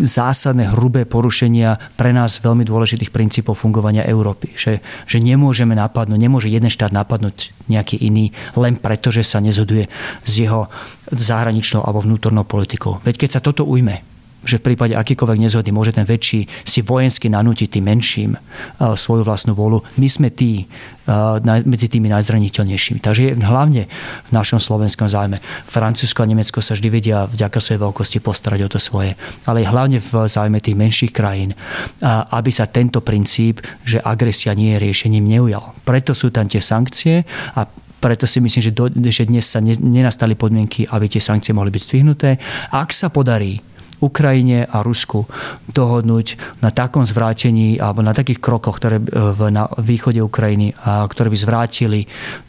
zásadné, 0.00 0.72
hrubé 0.72 1.04
porušenia 1.04 1.96
pre 1.96 2.10
nás 2.12 2.40
veľmi 2.40 2.64
dôležitých 2.64 3.12
princípov 3.12 3.60
fungovania 3.60 4.04
Európy. 4.04 4.52
Že, 4.56 4.80
že 5.08 5.18
nemôžeme 5.20 5.76
napadnúť, 5.76 6.18
nemôže 6.18 6.48
jeden 6.48 6.72
štát 6.72 6.92
napadnúť 6.92 7.52
nejaký 7.68 8.00
iný 8.00 8.32
len 8.56 8.76
preto, 8.80 9.12
že 9.12 9.26
sa 9.26 9.42
nezhoduje 9.42 9.86
s 10.24 10.32
jeho 10.32 10.68
zahraničnou 11.12 11.84
alebo 11.84 12.02
vnútornou 12.02 12.44
politikou. 12.48 12.98
Veď 13.04 13.26
keď 13.26 13.30
sa 13.38 13.44
toto 13.44 13.62
ujme, 13.66 14.15
že 14.46 14.62
v 14.62 14.72
prípade 14.72 14.94
akýkoľvek 14.94 15.42
nezhody 15.42 15.70
môže 15.74 15.96
ten 15.96 16.06
väčší 16.06 16.46
si 16.62 16.80
vojensky 16.84 17.26
nanútiť 17.26 17.68
tým 17.76 17.84
menším 17.84 18.30
uh, 18.36 18.94
svoju 18.94 19.26
vlastnú 19.26 19.58
volu. 19.58 19.82
My 19.98 20.06
sme 20.06 20.28
tí 20.30 20.64
uh, 21.08 21.40
medzi 21.66 21.90
tými 21.90 22.06
najzraniteľnejšími. 22.12 23.02
Takže 23.02 23.22
je 23.26 23.32
hlavne 23.42 23.90
v 24.26 24.30
našom 24.30 24.62
slovenskom 24.62 25.10
zájme. 25.10 25.42
Francúzsko 25.66 26.22
a 26.22 26.30
Nemecko 26.30 26.62
sa 26.62 26.78
vždy 26.78 26.88
vedia 26.88 27.26
vďaka 27.26 27.58
svojej 27.58 27.82
veľkosti 27.82 28.18
postarať 28.22 28.60
o 28.66 28.68
to 28.70 28.78
svoje. 28.78 29.18
Ale 29.50 29.66
hlavne 29.66 29.98
v 29.98 30.30
zájme 30.30 30.62
tých 30.62 30.78
menších 30.78 31.12
krajín, 31.12 31.52
uh, 31.52 32.28
aby 32.30 32.50
sa 32.54 32.70
tento 32.70 33.02
princíp, 33.02 33.64
že 33.82 33.98
agresia 33.98 34.54
nie 34.54 34.78
je 34.78 34.82
riešením, 34.82 35.26
neujal. 35.26 35.74
Preto 35.82 36.14
sú 36.14 36.30
tam 36.30 36.46
tie 36.46 36.62
sankcie 36.62 37.26
a 37.58 37.66
preto 37.96 38.28
si 38.28 38.38
myslím, 38.38 38.62
že, 38.62 38.72
do, 38.76 38.86
že 38.92 39.26
dnes 39.26 39.48
sa 39.48 39.58
ne, 39.58 39.74
nenastali 39.74 40.38
podmienky, 40.38 40.86
aby 40.86 41.10
tie 41.10 41.18
sankcie 41.18 41.56
mohli 41.56 41.74
byť 41.74 41.82
stvihnuté. 41.82 42.38
Ak 42.70 42.94
sa 42.94 43.10
podarí 43.10 43.58
Ukrajine 44.00 44.68
a 44.68 44.84
Rusku 44.84 45.24
dohodnúť 45.72 46.36
na 46.60 46.68
takom 46.68 47.04
zvrátení 47.04 47.80
alebo 47.80 48.04
na 48.04 48.12
takých 48.12 48.40
krokoch, 48.40 48.76
ktoré 48.76 49.00
v, 49.00 49.40
na 49.48 49.68
východe 49.80 50.20
Ukrajiny, 50.20 50.76
a 50.84 51.08
ktoré 51.08 51.32
by 51.32 51.38
zvrátili 51.38 52.00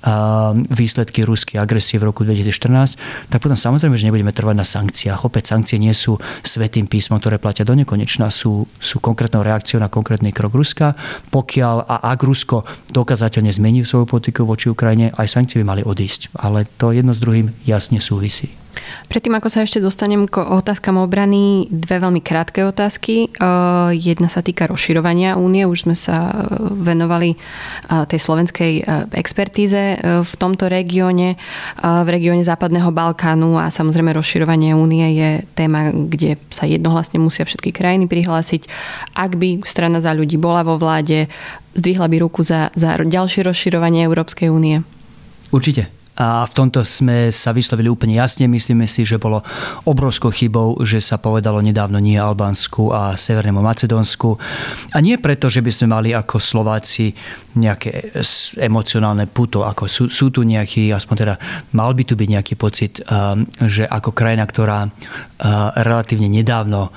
a, 0.03 0.51
výsledky 0.55 1.23
ruskej 1.23 1.59
agresie 1.59 1.99
v 1.99 2.11
roku 2.11 2.27
2014, 2.27 3.31
tak 3.31 3.39
potom 3.39 3.55
samozrejme, 3.55 3.95
že 3.95 4.07
nebudeme 4.11 4.35
trvať 4.35 4.55
na 4.55 4.67
sankciách. 4.67 5.23
Opäť 5.23 5.55
sankcie 5.55 5.79
nie 5.79 5.95
sú 5.95 6.19
svetým 6.43 6.85
písmom, 6.85 7.19
ktoré 7.19 7.39
platia 7.39 7.63
do 7.63 7.75
nekonečna, 7.75 8.27
sú, 8.27 8.67
sú 8.79 8.99
konkrétnou 8.99 9.43
reakciou 9.43 9.79
na 9.79 9.87
konkrétny 9.87 10.35
krok 10.35 10.53
Ruska. 10.53 10.99
Pokiaľ 11.31 11.87
a 11.87 11.95
ak 12.11 12.19
Rusko 12.23 12.67
dokazateľne 12.91 13.51
zmení 13.51 13.87
svoju 13.87 14.05
politiku 14.07 14.43
voči 14.43 14.67
Ukrajine, 14.67 15.15
aj 15.15 15.27
sankcie 15.31 15.63
by 15.63 15.65
mali 15.65 15.81
odísť. 15.83 16.35
Ale 16.35 16.67
to 16.75 16.91
jedno 16.91 17.15
s 17.15 17.23
druhým 17.23 17.53
jasne 17.63 18.03
súvisí. 18.03 18.66
Predtým, 19.07 19.39
ako 19.39 19.47
sa 19.47 19.63
ešte 19.63 19.79
dostanem 19.79 20.27
k 20.27 20.43
otázkam 20.43 20.99
obrany, 20.99 21.67
dve 21.71 22.03
veľmi 22.03 22.19
krátke 22.19 22.63
otázky. 22.67 23.31
Jedna 23.95 24.27
sa 24.27 24.43
týka 24.43 24.67
rozširovania 24.67 25.39
únie. 25.39 25.63
Už 25.63 25.87
sme 25.87 25.95
sa 25.95 26.29
e, 26.29 26.33
venovali 26.75 27.33
e, 27.33 27.37
tej 28.07 28.19
slovenskej 28.19 28.73
expertíze 29.15 29.99
v 30.03 30.33
tomto 30.37 30.67
regióne, 30.69 31.39
v 31.81 32.07
regióne 32.07 32.43
Západného 32.43 32.91
Balkánu 32.91 33.57
a 33.57 33.71
samozrejme 33.71 34.13
rozširovanie 34.13 34.75
únie 34.75 35.05
je 35.17 35.29
téma, 35.55 35.91
kde 35.91 36.37
sa 36.51 36.67
jednohlasne 36.69 37.17
musia 37.17 37.47
všetky 37.47 37.73
krajiny 37.73 38.05
prihlásiť. 38.05 38.67
Ak 39.15 39.39
by 39.39 39.63
strana 39.63 40.03
za 40.03 40.13
ľudí 40.13 40.37
bola 40.37 40.63
vo 40.63 40.77
vláde, 40.77 41.31
zdvihla 41.75 42.07
by 42.07 42.17
ruku 42.21 42.41
za, 42.43 42.69
za 42.73 42.97
ďalšie 42.97 43.45
rozširovanie 43.45 44.05
Európskej 44.05 44.49
únie? 44.51 44.83
Určite. 45.51 45.96
A 46.17 46.49
v 46.49 46.53
tomto 46.53 46.81
sme 46.81 47.29
sa 47.29 47.53
vyslovili 47.53 47.93
úplne 47.93 48.17
jasne. 48.17 48.49
Myslíme 48.49 48.89
si, 48.89 49.05
že 49.05 49.21
bolo 49.21 49.45
obrovskou 49.85 50.33
chybou, 50.33 50.81
že 50.81 50.97
sa 50.97 51.21
povedalo 51.21 51.61
nedávno 51.61 52.01
nie 52.01 52.17
Albánsku 52.17 52.89
a 52.89 53.13
Severnému 53.13 53.61
Macedónsku. 53.61 54.33
A 54.93 54.97
nie 54.97 55.21
preto, 55.21 55.53
že 55.53 55.61
by 55.61 55.69
sme 55.69 55.87
mali 55.93 56.09
ako 56.17 56.41
Slováci 56.41 57.13
nejaké 57.57 58.17
emocionálne 58.57 59.29
puto, 59.29 59.61
ako 59.65 59.85
sú, 59.85 60.03
sú 60.09 60.33
tu 60.33 60.41
nejaký, 60.41 60.89
aspoň 60.93 61.15
teda 61.17 61.35
mal 61.73 61.93
by 61.93 62.03
tu 62.05 62.13
byť 62.13 62.29
nejaký 62.33 62.53
pocit, 62.57 63.01
um, 63.05 63.45
že 63.65 63.85
ako 63.85 64.13
krajina, 64.13 64.45
ktorá 64.45 64.85
uh, 64.85 64.91
relatívne 65.77 66.29
nedávno 66.29 66.89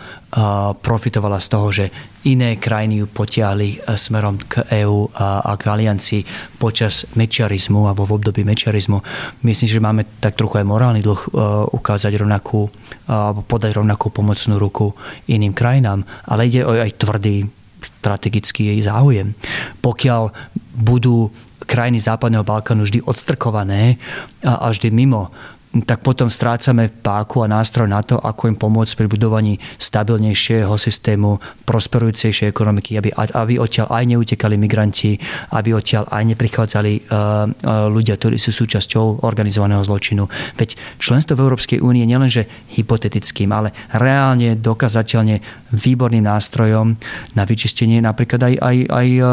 profitovala 0.78 1.42
z 1.42 1.46
toho, 1.50 1.68
že 1.74 1.84
iné 2.30 2.54
krajiny 2.54 3.02
ju 3.02 3.06
potiahli 3.10 3.68
e, 3.82 3.98
smerom 3.98 4.38
k 4.38 4.62
EÚ 4.84 5.10
a 5.16 5.56
k 5.58 5.62
aliancii 5.66 6.22
počas 6.60 7.08
mečiarizmu 7.18 7.90
alebo 7.90 8.06
v 8.06 8.20
období 8.20 8.46
mečiarizmu. 8.46 9.02
Myslím, 9.46 9.68
že 9.68 9.80
máme 9.80 10.02
tak 10.18 10.36
trochu 10.36 10.60
aj 10.60 10.66
morálny 10.66 11.00
dlh 11.00 11.22
e, 11.22 11.28
ukázať 11.74 12.12
rovnakú 12.20 12.70
alebo 13.10 13.42
podať 13.42 13.80
rovnakú 13.80 14.14
pomocnú 14.14 14.56
ruku 14.60 14.94
iným 15.26 15.50
krajinám, 15.50 16.06
ale 16.30 16.46
ide 16.46 16.62
o 16.62 16.70
aj 16.70 16.94
tvrdý 16.94 17.48
strategický 17.80 18.76
jej 18.76 18.80
záujem. 18.84 19.32
Pokiaľ 19.80 20.30
budú 20.76 21.32
krajiny 21.64 22.02
Západného 22.02 22.42
Balkánu 22.42 22.82
vždy 22.82 23.00
odstrkované 23.06 23.96
a 24.42 24.68
vždy 24.68 24.90
mimo 24.90 25.30
tak 25.70 26.02
potom 26.02 26.26
strácame 26.26 26.90
páku 26.90 27.46
a 27.46 27.50
nástroj 27.50 27.86
na 27.86 28.02
to, 28.02 28.18
ako 28.18 28.50
im 28.50 28.58
pomôcť 28.58 28.98
pri 28.98 29.06
budovaní 29.06 29.54
stabilnejšieho 29.78 30.74
systému, 30.74 31.38
prosperujúcejšej 31.62 32.50
ekonomiky, 32.50 32.98
aby, 32.98 33.14
aby 33.14 33.54
odtiaľ 33.62 33.86
aj 33.94 34.04
neutekali 34.10 34.58
migranti, 34.58 35.14
aby 35.54 35.70
odtiaľ 35.70 36.10
aj 36.10 36.22
neprichádzali 36.34 36.92
uh, 37.06 37.86
ľudia, 37.86 38.18
ktorí 38.18 38.34
sú 38.34 38.50
súčasťou 38.50 39.22
organizovaného 39.22 39.86
zločinu. 39.86 40.26
Veď 40.58 40.74
členstvo 40.98 41.38
v 41.38 41.46
Európskej 41.46 41.78
únie 41.78 42.02
nielenže 42.02 42.50
hypotetickým, 42.74 43.54
ale 43.54 43.70
reálne, 43.94 44.58
dokazateľne 44.58 45.38
výborným 45.70 46.26
nástrojom 46.26 46.98
na 47.38 47.42
vyčistenie 47.46 48.02
napríklad 48.02 48.42
aj, 48.42 48.54
aj, 48.58 48.76
aj 48.90 49.08
uh, 49.22 49.28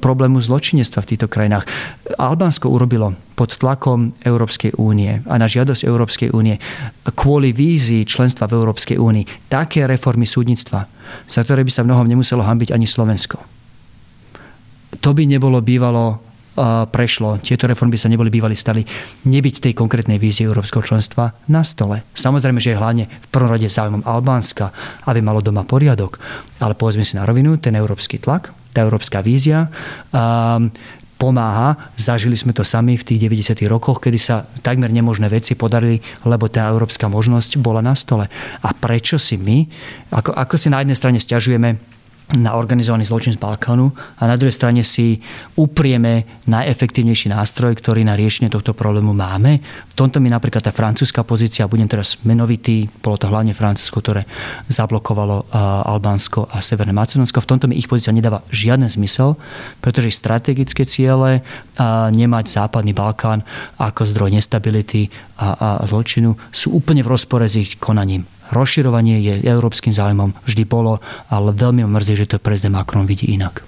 problému 0.00 0.40
zločinectva 0.40 1.04
v 1.04 1.08
týchto 1.12 1.28
krajinách. 1.28 1.68
Albánsko 2.16 2.72
urobilo 2.72 3.12
pod 3.34 3.58
tlakom 3.58 4.14
Európskej 4.22 4.78
únie 4.78 5.18
a 5.26 5.34
na 5.36 5.50
žiadosť 5.50 5.73
Európskej 5.82 6.30
únie 6.30 6.62
kvôli 7.18 7.50
vízii 7.50 8.06
členstva 8.06 8.46
v 8.46 8.62
Európskej 8.62 9.02
únii 9.02 9.50
také 9.50 9.90
reformy 9.90 10.30
súdnictva, 10.30 10.86
za 11.26 11.42
ktoré 11.42 11.66
by 11.66 11.72
sa 11.74 11.82
mnohom 11.82 12.06
nemuselo 12.06 12.46
hambiť 12.46 12.70
ani 12.70 12.86
Slovensko. 12.86 13.42
To 15.02 15.10
by 15.10 15.26
nebolo 15.26 15.58
bývalo 15.58 16.22
prešlo, 16.94 17.42
tieto 17.42 17.66
reformy 17.66 17.98
sa 17.98 18.06
neboli 18.06 18.30
bývali 18.30 18.54
stali 18.54 18.86
nebyť 19.26 19.54
tej 19.58 19.74
konkrétnej 19.74 20.22
vízie 20.22 20.46
európskeho 20.46 20.86
členstva 20.86 21.34
na 21.50 21.66
stole. 21.66 22.06
Samozrejme, 22.14 22.62
že 22.62 22.70
je 22.70 22.78
hlavne 22.78 23.04
v 23.10 23.28
prvom 23.34 23.50
rade 23.50 23.66
záujmom 23.66 24.06
Albánska, 24.06 24.70
aby 25.10 25.18
malo 25.18 25.42
doma 25.42 25.66
poriadok, 25.66 26.22
ale 26.62 26.78
povedzme 26.78 27.02
si 27.02 27.18
na 27.18 27.26
rovinu, 27.26 27.58
ten 27.58 27.74
európsky 27.74 28.22
tlak, 28.22 28.54
tá 28.70 28.86
európska 28.86 29.18
vízia 29.18 29.66
pomáha. 31.24 31.80
Zažili 31.96 32.36
sme 32.36 32.52
to 32.52 32.60
sami 32.60 33.00
v 33.00 33.06
tých 33.08 33.24
90. 33.24 33.64
rokoch, 33.64 34.04
kedy 34.04 34.20
sa 34.20 34.44
takmer 34.60 34.92
nemožné 34.92 35.32
veci 35.32 35.56
podarili, 35.56 36.04
lebo 36.28 36.52
tá 36.52 36.68
európska 36.68 37.08
možnosť 37.08 37.56
bola 37.56 37.80
na 37.80 37.96
stole. 37.96 38.28
A 38.60 38.68
prečo 38.76 39.16
si 39.16 39.40
my, 39.40 39.64
ako, 40.12 40.36
ako 40.36 40.54
si 40.60 40.68
na 40.68 40.84
jednej 40.84 40.98
strane 41.00 41.16
stiažujeme 41.16 41.93
na 42.32 42.56
organizovaný 42.56 43.04
zločin 43.04 43.36
z 43.36 43.42
Balkánu 43.42 43.92
a 44.16 44.24
na 44.24 44.40
druhej 44.40 44.56
strane 44.56 44.80
si 44.80 45.20
uprieme 45.60 46.24
najefektívnejší 46.48 47.28
nástroj, 47.28 47.76
ktorý 47.76 48.00
na 48.00 48.16
riešenie 48.16 48.48
tohto 48.48 48.72
problému 48.72 49.12
máme. 49.12 49.60
V 49.60 49.94
tomto 49.94 50.24
mi 50.24 50.32
napríklad 50.32 50.64
tá 50.64 50.72
francúzska 50.72 51.20
pozícia, 51.20 51.68
budem 51.68 51.84
teraz 51.84 52.16
menovitý, 52.24 52.88
bolo 53.04 53.20
to 53.20 53.28
hlavne 53.28 53.52
Francúzsko, 53.52 54.00
ktoré 54.00 54.24
zablokovalo 54.72 55.52
Albánsko 55.84 56.48
a 56.48 56.64
Severné 56.64 56.96
Macedónsko. 56.96 57.44
V 57.44 57.50
tomto 57.54 57.68
mi 57.68 57.76
ich 57.76 57.92
pozícia 57.92 58.10
nedáva 58.10 58.40
žiaden 58.48 58.88
zmysel, 58.88 59.36
pretože 59.84 60.16
strategické 60.16 60.88
ciele 60.88 61.44
nemať 62.08 62.44
západný 62.48 62.96
Balkán 62.96 63.44
ako 63.76 64.08
zdroj 64.08 64.32
nestability 64.32 65.12
a, 65.36 65.78
a 65.78 65.84
zločinu 65.84 66.34
sú 66.48 66.72
úplne 66.72 67.04
v 67.04 67.12
rozpore 67.12 67.44
s 67.44 67.60
ich 67.60 67.76
konaním. 67.76 68.24
Rozširovanie 68.52 69.22
je 69.22 69.34
európskym 69.46 69.94
záujmom, 69.94 70.36
vždy 70.44 70.64
bolo, 70.68 71.00
ale 71.32 71.54
veľmi 71.54 71.86
mrzí, 71.86 72.24
že 72.24 72.36
to 72.36 72.42
prezident 72.42 72.76
Macron 72.76 73.08
vidí 73.08 73.32
inak. 73.32 73.64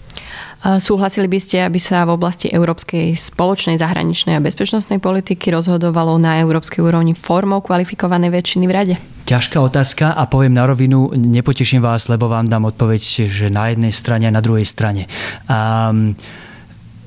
Súhlasili 0.67 1.31
by 1.31 1.39
ste, 1.39 1.63
aby 1.63 1.79
sa 1.79 2.03
v 2.03 2.19
oblasti 2.19 2.51
európskej 2.51 3.15
spoločnej 3.15 3.79
zahraničnej 3.79 4.35
a 4.35 4.43
bezpečnostnej 4.43 4.99
politiky 4.99 5.55
rozhodovalo 5.55 6.19
na 6.19 6.43
európskej 6.43 6.83
úrovni 6.83 7.15
formou 7.15 7.63
kvalifikovanej 7.63 8.35
väčšiny 8.35 8.65
v 8.67 8.73
rade? 8.73 8.95
Ťažká 9.31 9.63
otázka 9.63 10.17
a 10.17 10.27
poviem 10.27 10.57
na 10.57 10.67
rovinu, 10.67 11.15
nepoteším 11.15 11.85
vás, 11.85 12.11
lebo 12.11 12.27
vám 12.27 12.51
dám 12.51 12.67
odpoveď, 12.67 13.31
že 13.31 13.47
na 13.47 13.71
jednej 13.71 13.95
strane 13.95 14.27
a 14.27 14.35
na 14.35 14.43
druhej 14.43 14.67
strane. 14.67 15.07
Um, 15.47 16.19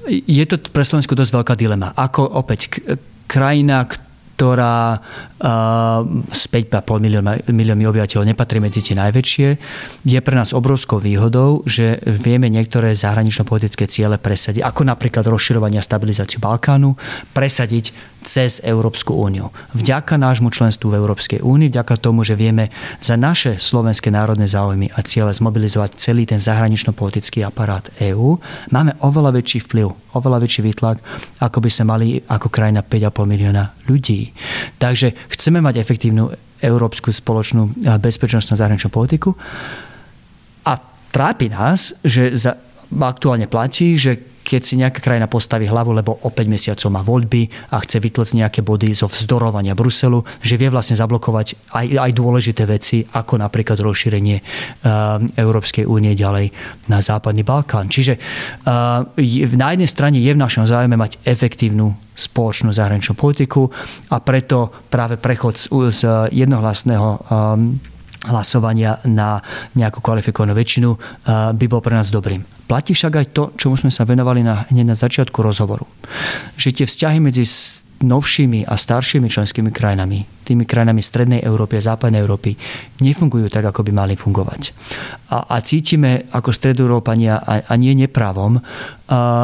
je 0.08 0.46
to 0.48 0.56
pre 0.72 0.88
Slovensku 0.88 1.18
dosť 1.18 1.32
veľká 1.36 1.54
dilema. 1.60 1.92
Ako 2.00 2.24
opäť 2.26 2.80
krajina, 3.28 3.86
ktorá 4.40 5.04
s 6.32 6.44
5,5 6.48 7.52
miliónmi 7.52 7.86
obyvateľov 7.92 8.24
nepatrí 8.24 8.64
medzi 8.64 8.80
tie 8.80 8.96
najväčšie, 8.96 9.48
je 10.08 10.20
pre 10.24 10.36
nás 10.40 10.56
obrovskou 10.56 11.04
výhodou, 11.04 11.60
že 11.68 12.00
vieme 12.08 12.48
niektoré 12.48 12.96
zahranično-politické 12.96 13.84
ciele 13.92 14.16
presadiť, 14.16 14.64
ako 14.64 14.88
napríklad 14.88 15.28
rozširovanie 15.28 15.76
a 15.76 15.84
stabilizáciu 15.84 16.40
Balkánu, 16.40 16.96
presadiť 17.36 17.92
cez 18.24 18.60
Európsku 18.64 19.16
úniu. 19.16 19.50
Vďaka 19.76 20.20
nášmu 20.20 20.52
členstvu 20.52 20.92
v 20.92 21.00
Európskej 21.00 21.40
únii, 21.40 21.72
vďaka 21.72 21.96
tomu, 22.00 22.28
že 22.28 22.36
vieme 22.36 22.72
za 23.00 23.16
naše 23.16 23.58
slovenské 23.58 24.12
národné 24.12 24.46
záujmy 24.46 24.92
a 24.92 25.00
ciele 25.04 25.32
zmobilizovať 25.32 25.96
celý 25.96 26.28
ten 26.28 26.40
zahranično-politický 26.40 27.44
aparát 27.48 27.88
EÚ, 28.00 28.40
máme 28.76 28.96
oveľa 29.00 29.40
väčší 29.40 29.64
vplyv, 29.66 29.88
oveľa 30.16 30.38
väčší 30.44 30.62
výtlak, 30.68 31.00
ako 31.40 31.58
by 31.64 31.70
sme 31.72 31.86
mali 31.88 32.08
ako 32.28 32.48
krajina 32.52 32.84
5,5 32.84 33.24
milióna 33.24 33.64
ľudí. 33.88 34.36
Takže 34.76 35.32
chceme 35.32 35.64
mať 35.64 35.80
efektívnu 35.80 36.30
európsku 36.60 37.10
spoločnú 37.16 37.88
bezpečnostnú 38.04 38.60
zahraničnú 38.60 38.92
politiku 38.92 39.32
a 40.68 40.76
trápi 41.10 41.50
nás, 41.50 41.96
že 42.04 42.36
za, 42.36 42.60
aktuálne 42.98 43.46
platí, 43.46 43.94
že 43.94 44.18
keď 44.50 44.62
si 44.66 44.82
nejaká 44.82 44.98
krajina 45.06 45.30
postaví 45.30 45.70
hlavu, 45.70 45.94
lebo 45.94 46.18
o 46.26 46.30
5 46.34 46.50
mesiacov 46.50 46.90
má 46.90 47.06
voľby 47.06 47.46
a 47.70 47.78
chce 47.86 48.02
vytlcť 48.02 48.34
nejaké 48.42 48.60
body 48.66 48.98
zo 48.98 49.06
vzdorovania 49.06 49.78
Bruselu, 49.78 50.26
že 50.42 50.58
vie 50.58 50.74
vlastne 50.74 50.98
zablokovať 50.98 51.70
aj, 51.70 51.86
aj 51.86 52.12
dôležité 52.18 52.66
veci, 52.66 53.06
ako 53.06 53.38
napríklad 53.38 53.78
rozšírenie 53.78 54.42
uh, 54.42 55.22
Európskej 55.38 55.86
únie 55.86 56.18
ďalej 56.18 56.50
na 56.90 56.98
Západný 56.98 57.46
Balkán. 57.46 57.94
Čiže 57.94 58.18
uh, 58.18 59.06
na 59.54 59.68
jednej 59.78 59.90
strane 59.90 60.18
je 60.18 60.34
v 60.34 60.42
našom 60.42 60.66
záujme 60.66 60.98
mať 60.98 61.22
efektívnu 61.30 61.94
spoločnú 62.18 62.74
zahraničnú 62.74 63.14
politiku 63.14 63.70
a 64.10 64.18
preto 64.18 64.74
práve 64.90 65.22
prechod 65.22 65.62
z, 65.62 65.70
jednohlasného 66.34 67.10
um, 67.30 67.80
hlasovania 68.28 69.00
na 69.08 69.40
nejakú 69.80 70.04
kvalifikovanú 70.04 70.52
väčšinu 70.52 70.90
by 71.56 71.66
bol 71.72 71.80
pre 71.80 71.96
nás 71.96 72.12
dobrým. 72.12 72.44
Platí 72.68 72.92
však 72.92 73.14
aj 73.16 73.28
to, 73.32 73.44
čomu 73.56 73.80
sme 73.80 73.90
sa 73.90 74.04
venovali 74.04 74.44
na, 74.44 74.68
hneď 74.70 74.94
na 74.94 74.98
začiatku 74.98 75.40
rozhovoru. 75.40 75.88
Že 76.60 76.84
tie 76.84 76.86
vzťahy 76.86 77.18
medzi 77.24 77.48
novšími 78.00 78.64
a 78.64 78.80
staršími 78.80 79.28
členskými 79.28 79.72
krajinami, 79.76 80.24
tými 80.48 80.64
krajinami 80.64 81.04
Strednej 81.04 81.44
Európy 81.44 81.80
a 81.80 81.88
Západnej 81.96 82.24
Európy, 82.24 82.56
nefungujú 83.04 83.52
tak, 83.52 83.68
ako 83.68 83.84
by 83.84 83.92
mali 83.92 84.14
fungovať. 84.16 84.72
A, 85.36 85.52
a 85.52 85.56
cítime 85.60 86.30
ako 86.32 86.56
Stredoeurópania 86.56 87.44
a, 87.44 87.68
a 87.68 87.74
nie 87.76 87.92
nepravom 87.98 88.60
a, 88.60 88.62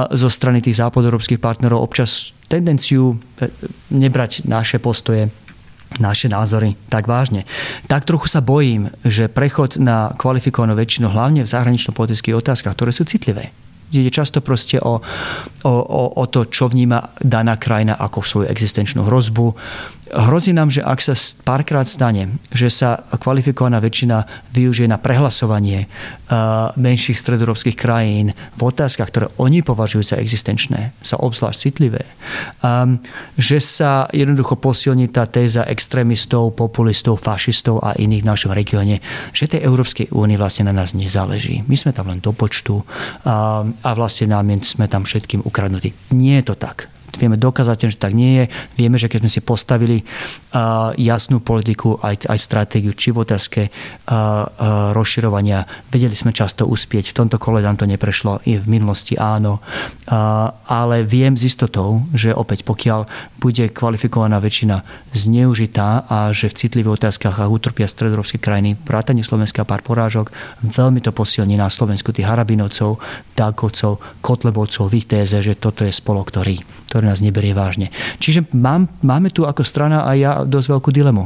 zo 0.08 0.30
strany 0.32 0.64
tých 0.64 0.80
západoeurópskych 0.80 1.42
partnerov 1.42 1.84
občas 1.84 2.32
tendenciu 2.48 3.20
e, 3.42 3.50
nebrať 3.92 4.48
naše 4.48 4.80
postoje 4.80 5.28
naše 5.96 6.28
názory 6.28 6.76
tak 6.92 7.08
vážne. 7.08 7.48
Tak 7.88 8.04
trochu 8.04 8.28
sa 8.28 8.44
bojím, 8.44 8.92
že 9.08 9.32
prechod 9.32 9.80
na 9.80 10.12
kvalifikovanú 10.20 10.76
väčšinu, 10.76 11.08
hlavne 11.08 11.46
v 11.46 11.52
zahranično-politických 11.52 12.36
otázkach, 12.36 12.76
ktoré 12.76 12.92
sú 12.92 13.08
citlivé, 13.08 13.56
ide 13.94 14.12
často 14.12 14.44
proste 14.44 14.82
o, 14.82 15.00
o, 15.64 15.74
o, 15.74 16.04
o 16.20 16.24
to, 16.28 16.50
čo 16.50 16.68
vníma 16.68 17.16
daná 17.22 17.56
krajina 17.56 17.96
ako 17.96 18.26
svoju 18.26 18.48
existenčnú 18.52 19.06
hrozbu, 19.08 19.56
Hrozí 20.16 20.56
nám, 20.56 20.72
že 20.72 20.80
ak 20.80 21.04
sa 21.04 21.12
párkrát 21.44 21.84
stane, 21.84 22.40
že 22.56 22.72
sa 22.72 23.04
kvalifikovaná 23.20 23.84
väčšina 23.84 24.48
využije 24.56 24.88
na 24.88 24.96
prehlasovanie 24.96 25.84
eh, 25.84 25.90
menších 26.80 27.20
stredoeurópskych 27.20 27.76
krajín 27.76 28.32
v 28.56 28.62
otázkach, 28.64 29.12
ktoré 29.12 29.28
oni 29.36 29.60
považujú 29.60 30.16
za 30.16 30.16
existenčné, 30.16 30.96
sa 31.04 31.20
obzvlášť 31.20 31.60
citlivé, 31.60 32.08
ehm, 32.64 33.04
že 33.36 33.60
sa 33.60 34.08
jednoducho 34.16 34.56
posilní 34.56 35.12
tá 35.12 35.28
téza 35.28 35.68
extrémistov, 35.68 36.56
populistov, 36.56 37.20
fašistov 37.20 37.84
a 37.84 38.00
iných 38.00 38.24
v 38.24 38.30
našom 38.32 38.52
regióne, 38.56 39.04
že 39.36 39.52
tej 39.52 39.68
Európskej 39.68 40.16
únii 40.16 40.40
vlastne 40.40 40.72
na 40.72 40.74
nás 40.80 40.96
nezáleží. 40.96 41.68
My 41.68 41.76
sme 41.76 41.92
tam 41.92 42.08
len 42.08 42.24
do 42.24 42.32
počtu 42.32 42.80
ehm, 42.80 43.76
a 43.84 43.90
vlastne 43.92 44.32
nám 44.32 44.48
sme 44.64 44.88
tam 44.88 45.04
všetkým 45.04 45.44
ukradnutí. 45.44 45.92
Nie 46.16 46.40
je 46.40 46.54
to 46.54 46.56
tak 46.56 46.95
vieme 47.18 47.40
dokázať, 47.40 47.92
že 47.92 47.98
tak 48.00 48.14
nie 48.14 48.44
je. 48.44 48.46
Vieme, 48.76 49.00
že 49.00 49.08
keď 49.08 49.26
sme 49.26 49.32
si 49.32 49.42
postavili 49.42 49.98
jasnú 51.00 51.40
politiku, 51.40 51.98
aj, 52.00 52.28
aj 52.28 52.40
stratégiu, 52.40 52.94
či 52.96 53.12
v 53.16 53.24
otázke 53.24 53.62
rozširovania, 54.96 55.68
vedeli 55.90 56.14
sme 56.14 56.36
často 56.36 56.68
uspieť. 56.68 57.12
V 57.12 57.18
tomto 57.26 57.38
kole 57.40 57.64
nám 57.64 57.80
to 57.80 57.88
neprešlo, 57.88 58.44
i 58.46 58.60
v 58.60 58.66
minulosti 58.68 59.16
áno. 59.16 59.60
Ale 60.66 61.08
viem 61.08 61.36
s 61.40 61.48
istotou, 61.48 62.04
že 62.12 62.36
opäť 62.36 62.68
pokiaľ 62.68 63.08
bude 63.40 63.70
kvalifikovaná 63.70 64.42
väčšina 64.42 64.82
zneužitá 65.14 66.10
a 66.10 66.34
že 66.34 66.50
v 66.50 66.58
citlivých 66.66 66.98
otázkach 66.98 67.38
a 67.38 67.46
utrpia 67.46 67.86
stredoeurópske 67.86 68.42
krajiny, 68.42 68.74
vrátanie 68.74 69.22
Slovenska 69.22 69.62
pár 69.64 69.86
porážok, 69.86 70.34
veľmi 70.66 70.98
to 71.00 71.14
posilní 71.14 71.54
na 71.54 71.70
Slovensku 71.70 72.10
tých 72.10 72.26
Harabinovcov, 72.26 72.98
Dákovcov, 73.38 74.02
Kotlebovcov 74.26 74.90
v 74.90 74.98
ich 74.98 75.08
téze, 75.08 75.38
že 75.46 75.54
toto 75.54 75.86
je 75.86 75.94
spolo, 75.94 76.26
ktorý, 76.26 76.58
ktorý 76.90 77.05
nás 77.06 77.22
neberie 77.22 77.54
vážne. 77.54 77.94
Čiže 78.18 78.50
mám, 78.58 78.90
máme 79.06 79.30
tu 79.30 79.46
ako 79.46 79.62
strana 79.62 80.04
aj 80.10 80.18
ja 80.18 80.32
dosť 80.44 80.68
veľkú 80.74 80.90
dilemu. 80.90 81.24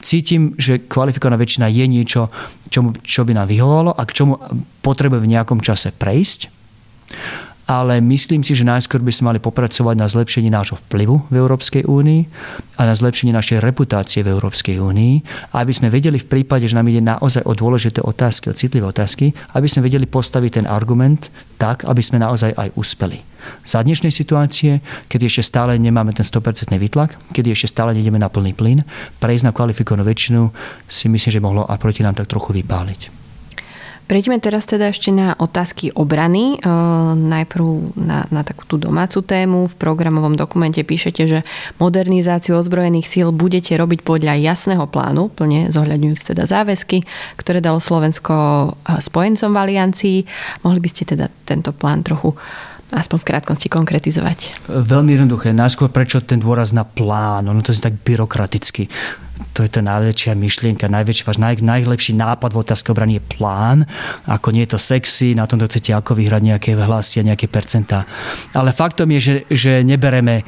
Cítim, 0.00 0.56
že 0.56 0.82
kvalifikovaná 0.82 1.36
väčšina 1.36 1.68
je 1.68 1.84
niečo, 1.84 2.32
čo, 2.72 2.80
čo 3.04 3.22
by 3.28 3.36
nám 3.36 3.52
vyhovovalo 3.52 3.92
a 3.92 4.02
k 4.08 4.14
čomu 4.16 4.40
potrebuje 4.80 5.20
v 5.22 5.30
nejakom 5.36 5.60
čase 5.60 5.92
prejsť 5.92 6.48
ale 7.66 7.98
myslím 7.98 8.46
si, 8.46 8.54
že 8.54 8.62
najskôr 8.62 9.02
by 9.02 9.10
sme 9.10 9.34
mali 9.34 9.40
popracovať 9.42 9.94
na 9.98 10.06
zlepšení 10.06 10.46
nášho 10.54 10.78
vplyvu 10.86 11.26
v 11.26 11.34
Európskej 11.34 11.82
únii 11.82 12.22
a 12.78 12.86
na 12.86 12.94
zlepšení 12.94 13.34
našej 13.34 13.58
reputácie 13.58 14.22
v 14.22 14.30
Európskej 14.30 14.78
únii, 14.78 15.14
aby 15.58 15.72
sme 15.74 15.90
vedeli 15.90 16.22
v 16.22 16.30
prípade, 16.30 16.70
že 16.70 16.78
nám 16.78 16.86
ide 16.86 17.02
naozaj 17.02 17.42
o 17.42 17.52
dôležité 17.58 18.06
otázky, 18.06 18.54
o 18.54 18.54
citlivé 18.54 18.86
otázky, 18.86 19.34
aby 19.58 19.66
sme 19.66 19.82
vedeli 19.82 20.06
postaviť 20.06 20.62
ten 20.62 20.66
argument 20.70 21.26
tak, 21.58 21.82
aby 21.82 21.98
sme 21.98 22.22
naozaj 22.22 22.54
aj 22.54 22.70
uspeli. 22.78 23.18
Za 23.66 23.82
dnešnej 23.82 24.10
situácie, 24.14 24.82
keď 25.10 25.30
ešte 25.30 25.42
stále 25.54 25.78
nemáme 25.78 26.14
ten 26.14 26.26
100% 26.26 26.70
výtlak, 26.78 27.18
keď 27.34 27.54
ešte 27.54 27.74
stále 27.74 27.94
nejdeme 27.94 28.18
na 28.18 28.30
plný 28.30 28.54
plyn, 28.54 28.82
prejsť 29.18 29.44
na 29.46 29.54
kvalifikovanú 29.54 30.06
väčšinu 30.06 30.50
si 30.86 31.06
myslím, 31.10 31.30
že 31.30 31.42
mohlo 31.42 31.62
a 31.66 31.74
proti 31.78 32.02
nám 32.02 32.18
tak 32.18 32.30
trochu 32.30 32.54
vypáliť. 32.62 33.15
Prejdeme 34.06 34.38
teraz 34.38 34.70
teda 34.70 34.94
ešte 34.94 35.10
na 35.10 35.34
otázky 35.34 35.90
obrany. 35.90 36.56
E, 36.56 36.68
najprv 37.18 37.98
na, 37.98 38.22
na 38.30 38.46
takú 38.46 38.62
tú 38.62 38.78
domácu 38.78 39.18
tému. 39.18 39.66
V 39.66 39.74
programovom 39.74 40.38
dokumente 40.38 40.78
píšete, 40.86 41.22
že 41.26 41.38
modernizáciu 41.82 42.54
ozbrojených 42.54 43.10
síl 43.10 43.34
budete 43.34 43.74
robiť 43.74 44.06
podľa 44.06 44.38
jasného 44.38 44.86
plánu, 44.86 45.26
plne 45.34 45.74
zohľadňujúc 45.74 46.22
teda 46.22 46.46
záväzky, 46.46 47.02
ktoré 47.34 47.58
dalo 47.58 47.82
Slovensko 47.82 48.34
e, 48.34 49.02
spojencom 49.02 49.50
v 49.50 49.58
aliancii. 49.58 50.18
Mohli 50.62 50.80
by 50.86 50.88
ste 50.88 51.02
teda 51.02 51.26
tento 51.42 51.74
plán 51.74 52.06
trochu 52.06 52.30
aspoň 52.94 53.18
v 53.18 53.26
krátkosti 53.26 53.66
konkretizovať? 53.66 54.70
Veľmi 54.70 55.18
jednoduché. 55.18 55.50
Najskôr 55.50 55.90
prečo 55.90 56.22
ten 56.22 56.38
dôraz 56.38 56.70
na 56.70 56.86
plán? 56.86 57.50
Ono 57.50 57.58
to 57.58 57.74
je 57.74 57.82
tak 57.82 57.98
byrokraticky 58.06 58.86
to 59.56 59.64
je 59.64 59.70
tá 59.72 59.80
najväčšia 59.80 60.36
myšlienka, 60.36 60.84
najväčší, 60.88 61.22
váš 61.24 61.40
naj, 61.40 61.64
najlepší 61.64 62.12
nápad 62.12 62.52
v 62.52 62.60
otázke 62.60 62.92
obrany 62.92 63.16
je 63.16 63.22
plán. 63.24 63.88
Ako 64.28 64.52
nie 64.52 64.68
je 64.68 64.76
to 64.76 64.80
sexy, 64.80 65.32
na 65.32 65.48
tomto 65.48 65.64
chcete 65.64 65.96
ako 65.96 66.12
vyhrať 66.12 66.42
nejaké 66.44 66.70
hlasy 66.76 67.24
a 67.24 67.28
nejaké 67.32 67.48
percentá. 67.48 68.04
Ale 68.52 68.76
faktom 68.76 69.08
je, 69.16 69.20
že, 69.20 69.36
že 69.48 69.72
nebereme, 69.80 70.44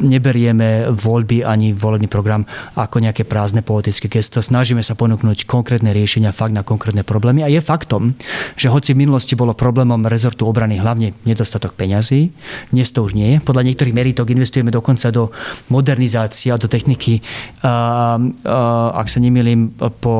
neberieme 0.00 0.88
voľby 0.88 1.44
ani 1.44 1.76
volebný 1.76 2.08
program 2.08 2.48
ako 2.76 3.04
nejaké 3.04 3.28
prázdne 3.28 3.60
politické 3.60 4.08
gesto. 4.08 4.40
Snažíme 4.40 4.80
sa 4.80 4.96
ponúknuť 4.96 5.44
konkrétne 5.44 5.92
riešenia 5.92 6.32
fakt 6.32 6.56
na 6.56 6.64
konkrétne 6.64 7.04
problémy. 7.04 7.44
A 7.44 7.52
je 7.52 7.60
faktom, 7.60 8.16
že 8.56 8.72
hoci 8.72 8.96
v 8.96 9.04
minulosti 9.04 9.36
bolo 9.36 9.52
problémom 9.52 10.00
rezortu 10.08 10.48
obrany 10.48 10.80
hlavne 10.80 11.12
nedostatok 11.28 11.76
peňazí, 11.76 12.32
dnes 12.72 12.88
to 12.88 13.04
už 13.04 13.12
nie 13.12 13.36
je. 13.36 13.38
Podľa 13.44 13.62
niektorých 13.68 13.96
meritok 13.96 14.32
investujeme 14.32 14.72
dokonca 14.72 15.12
do 15.12 15.28
modernizácie 15.68 16.52
a 16.52 16.60
do 16.60 16.66
techniky 16.72 17.20
Eh, 17.66 18.18
ak 18.96 19.06
sa 19.10 19.18
nemýlim, 19.20 19.74
po, 20.00 20.16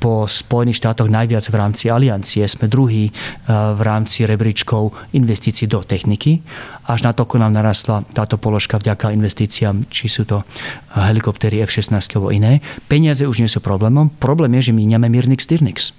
po 0.00 0.24
Spojených 0.24 0.80
štátoch 0.80 1.10
najviac 1.10 1.44
v 1.46 1.56
rámci 1.56 1.92
aliancie. 1.92 2.46
Sme 2.48 2.70
druhý 2.70 3.10
eh, 3.10 3.12
v 3.50 3.80
rámci 3.82 4.24
rebríčkov 4.24 4.94
investícií 5.12 5.68
do 5.68 5.82
techniky. 5.84 6.40
Až 6.86 7.02
na 7.02 7.12
to, 7.12 7.26
nám 7.36 7.52
narastla 7.52 8.06
táto 8.14 8.38
položka 8.38 8.78
vďaka 8.78 9.10
investíciám, 9.12 9.90
či 9.90 10.06
sú 10.06 10.22
to 10.22 10.46
helikoptery 10.94 11.60
F-16 11.66 11.98
alebo 12.16 12.30
iné. 12.30 12.62
Peniaze 12.86 13.26
už 13.26 13.42
nie 13.42 13.50
sú 13.50 13.58
problémom. 13.58 14.08
Problém 14.22 14.54
je, 14.56 14.70
že 14.70 14.72
míňame 14.72 15.10
Mirnix 15.10 15.44
Tyrnix 15.50 15.92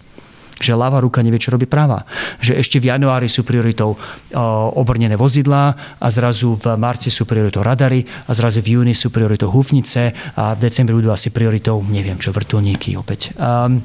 že 0.58 0.74
ľava 0.78 1.01
ruka 1.01 1.22
nevie, 1.22 1.41
čo 1.41 1.53
robí 1.53 1.70
práva. 1.70 2.05
Že 2.41 2.62
ešte 2.62 2.78
v 2.82 2.93
januári 2.93 3.30
sú 3.30 3.45
prioritou 3.45 3.97
obrnené 4.78 5.16
vozidlá 5.18 5.97
a 5.97 6.08
zrazu 6.10 6.58
v 6.58 6.78
marci 6.78 7.10
sú 7.10 7.26
prioritou 7.26 7.62
radary 7.66 8.05
a 8.28 8.32
zrazu 8.34 8.62
v 8.62 8.80
júni 8.80 8.93
sú 8.93 9.10
prioritou 9.14 9.49
hufnice 9.53 10.14
a 10.38 10.53
v 10.58 10.60
decembri 10.62 10.97
budú 10.97 11.14
asi 11.14 11.30
prioritou, 11.30 11.82
neviem 11.86 12.18
čo, 12.18 12.34
vrtulníky 12.34 12.97
opäť. 12.97 13.34
Um, 13.38 13.82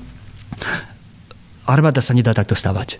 armáda 1.67 2.03
sa 2.03 2.15
nedá 2.17 2.35
takto 2.35 2.59
stavať. 2.59 2.99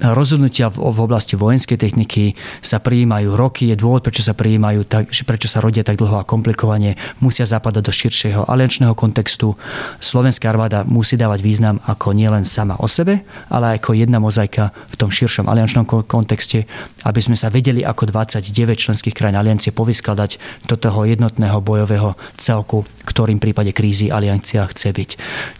Rozhodnutia 0.00 0.72
v, 0.72 0.80
v 0.80 0.98
oblasti 1.04 1.36
vojenskej 1.36 1.76
techniky 1.76 2.32
sa 2.64 2.80
prijímajú 2.80 3.36
roky, 3.36 3.68
je 3.68 3.76
dôvod, 3.76 4.00
prečo 4.00 4.24
sa 4.24 4.32
prijímajú, 4.32 4.88
tak, 4.88 5.12
prečo 5.12 5.48
sa 5.52 5.60
rodia 5.60 5.84
tak 5.84 6.00
dlho 6.00 6.16
a 6.16 6.24
komplikovane, 6.24 6.96
musia 7.20 7.44
zapadať 7.44 7.82
do 7.84 7.92
širšieho 7.92 8.48
aliančného 8.48 8.96
kontextu. 8.96 9.52
Slovenská 10.00 10.48
armáda 10.48 10.88
musí 10.88 11.20
dávať 11.20 11.44
význam 11.44 11.76
ako 11.84 12.16
nielen 12.16 12.48
sama 12.48 12.80
o 12.80 12.88
sebe, 12.88 13.20
ale 13.52 13.76
ako 13.76 13.92
jedna 13.92 14.16
mozaika 14.16 14.72
v 14.88 14.96
tom 14.96 15.12
širšom 15.12 15.44
aliančnom 15.52 15.84
kontexte, 16.08 16.64
aby 17.04 17.20
sme 17.20 17.36
sa 17.36 17.52
vedeli 17.52 17.84
ako 17.84 18.08
29 18.08 18.48
členských 18.80 19.12
krajín 19.12 19.36
aliancie 19.36 19.76
povyskladať 19.76 20.64
do 20.64 20.80
toho 20.80 21.04
jednotného 21.04 21.60
bojového 21.60 22.16
celku, 22.40 22.88
ktorým 23.04 23.36
prípade 23.36 23.76
krízy 23.76 24.08
aliancia 24.08 24.64
chce 24.64 24.96
byť. 24.96 25.10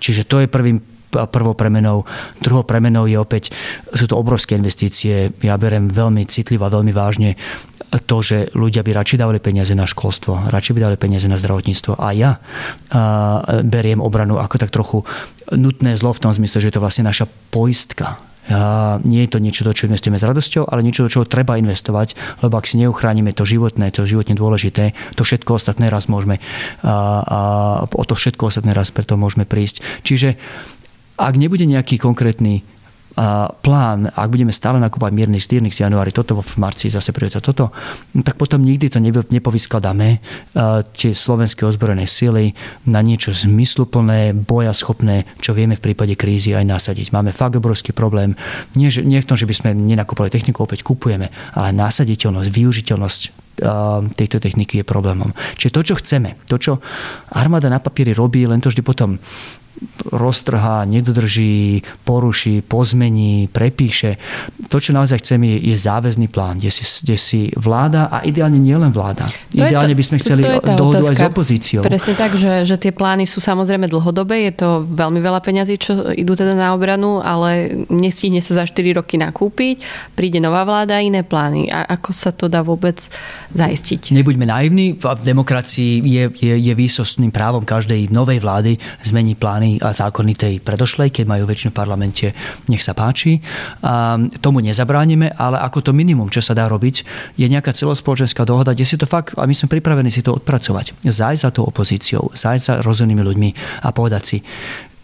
Čiže 0.01 0.25
to 0.25 0.41
je 0.41 0.49
prvým 0.49 1.00
prvou 1.11 1.55
premenou. 1.59 2.07
Druhou 2.39 2.63
premenou 2.63 3.11
je 3.11 3.19
opäť, 3.19 3.51
sú 3.93 4.07
to 4.07 4.15
obrovské 4.15 4.55
investície. 4.55 5.35
Ja 5.43 5.59
berem 5.59 5.91
veľmi 5.91 6.23
citlivo 6.27 6.67
a 6.67 6.75
veľmi 6.75 6.95
vážne 6.95 7.35
to, 8.07 8.23
že 8.23 8.55
ľudia 8.55 8.87
by 8.87 8.95
radšej 8.95 9.19
dávali 9.19 9.43
peniaze 9.43 9.75
na 9.75 9.83
školstvo, 9.83 10.47
radšej 10.55 10.75
by 10.79 10.81
dali 10.87 10.97
peniaze 10.97 11.27
na 11.27 11.35
zdravotníctvo. 11.35 11.99
A 11.99 12.09
ja 12.15 12.39
a 12.95 13.63
beriem 13.67 13.99
obranu 13.99 14.39
ako 14.39 14.57
tak 14.63 14.71
trochu 14.71 15.03
nutné 15.51 15.99
zlo 15.99 16.15
v 16.15 16.23
tom 16.23 16.31
zmysle, 16.31 16.63
že 16.63 16.71
je 16.71 16.75
to 16.79 16.85
vlastne 16.85 17.03
naša 17.03 17.27
poistka. 17.51 18.23
A 18.51 18.99
nie 19.07 19.27
je 19.27 19.31
to 19.31 19.39
niečo, 19.39 19.63
do 19.63 19.71
čo 19.71 19.87
investujeme 19.87 20.19
s 20.19 20.27
radosťou, 20.27 20.67
ale 20.67 20.83
niečo, 20.83 21.07
do 21.07 21.13
čoho 21.13 21.29
treba 21.29 21.55
investovať, 21.55 22.19
lebo 22.43 22.59
ak 22.59 22.67
si 22.67 22.83
neuchránime 22.83 23.31
to 23.31 23.47
životné, 23.47 23.95
to 23.95 24.03
životne 24.07 24.35
dôležité, 24.35 24.91
to 25.15 25.23
všetko 25.23 25.55
ostatné 25.55 25.87
raz 25.87 26.11
môžeme 26.11 26.43
a, 26.83 27.23
a 27.23 27.39
o 27.87 28.05
to 28.07 28.19
všetko 28.19 28.51
ostatné 28.51 28.75
raz 28.75 28.91
preto 28.91 29.15
môžeme 29.15 29.47
prísť. 29.47 29.87
Čiže 30.03 30.35
ak 31.21 31.35
nebude 31.37 31.69
nejaký 31.69 32.01
konkrétny 32.01 32.65
plán, 33.61 34.09
ak 34.09 34.33
budeme 34.33 34.55
stále 34.55 34.81
nakúpať 34.81 35.13
miernych 35.13 35.45
stýrnych 35.45 35.75
z 35.75 35.85
januári, 35.85 36.15
toto 36.15 36.41
v 36.41 36.55
marci 36.57 36.89
zase 36.89 37.13
príde 37.13 37.37
toto, 37.43 37.69
no 38.17 38.23
tak 38.25 38.41
potom 38.41 38.63
nikdy 38.65 38.89
to 38.89 39.03
nepovyskladáme 39.03 40.23
tie 40.97 41.11
slovenské 41.13 41.67
ozbrojené 41.67 42.07
sily 42.09 42.55
na 42.89 43.03
niečo 43.05 43.35
zmysluplné, 43.35 44.33
bojaschopné, 44.33 45.27
čo 45.43 45.53
vieme 45.53 45.77
v 45.77 45.85
prípade 45.91 46.15
krízy 46.17 46.57
aj 46.57 46.65
nasadiť. 46.65 47.13
Máme 47.13 47.35
fakt 47.35 47.59
obrovský 47.59 47.93
problém. 47.93 48.39
Nie, 48.79 48.89
nie 49.03 49.21
v 49.21 49.29
tom, 49.29 49.37
že 49.37 49.45
by 49.45 49.55
sme 49.59 49.71
nenakúpali 49.77 50.33
techniku, 50.33 50.65
opäť 50.65 50.87
kupujeme, 50.87 51.29
ale 51.59 51.77
nasaditeľnosť, 51.77 52.49
využiteľnosť 52.49 53.21
tejto 54.17 54.41
techniky 54.41 54.81
je 54.81 54.89
problémom. 54.89 55.37
Čiže 55.61 55.75
to, 55.77 55.81
čo 55.85 55.95
chceme, 56.01 56.41
to, 56.49 56.57
čo 56.57 56.73
armáda 57.37 57.69
na 57.69 57.77
papieri 57.77 58.17
robí, 58.17 58.49
len 58.49 58.57
to 58.57 58.73
vždy 58.73 58.81
potom 58.81 59.21
roztrhá, 60.13 60.85
nedodrží, 60.85 61.83
poruší, 62.05 62.61
pozmení, 62.61 63.49
prepíše. 63.49 64.21
To, 64.69 64.77
čo 64.77 64.93
naozaj 64.93 65.25
chceme, 65.25 65.57
je, 65.57 65.73
je 65.73 65.77
záväzný 65.77 66.29
plán, 66.29 66.61
kde 66.61 66.69
si, 66.69 66.85
kde 66.85 67.17
si 67.17 67.41
vláda 67.57 68.13
a 68.13 68.21
ideálne 68.25 68.61
nielen 68.61 68.93
vláda. 68.93 69.25
To 69.57 69.65
ideálne 69.65 69.97
to, 69.97 69.99
by 69.99 70.05
sme 70.05 70.17
chceli 70.21 70.43
dohodu 70.77 71.05
aj 71.09 71.17
s 71.17 71.25
opozíciou. 71.25 71.81
Presne 71.85 72.15
tak, 72.17 72.37
že, 72.37 72.69
že 72.69 72.77
tie 72.77 72.93
plány 72.93 73.25
sú 73.25 73.41
samozrejme 73.41 73.89
dlhodobé, 73.89 74.53
je 74.53 74.55
to 74.61 74.69
veľmi 74.85 75.21
veľa 75.25 75.41
peňazí, 75.41 75.81
čo 75.81 76.13
idú 76.13 76.37
teda 76.37 76.53
na 76.53 76.77
obranu, 76.77 77.25
ale 77.25 77.73
nestihne 77.89 78.45
sa 78.45 78.61
za 78.61 78.65
4 78.69 79.01
roky 79.01 79.17
nakúpiť, 79.17 79.81
príde 80.13 80.45
nová 80.45 80.69
vláda 80.69 81.01
a 81.01 81.05
iné 81.05 81.25
plány. 81.25 81.73
A 81.73 81.89
ako 81.97 82.11
sa 82.13 82.31
to 82.37 82.53
dá 82.53 82.61
vôbec 82.61 83.01
zaistiť? 83.57 84.13
Nebuďme 84.13 84.45
naivní, 84.45 84.93
v 85.01 85.25
demokracii 85.25 86.05
je, 86.05 86.25
je, 86.37 86.55
je 86.61 86.73
výsostným 86.77 87.33
právom 87.33 87.65
každej 87.65 88.13
novej 88.13 88.45
vlády 88.45 88.77
zmeniť 89.05 89.37
plány 89.41 89.70
a 89.79 89.95
zákony 89.95 90.33
tej 90.35 90.55
predošlej, 90.59 91.15
keď 91.15 91.25
majú 91.31 91.47
väčšinu 91.47 91.71
v 91.71 91.79
parlamente, 91.79 92.27
nech 92.67 92.83
sa 92.83 92.97
páči. 92.97 93.39
A 93.87 94.19
tomu 94.43 94.59
nezabránime, 94.59 95.31
ale 95.39 95.63
ako 95.63 95.87
to 95.87 95.93
minimum, 95.95 96.27
čo 96.27 96.43
sa 96.43 96.59
dá 96.59 96.67
robiť, 96.67 97.07
je 97.39 97.47
nejaká 97.47 97.71
celospoločenská 97.71 98.43
dohoda, 98.43 98.75
kde 98.75 98.89
si 98.89 98.97
to 98.99 99.07
fakt, 99.07 99.39
a 99.39 99.47
my 99.47 99.55
sme 99.55 99.71
pripravení 99.71 100.11
si 100.11 100.27
to 100.27 100.35
odpracovať. 100.35 101.07
Zájsť 101.07 101.43
za 101.47 101.51
tou 101.55 101.65
opozíciou, 101.69 102.35
zájsť 102.35 102.65
za 102.65 102.75
rozumnými 102.83 103.23
ľuďmi 103.23 103.51
a 103.87 103.89
povedať 103.95 104.23
si, 104.27 104.39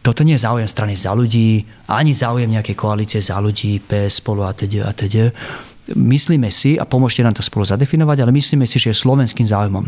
toto 0.06 0.22
nie 0.22 0.38
je 0.38 0.46
záujem 0.46 0.70
strany 0.70 0.94
za 0.94 1.10
ľudí, 1.18 1.66
ani 1.90 2.14
záujem 2.14 2.46
nejakej 2.46 2.78
koalície 2.78 3.18
za 3.18 3.42
ľudí, 3.42 3.82
PS, 3.82 4.22
spolu 4.22 4.46
a 4.46 4.54
teď 4.54 4.86
a 4.86 4.94
teď 4.94 5.12
myslíme 5.94 6.50
si, 6.50 6.74
a 6.74 6.88
pomôžte 6.88 7.22
nám 7.22 7.36
to 7.36 7.44
spolu 7.44 7.62
zadefinovať, 7.62 8.26
ale 8.26 8.34
myslíme 8.34 8.66
si, 8.66 8.82
že 8.82 8.90
je 8.90 8.96
slovenským 8.98 9.46
záujmom 9.46 9.84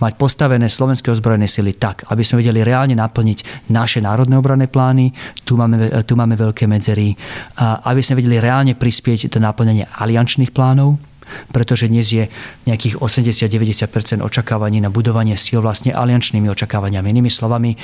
mať 0.00 0.12
postavené 0.16 0.70
slovenské 0.70 1.12
ozbrojené 1.12 1.44
sily 1.44 1.76
tak, 1.76 2.08
aby 2.08 2.24
sme 2.24 2.40
vedeli 2.40 2.64
reálne 2.64 2.96
naplniť 2.96 3.68
naše 3.68 4.00
národné 4.00 4.40
obranné 4.40 4.70
plány, 4.70 5.12
tu 5.44 5.60
máme, 5.60 6.04
tu 6.08 6.16
máme 6.16 6.34
veľké 6.38 6.64
medzery, 6.64 7.12
aby 7.60 8.00
sme 8.00 8.24
vedeli 8.24 8.40
reálne 8.40 8.72
prispieť 8.72 9.28
do 9.28 9.38
naplnenia 9.42 9.90
aliančných 10.00 10.54
plánov, 10.54 10.96
pretože 11.52 11.88
dnes 11.88 12.06
je 12.08 12.26
nejakých 12.66 12.98
80-90% 13.00 14.24
očakávaní 14.24 14.80
na 14.80 14.90
budovanie 14.90 15.36
síl 15.36 15.62
vlastne 15.62 15.92
aliančnými 15.92 16.48
očakávaniami. 16.50 17.06
Inými 17.10 17.30
slovami, 17.30 17.76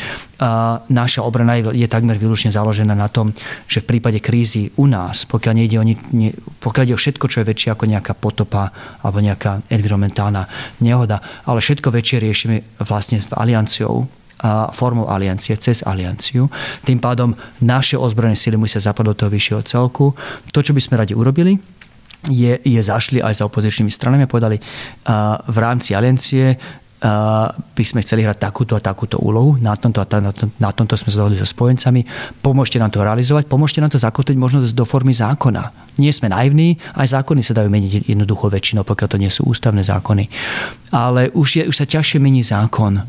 naša 0.89 1.21
obrana 1.23 1.59
je, 1.61 1.87
takmer 1.87 2.17
výlučne 2.17 2.55
založená 2.55 2.95
na 2.95 3.11
tom, 3.11 3.35
že 3.71 3.83
v 3.83 3.97
prípade 3.97 4.19
krízy 4.23 4.71
u 4.79 4.87
nás, 4.87 5.27
pokiaľ 5.27 5.53
nejde 5.57 5.77
o, 5.81 5.85
ne, 5.85 6.31
pokiaľ 6.63 6.85
ide 6.87 6.95
o 6.97 7.01
všetko, 7.01 7.27
čo 7.27 7.41
je 7.43 7.49
väčšie 7.51 7.75
ako 7.75 7.85
nejaká 7.91 8.13
potopa 8.15 8.71
alebo 9.03 9.19
nejaká 9.23 9.67
environmentálna 9.69 10.47
nehoda, 10.85 11.45
ale 11.47 11.59
všetko 11.59 11.91
väčšie 11.91 12.17
riešime 12.23 12.57
vlastne 12.85 13.23
alianciou, 13.35 14.09
a 14.41 14.73
formou 14.73 15.05
aliancie, 15.05 15.53
cez 15.61 15.85
alianciu. 15.85 16.49
Tým 16.89 16.97
pádom 16.97 17.37
naše 17.61 18.01
ozbrojené 18.01 18.41
síly 18.41 18.57
musia 18.57 18.81
zapadať 18.81 19.09
do 19.13 19.19
toho 19.21 19.31
vyššieho 19.37 19.61
celku. 19.69 20.17
To, 20.57 20.65
čo 20.65 20.73
by 20.73 20.81
sme 20.81 20.97
radi 20.97 21.13
urobili, 21.13 21.61
je, 22.29 22.61
je 22.61 22.81
zašli 22.83 23.25
aj 23.25 23.41
za 23.41 23.45
opozičnými 23.49 23.89
stranami 23.89 24.29
a 24.29 24.33
povedali, 24.33 24.61
uh, 24.61 25.41
v 25.49 25.57
rámci 25.57 25.97
aliancie 25.97 26.61
by 27.01 27.85
sme 27.85 28.05
chceli 28.05 28.29
hrať 28.29 28.37
takúto 28.37 28.77
a 28.77 28.81
takúto 28.85 29.17
úlohu. 29.17 29.57
Na 29.57 29.73
tomto, 29.73 30.05
a 30.05 30.07
na, 30.21 30.37
tom, 30.37 30.53
na 30.61 30.69
tomto 30.69 31.01
sme 31.01 31.09
sa 31.09 31.25
dohodli 31.25 31.41
so 31.41 31.49
spojencami. 31.49 32.05
Pomôžte 32.45 32.77
nám 32.77 32.93
to 32.93 33.01
realizovať, 33.01 33.49
pomôžte 33.49 33.81
nám 33.81 33.89
to 33.89 33.97
zakotviť 33.97 34.37
možno 34.37 34.61
do 34.61 34.85
formy 34.85 35.17
zákona. 35.17 35.97
Nie 35.97 36.13
sme 36.13 36.29
naivní, 36.29 36.77
aj 37.01 37.17
zákony 37.21 37.41
sa 37.41 37.57
dajú 37.57 37.73
meniť 37.73 38.05
jednoducho 38.05 38.53
väčšinou, 38.53 38.85
pokiaľ 38.85 39.09
to 39.09 39.21
nie 39.21 39.33
sú 39.33 39.49
ústavné 39.49 39.81
zákony. 39.81 40.29
Ale 40.93 41.33
už, 41.33 41.49
je, 41.61 41.63
už 41.73 41.77
sa 41.77 41.89
ťažšie 41.89 42.21
mení 42.21 42.45
zákon, 42.45 43.01
um, 43.01 43.05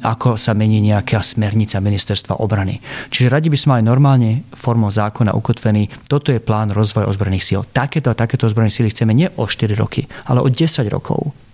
ako 0.00 0.40
sa 0.40 0.56
mení 0.56 0.80
nejaká 0.80 1.20
smernica 1.20 1.84
ministerstva 1.84 2.40
obrany. 2.40 2.80
Čiže 3.12 3.28
radi 3.28 3.52
by 3.52 3.58
sme 3.60 3.70
mali 3.76 3.82
normálne 3.84 4.30
formou 4.56 4.88
zákona 4.88 5.36
ukotvený, 5.36 6.08
toto 6.08 6.32
je 6.32 6.40
plán 6.40 6.72
rozvoja 6.72 7.08
ozbrojených 7.08 7.44
síl. 7.44 7.60
Takéto 7.68 8.08
a 8.08 8.16
takéto 8.16 8.48
ozbrojené 8.48 8.72
síly 8.72 8.88
chceme 8.92 9.12
nie 9.12 9.28
o 9.36 9.44
4 9.44 9.76
roky, 9.76 10.08
ale 10.24 10.40
o 10.40 10.48
10 10.48 10.88
rokov. 10.88 11.47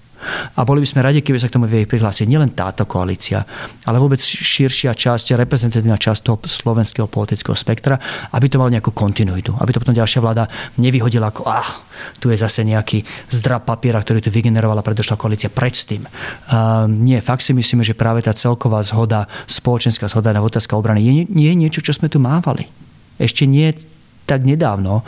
A 0.55 0.61
boli 0.63 0.83
by 0.83 0.89
sme 0.89 1.01
radi, 1.05 1.21
keby 1.21 1.39
sa 1.39 1.49
k 1.49 1.57
tomu 1.57 1.67
vie 1.71 1.89
prihlásiť 1.89 2.27
nielen 2.27 2.53
táto 2.53 2.85
koalícia, 2.85 3.45
ale 3.87 4.01
vôbec 4.01 4.19
širšia 4.21 4.97
časť, 4.97 5.37
reprezentatívna 5.39 5.99
časť 5.99 6.21
toho 6.25 6.39
slovenského 6.45 7.07
politického 7.09 7.55
spektra, 7.55 7.97
aby 8.33 8.47
to 8.49 8.61
malo 8.61 8.73
nejakú 8.73 8.91
kontinuitu. 8.91 9.55
Aby 9.59 9.77
to 9.77 9.83
potom 9.83 9.97
ďalšia 9.97 10.21
vláda 10.21 10.45
nevyhodila 10.81 11.31
ako, 11.31 11.47
ah, 11.47 11.69
tu 12.19 12.31
je 12.31 12.39
zase 12.39 12.67
nejaký 12.67 13.07
zdrab 13.31 13.65
papiera, 13.65 14.03
ktorý 14.03 14.25
tu 14.25 14.31
vygenerovala 14.31 14.83
predošlá 14.83 15.15
koalícia. 15.17 15.53
Preč 15.53 15.87
tým? 15.87 16.05
Uh, 16.51 16.91
nie, 16.91 17.21
fakt 17.23 17.47
si 17.47 17.55
myslíme, 17.55 17.87
že 17.87 17.95
práve 17.95 18.21
tá 18.25 18.35
celková 18.35 18.83
zhoda, 18.83 19.31
spoločenská 19.47 20.11
zhoda 20.11 20.35
na 20.35 20.43
otázka 20.43 20.75
obrany 20.75 21.05
je, 21.05 21.13
je 21.31 21.53
niečo, 21.55 21.81
čo 21.81 21.95
sme 21.95 22.11
tu 22.11 22.19
mávali. 22.19 22.67
Ešte 23.19 23.47
nie 23.47 23.71
tak 24.25 24.43
nedávno, 24.43 25.05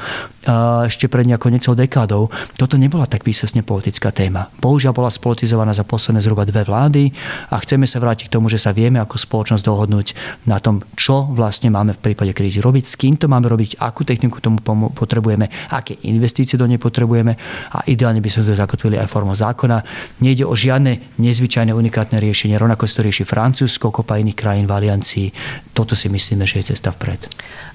ešte 0.87 1.11
pred 1.11 1.27
nejakou 1.27 1.51
necelou 1.51 1.75
dekádou, 1.75 2.31
toto 2.55 2.79
nebola 2.79 3.11
tak 3.11 3.27
výsesne 3.27 3.67
politická 3.67 4.15
téma. 4.15 4.47
Bohužiaľ 4.63 4.95
bola 4.95 5.11
spolitizovaná 5.11 5.75
za 5.75 5.83
posledné 5.83 6.23
zhruba 6.23 6.47
dve 6.47 6.63
vlády 6.63 7.11
a 7.51 7.59
chceme 7.59 7.83
sa 7.83 7.99
vrátiť 7.99 8.31
k 8.31 8.35
tomu, 8.39 8.47
že 8.47 8.61
sa 8.61 8.71
vieme 8.71 9.03
ako 9.03 9.19
spoločnosť 9.19 9.65
dohodnúť 9.67 10.07
na 10.47 10.63
tom, 10.63 10.87
čo 10.95 11.27
vlastne 11.35 11.75
máme 11.75 11.99
v 11.99 12.13
prípade 12.13 12.31
krízy 12.31 12.63
robiť, 12.63 12.85
s 12.87 12.95
kým 12.95 13.19
to 13.19 13.27
máme 13.27 13.51
robiť, 13.51 13.83
akú 13.83 14.07
techniku 14.07 14.39
tomu 14.39 14.63
potrebujeme, 14.95 15.51
aké 15.75 15.99
investície 16.07 16.55
do 16.55 16.71
nej 16.71 16.79
potrebujeme 16.79 17.35
a 17.75 17.83
ideálne 17.91 18.23
by 18.23 18.31
sme 18.31 18.47
to 18.47 18.55
zakotvili 18.55 19.03
aj 19.03 19.11
formou 19.11 19.35
zákona. 19.35 19.83
Nejde 20.23 20.47
o 20.47 20.55
žiadne 20.55 21.19
nezvyčajné 21.19 21.75
unikátne 21.75 22.23
riešenie, 22.23 22.55
rovnako 22.55 22.87
si 22.87 22.95
to 22.95 23.03
rieši 23.03 23.25
Francúzsko, 23.27 23.91
kopa 23.91 24.23
iných 24.23 24.39
krajín 24.39 24.71
v 24.71 24.79
aliancii. 24.79 25.27
Toto 25.75 25.99
si 25.99 26.07
myslíme, 26.07 26.47
že 26.47 26.63
je 26.63 26.71
cesta 26.71 26.95
vpred. 26.95 27.27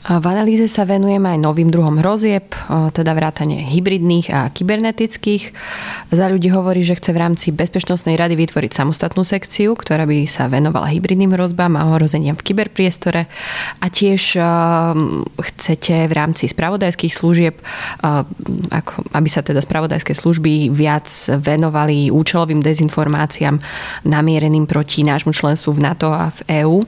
V 0.01 0.25
analýze 0.25 0.65
sa 0.65 0.81
venujeme 0.81 1.29
aj 1.31 1.39
novým 1.39 1.71
druhom 1.71 1.97
hrozieb, 2.03 2.51
teda 2.69 3.15
vrátane 3.15 3.63
hybridných 3.71 4.27
a 4.29 4.51
kybernetických. 4.51 5.43
Za 6.11 6.27
ľudí 6.27 6.51
hovorí, 6.51 6.83
že 6.83 6.99
chce 6.99 7.15
v 7.15 7.21
rámci 7.23 7.47
Bezpečnostnej 7.55 8.19
rady 8.19 8.35
vytvoriť 8.35 8.71
samostatnú 8.75 9.23
sekciu, 9.23 9.73
ktorá 9.79 10.03
by 10.03 10.27
sa 10.27 10.51
venovala 10.51 10.91
hybridným 10.91 11.31
hrozbám 11.33 11.79
a 11.79 11.87
ohrozeniam 11.95 12.35
v 12.35 12.51
kyberpriestore. 12.51 13.31
A 13.79 13.85
tiež 13.87 14.35
chcete 15.39 15.95
v 16.05 16.13
rámci 16.13 16.51
spravodajských 16.51 17.13
služieb, 17.15 17.55
aby 19.15 19.29
sa 19.31 19.41
teda 19.41 19.63
spravodajské 19.63 20.11
služby 20.11 20.67
viac 20.69 21.07
venovali 21.39 22.11
účelovým 22.11 22.59
dezinformáciám 22.59 23.55
namiereným 24.03 24.67
proti 24.67 25.07
nášmu 25.07 25.31
členstvu 25.31 25.71
v 25.71 25.83
NATO 25.87 26.11
a 26.11 26.27
v 26.29 26.39
EÚ 26.65 26.83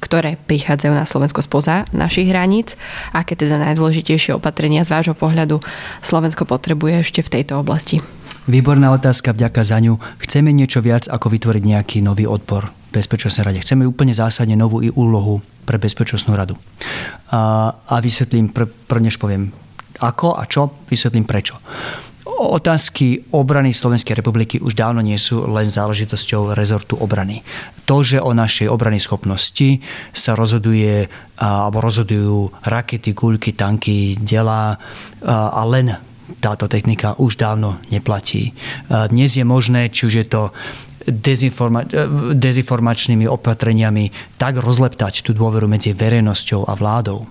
ktoré 0.00 0.40
prichádzajú 0.48 0.92
na 0.96 1.04
Slovensko 1.04 1.44
spoza 1.44 1.84
našich 1.92 2.32
hraníc. 2.32 2.74
Aké 3.12 3.36
teda 3.36 3.60
najdôležitejšie 3.60 4.34
opatrenia 4.34 4.82
z 4.82 4.90
vášho 4.90 5.14
pohľadu 5.14 5.60
Slovensko 6.00 6.48
potrebuje 6.48 7.04
ešte 7.04 7.20
v 7.20 7.32
tejto 7.38 7.60
oblasti? 7.60 8.00
Výborná 8.48 8.90
otázka, 8.90 9.36
vďaka 9.36 9.60
za 9.62 9.78
ňu. 9.78 10.00
Chceme 10.18 10.50
niečo 10.50 10.80
viac, 10.80 11.06
ako 11.06 11.30
vytvoriť 11.30 11.62
nejaký 11.62 11.98
nový 12.00 12.24
odpor 12.26 12.72
v 12.90 12.90
Bezpečnostnej 12.98 13.46
rade. 13.46 13.62
Chceme 13.62 13.86
úplne 13.86 14.16
zásadne 14.16 14.58
novú 14.58 14.82
i 14.82 14.90
úlohu 14.90 15.44
pre 15.68 15.78
Bezpečnostnú 15.78 16.34
radu. 16.34 16.58
A, 17.30 17.70
a 17.70 17.94
vysvetlím, 18.02 18.50
pr, 18.50 18.66
poviem 18.90 19.54
ako 20.00 20.40
a 20.40 20.48
čo, 20.48 20.82
vysvetlím 20.88 21.28
prečo. 21.28 21.60
Otázky 22.40 23.36
obrany 23.36 23.76
Slovenskej 23.76 24.16
republiky 24.16 24.56
už 24.56 24.72
dávno 24.72 25.04
nie 25.04 25.20
sú 25.20 25.44
len 25.44 25.68
záležitosťou 25.68 26.56
rezortu 26.56 26.96
obrany. 26.96 27.44
To, 27.84 28.00
že 28.00 28.16
o 28.16 28.32
našej 28.32 28.64
obrany 28.72 28.96
schopnosti 28.96 29.84
sa 30.16 30.32
rozhoduje 30.32 31.04
alebo 31.36 31.84
rozhodujú 31.84 32.64
rakety, 32.64 33.12
guľky, 33.12 33.52
tanky, 33.52 34.16
delá 34.16 34.80
a 35.28 35.60
len 35.68 35.92
táto 36.40 36.64
technika 36.64 37.12
už 37.20 37.36
dávno 37.36 37.76
neplatí. 37.92 38.56
Dnes 38.88 39.36
je 39.36 39.44
možné, 39.44 39.92
či 39.92 40.08
už 40.08 40.14
je 40.24 40.26
to 40.30 40.42
dezinforma- 41.04 41.84
dezinformačnými 42.32 43.28
opatreniami 43.28 44.38
tak 44.40 44.56
rozleptať 44.56 45.28
tú 45.28 45.36
dôveru 45.36 45.68
medzi 45.68 45.92
verejnosťou 45.92 46.64
a 46.64 46.72
vládou, 46.72 47.28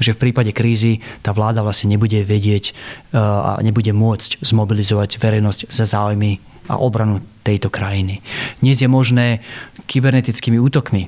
že 0.00 0.14
v 0.14 0.28
prípade 0.28 0.52
krízy 0.52 1.00
tá 1.24 1.32
vláda 1.32 1.64
vlastne 1.64 1.92
nebude 1.92 2.20
vedieť 2.22 2.70
e, 2.70 2.72
a 3.16 3.58
nebude 3.60 3.92
môcť 3.92 4.44
zmobilizovať 4.44 5.20
verejnosť 5.20 5.60
za 5.72 5.84
záujmy 5.88 6.38
a 6.66 6.82
obranu 6.82 7.22
tejto 7.46 7.70
krajiny. 7.70 8.20
Dnes 8.58 8.82
je 8.82 8.90
možné 8.90 9.40
kybernetickými 9.86 10.58
útokmi 10.58 11.06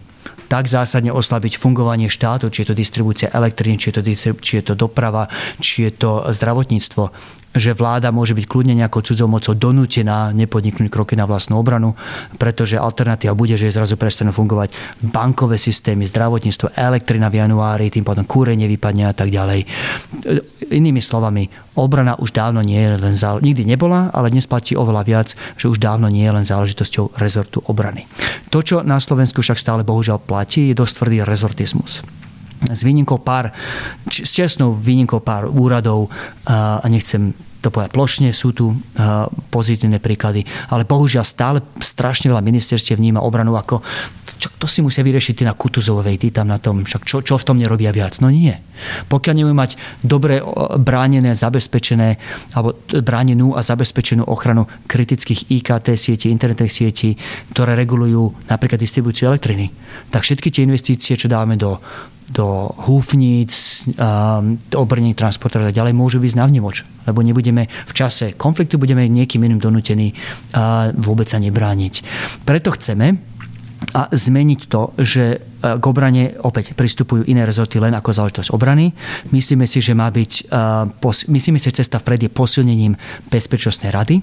tak 0.48 0.64
zásadne 0.64 1.12
oslabiť 1.12 1.60
fungovanie 1.60 2.08
štátu, 2.08 2.48
či 2.48 2.64
je 2.64 2.72
to 2.72 2.80
distribúcia 2.80 3.28
elektriny, 3.28 3.76
či 3.76 3.92
je 3.92 3.94
to, 4.00 4.02
či 4.40 4.52
je 4.58 4.64
to 4.72 4.74
doprava, 4.74 5.28
či 5.60 5.84
je 5.84 5.92
to 5.92 6.24
zdravotníctvo, 6.32 7.12
že 7.58 7.76
vláda 7.76 8.14
môže 8.14 8.32
byť 8.32 8.46
kľudne 8.46 8.74
nejakou 8.78 9.02
cudzou 9.04 9.26
mocou 9.26 9.52
donútená 9.52 10.30
nepodniknúť 10.32 10.88
kroky 10.88 11.14
na 11.18 11.26
vlastnú 11.26 11.58
obranu, 11.58 11.98
pretože 12.38 12.78
alternatíva 12.78 13.34
bude, 13.34 13.58
že 13.58 13.68
zrazu 13.68 13.98
prestanú 13.98 14.32
fungovať 14.32 14.72
bankové 15.02 15.58
systémy, 15.58 16.06
zdravotníctvo, 16.08 16.72
elektrina 16.78 17.28
v 17.28 17.44
januári, 17.44 17.90
tým 17.92 18.06
potom 18.06 18.24
kúrenie 18.24 18.70
vypadne 18.70 19.10
a 19.10 19.14
tak 19.14 19.28
ďalej. 19.34 19.66
Inými 20.70 21.02
slovami, 21.02 21.50
obrana 21.76 22.14
už 22.16 22.32
dávno 22.32 22.62
nie 22.62 22.78
je 22.78 22.96
len 22.96 23.14
záležitosťou, 23.14 23.46
nikdy 23.46 23.62
nebola, 23.66 24.10
ale 24.14 24.30
dnes 24.30 24.46
platí 24.46 24.78
oveľa 24.78 25.02
viac, 25.04 25.28
že 25.58 25.66
už 25.68 25.82
dávno 25.82 26.06
nie 26.08 26.24
je 26.24 26.32
len 26.34 26.46
záležitosťou 26.46 27.18
rezortu 27.18 27.62
obrany. 27.66 28.06
To, 28.54 28.62
čo 28.62 28.86
na 28.86 29.02
Slovensku 29.02 29.42
však 29.42 29.58
stále 29.58 29.82
bohužiaľ 29.82 30.22
platí, 30.22 30.70
je 30.70 30.78
dosť 30.78 31.02
tvrdý 31.02 31.26
rezortizmus 31.26 32.02
s 32.58 32.82
výnimkou 32.82 33.22
pár, 33.22 33.54
s 34.10 34.30
čestnou 34.34 34.74
výnimkou 34.74 35.22
pár 35.22 35.46
úradov 35.46 36.10
a 36.50 36.82
nechcem 36.90 37.30
to 37.58 37.74
povedať 37.74 37.90
plošne, 37.90 38.28
sú 38.30 38.54
tu 38.54 38.70
pozitívne 39.50 39.98
príklady, 39.98 40.46
ale 40.70 40.86
bohužiaľ 40.86 41.24
stále 41.26 41.58
strašne 41.82 42.30
veľa 42.30 42.42
ministerstiev 42.42 42.98
vníma 42.98 43.18
obranu 43.18 43.58
ako 43.58 43.82
čo, 44.38 44.54
to 44.54 44.66
si 44.70 44.78
musia 44.80 45.02
vyriešiť 45.02 45.34
ty 45.34 45.42
na 45.42 45.58
Kutuzovej, 45.58 46.14
ty 46.14 46.30
tam 46.30 46.46
na 46.46 46.62
tom, 46.62 46.86
však 46.86 47.02
čo, 47.02 47.26
čo 47.26 47.34
v 47.34 47.46
tom 47.46 47.58
nerobia 47.58 47.90
viac? 47.90 48.22
No 48.22 48.30
nie. 48.30 48.54
Pokiaľ 49.10 49.34
nebudeme 49.34 49.58
mať 49.58 49.74
dobre 49.98 50.38
bránené, 50.78 51.34
zabezpečené, 51.34 52.22
alebo 52.54 52.78
bránenú 53.02 53.58
a 53.58 53.66
zabezpečenú 53.66 54.22
ochranu 54.30 54.70
kritických 54.86 55.50
IKT 55.50 55.98
sietí, 55.98 56.30
internetových 56.30 56.70
sietí, 56.70 57.18
ktoré 57.50 57.74
regulujú 57.74 58.46
napríklad 58.46 58.78
distribúciu 58.78 59.26
elektriny, 59.26 59.74
tak 60.14 60.22
všetky 60.22 60.54
tie 60.54 60.62
investície, 60.62 61.18
čo 61.18 61.26
dávame 61.26 61.58
do 61.58 61.82
do 62.28 62.68
húfnic, 62.84 63.52
um, 63.96 64.60
obrnení 64.76 65.16
transportérov 65.16 65.68
a 65.68 65.76
ďalej 65.76 65.96
môžu 65.96 66.20
ísť 66.20 66.36
na 66.36 66.46
vnemoč. 66.48 66.84
Lebo 67.08 67.24
nebudeme 67.24 67.66
v 67.66 67.92
čase 67.96 68.36
konfliktu, 68.36 68.76
budeme 68.76 69.08
niekým 69.08 69.40
iným 69.48 69.60
donútení 69.60 70.12
vôbec 71.00 71.24
sa 71.24 71.40
nebrániť. 71.40 71.94
Preto 72.44 72.68
chceme, 72.76 73.16
a 73.94 74.10
zmeniť 74.10 74.60
to, 74.66 74.90
že 74.98 75.24
e, 75.32 75.38
k 75.62 75.84
obrane 75.86 76.34
opäť 76.42 76.74
pristupujú 76.74 77.24
iné 77.30 77.46
rezorty 77.46 77.78
len 77.78 77.94
ako 77.94 78.10
záležitosť 78.10 78.50
obrany. 78.50 78.90
Myslíme 79.30 79.64
si, 79.70 79.78
že 79.78 79.94
má 79.94 80.10
byť, 80.10 80.50
e, 80.50 81.30
myslíme 81.30 81.56
si, 81.62 81.70
že 81.70 81.80
cesta 81.80 82.02
vpred 82.02 82.26
je 82.26 82.30
posilnením 82.30 82.98
Bezpečnostnej 83.30 83.94
rady. 83.94 84.20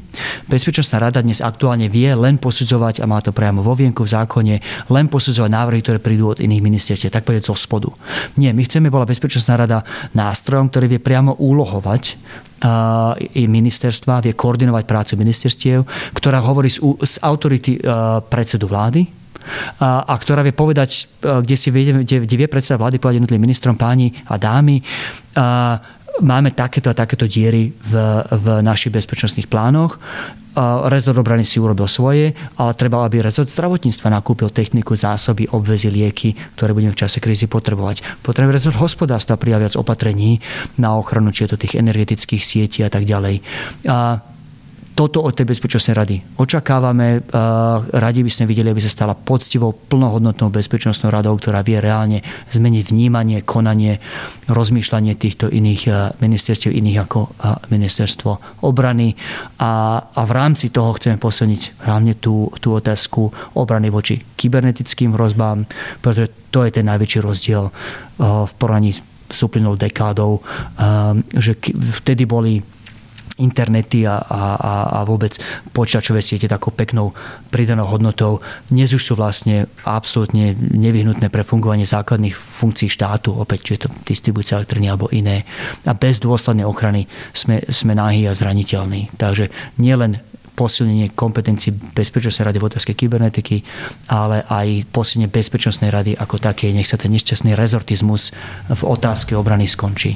Bezpečnostná 0.52 1.08
rada 1.08 1.24
dnes 1.24 1.40
aktuálne 1.40 1.88
vie 1.88 2.12
len 2.14 2.36
posudzovať, 2.36 3.00
a 3.02 3.10
má 3.10 3.24
to 3.24 3.32
priamo 3.32 3.64
vo 3.64 3.74
vienku 3.74 4.04
v 4.04 4.12
zákone, 4.12 4.56
len 4.92 5.06
posudzovať 5.08 5.50
návrhy, 5.50 5.80
ktoré 5.82 5.98
prídu 6.04 6.36
od 6.36 6.44
iných 6.44 6.62
ministerstiev, 6.62 7.16
tak 7.16 7.24
povedať 7.24 7.48
zo 7.48 7.56
spodu. 7.56 7.90
Nie, 8.36 8.52
my 8.52 8.62
chceme, 8.68 8.92
bola 8.92 9.08
Bezpečnostná 9.08 9.56
rada 9.66 9.88
nástrojom, 10.14 10.68
ktorý 10.68 10.92
vie 10.92 11.02
priamo 11.02 11.40
úlohovať 11.40 12.04
e, 12.12 12.14
i 13.40 13.44
ministerstva, 13.48 14.20
vie 14.20 14.36
koordinovať 14.36 14.84
prácu 14.84 15.16
ministerstiev, 15.16 15.88
ktorá 16.12 16.44
hovorí 16.44 16.68
z, 16.68 16.84
z 17.02 17.16
autority 17.24 17.80
predsedu 18.30 18.68
vlády, 18.68 19.25
a, 19.80 20.04
a 20.06 20.14
ktorá 20.18 20.42
vie 20.42 20.56
povedať, 20.56 21.10
kde 21.22 21.56
si 21.56 21.70
vie, 21.70 21.92
kde, 21.92 22.26
kde 22.26 22.36
vie 22.36 22.48
predseda 22.50 22.82
vlády 22.82 22.98
povedať 22.98 23.24
jednotlivým 23.24 23.46
ministrom, 23.46 23.76
páni 23.78 24.14
a 24.30 24.40
dámy, 24.40 24.82
a 25.36 25.80
máme 26.24 26.56
takéto 26.56 26.88
a 26.88 26.96
takéto 26.96 27.28
diery 27.28 27.76
v, 27.76 27.94
v 28.32 28.46
našich 28.64 28.96
bezpečnostných 28.96 29.52
plánoch. 29.52 30.00
Rezort 30.88 31.20
obrany 31.20 31.44
si 31.44 31.60
urobil 31.60 31.92
svoje, 31.92 32.32
ale 32.56 32.72
treba, 32.80 33.04
aby 33.04 33.20
rezort 33.20 33.52
zdravotníctva 33.52 34.08
nakúpil 34.08 34.48
techniku, 34.48 34.96
zásoby, 34.96 35.52
obvezy, 35.52 35.92
lieky, 35.92 36.32
ktoré 36.56 36.72
budeme 36.72 36.96
v 36.96 37.02
čase 37.04 37.20
krízy 37.20 37.52
potrebovať. 37.52 38.24
Potrebujeme 38.24 38.56
rezort 38.56 38.80
hospodárstva 38.80 39.36
prijať 39.36 39.68
viac 39.68 39.76
opatrení 39.76 40.40
na 40.80 40.96
ochranu, 40.96 41.36
či 41.36 41.44
je 41.44 41.52
to 41.52 41.60
tých 41.60 41.76
energetických 41.76 42.40
sietí 42.40 42.80
a 42.88 42.88
tak 42.88 43.04
ďalej. 43.04 43.44
A 43.92 44.24
toto 44.96 45.20
od 45.20 45.36
tej 45.36 45.52
bezpečnostnej 45.52 45.92
rady 45.92 46.16
očakávame. 46.40 47.28
Radi 47.92 48.24
by 48.24 48.32
sme 48.32 48.48
videli, 48.48 48.72
aby 48.72 48.80
sa 48.80 48.88
stala 48.88 49.12
poctivou, 49.12 49.76
plnohodnotnou 49.76 50.48
bezpečnostnou 50.48 51.12
radou, 51.12 51.36
ktorá 51.36 51.60
vie 51.68 51.84
reálne 51.84 52.24
zmeniť 52.56 52.96
vnímanie, 52.96 53.44
konanie, 53.44 54.00
rozmýšľanie 54.48 55.20
týchto 55.20 55.52
iných 55.52 56.16
ministerstiev, 56.24 56.72
iných 56.72 57.12
ako 57.12 57.20
ministerstvo 57.68 58.64
obrany. 58.64 59.20
A, 59.60 60.00
a 60.00 60.22
v 60.24 60.32
rámci 60.32 60.72
toho 60.72 60.96
chceme 60.96 61.20
posilniť 61.20 61.84
hlavne 61.84 62.16
tú, 62.16 62.48
tú 62.64 62.72
otázku 62.72 63.36
obrany 63.60 63.92
voči 63.92 64.24
kybernetickým 64.24 65.12
hrozbám, 65.12 65.68
pretože 66.00 66.32
to 66.56 66.64
je 66.64 66.72
ten 66.72 66.88
najväčší 66.88 67.20
rozdiel 67.20 67.68
v 68.24 68.54
poraní 68.56 68.96
s 69.26 69.40
uplynulou 69.44 69.76
dekádou, 69.76 70.40
že 71.36 71.60
vtedy 72.00 72.24
boli 72.24 72.64
internety 73.36 74.08
a, 74.08 74.16
a, 74.20 74.42
a 74.96 75.00
vôbec 75.04 75.36
počítačové 75.76 76.24
siete 76.24 76.48
takou 76.48 76.72
peknou 76.72 77.12
pridanou 77.52 77.84
hodnotou. 77.88 78.40
Dnes 78.72 78.96
už 78.96 79.04
sú 79.04 79.14
vlastne 79.20 79.68
absolútne 79.84 80.56
nevyhnutné 80.56 81.28
pre 81.28 81.44
fungovanie 81.44 81.84
základných 81.84 82.36
funkcií 82.36 82.88
štátu, 82.88 83.36
opäť 83.36 83.60
či 83.62 83.72
je 83.76 83.82
to 83.88 83.90
distribúcia 84.08 84.56
elektriny 84.56 84.88
alebo 84.88 85.12
iné. 85.12 85.44
A 85.84 85.92
bez 85.92 86.24
dôslednej 86.24 86.64
ochrany 86.64 87.12
sme, 87.36 87.60
sme 87.68 87.92
náhy 87.92 88.24
a 88.28 88.36
zraniteľní. 88.36 89.12
Takže 89.20 89.52
nielen 89.80 90.24
posilnenie 90.56 91.12
kompetencií 91.12 91.76
Bezpečnostnej 91.76 92.48
rady 92.48 92.58
v 92.64 92.68
otázke 92.72 92.96
kybernetiky, 92.96 93.68
ale 94.08 94.48
aj 94.48 94.88
posilnenie 94.96 95.28
Bezpečnostnej 95.28 95.92
rady 95.92 96.16
ako 96.16 96.40
také. 96.40 96.72
Nech 96.72 96.88
sa 96.88 96.96
ten 96.96 97.12
nešťastný 97.12 97.52
rezortizmus 97.54 98.32
v 98.72 98.82
otázke 98.88 99.36
obrany 99.36 99.68
skončí. 99.68 100.16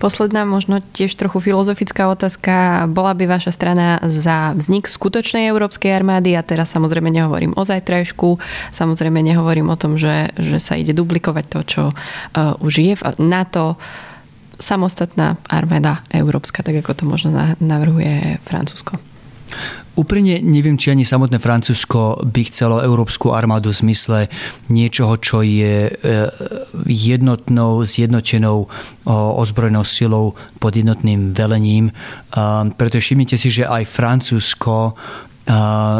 Posledná, 0.00 0.48
možno 0.48 0.80
tiež 0.80 1.12
trochu 1.12 1.44
filozofická 1.44 2.08
otázka. 2.08 2.88
Bola 2.88 3.12
by 3.12 3.28
vaša 3.28 3.52
strana 3.52 4.00
za 4.08 4.56
vznik 4.56 4.88
skutočnej 4.88 5.44
európskej 5.52 5.92
armády? 5.92 6.32
A 6.32 6.40
teraz 6.40 6.72
samozrejme 6.72 7.12
nehovorím 7.12 7.52
o 7.52 7.62
zajtrajšku, 7.68 8.40
samozrejme 8.72 9.20
nehovorím 9.20 9.68
o 9.68 9.76
tom, 9.76 10.00
že, 10.00 10.32
že 10.40 10.56
sa 10.56 10.80
ide 10.80 10.96
duplikovať 10.96 11.44
to, 11.52 11.60
čo 11.68 11.82
uh, 11.92 12.56
už 12.64 12.72
je 12.80 12.96
v 12.96 13.02
NATO 13.20 13.76
samostatná 14.56 15.36
armáda 15.52 16.00
európska, 16.08 16.64
tak 16.64 16.80
ako 16.80 16.96
to 16.96 17.04
možno 17.04 17.36
navrhuje 17.60 18.40
Francúzsko. 18.40 18.96
Úprimne 19.98 20.38
neviem, 20.38 20.78
či 20.78 20.94
ani 20.94 21.02
samotné 21.02 21.42
Francúzsko 21.42 22.22
by 22.22 22.42
chcelo 22.46 22.78
európsku 22.78 23.34
armádu 23.34 23.74
v 23.74 23.80
zmysle 23.84 24.18
niečoho, 24.70 25.18
čo 25.18 25.42
je 25.42 25.90
e, 25.90 25.92
jednotnou, 26.86 27.82
zjednotenou 27.82 28.70
ozbrojenou 29.10 29.82
silou 29.82 30.38
pod 30.62 30.72
jednotným 30.78 31.34
velením. 31.34 31.90
Pretože 32.78 33.02
všimnite 33.02 33.34
si, 33.34 33.50
že 33.50 33.66
aj 33.66 33.90
Francúzsko 33.90 34.94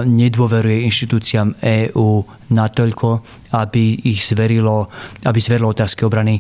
nedôveruje 0.07 0.87
inštitúciám 0.87 1.59
EÚ 1.59 2.23
natoľko, 2.55 3.09
aby 3.57 4.07
ich 4.07 4.23
zverilo, 4.23 4.87
aby 5.27 5.39
zverilo 5.43 5.75
otázky 5.75 6.07
obrany 6.07 6.39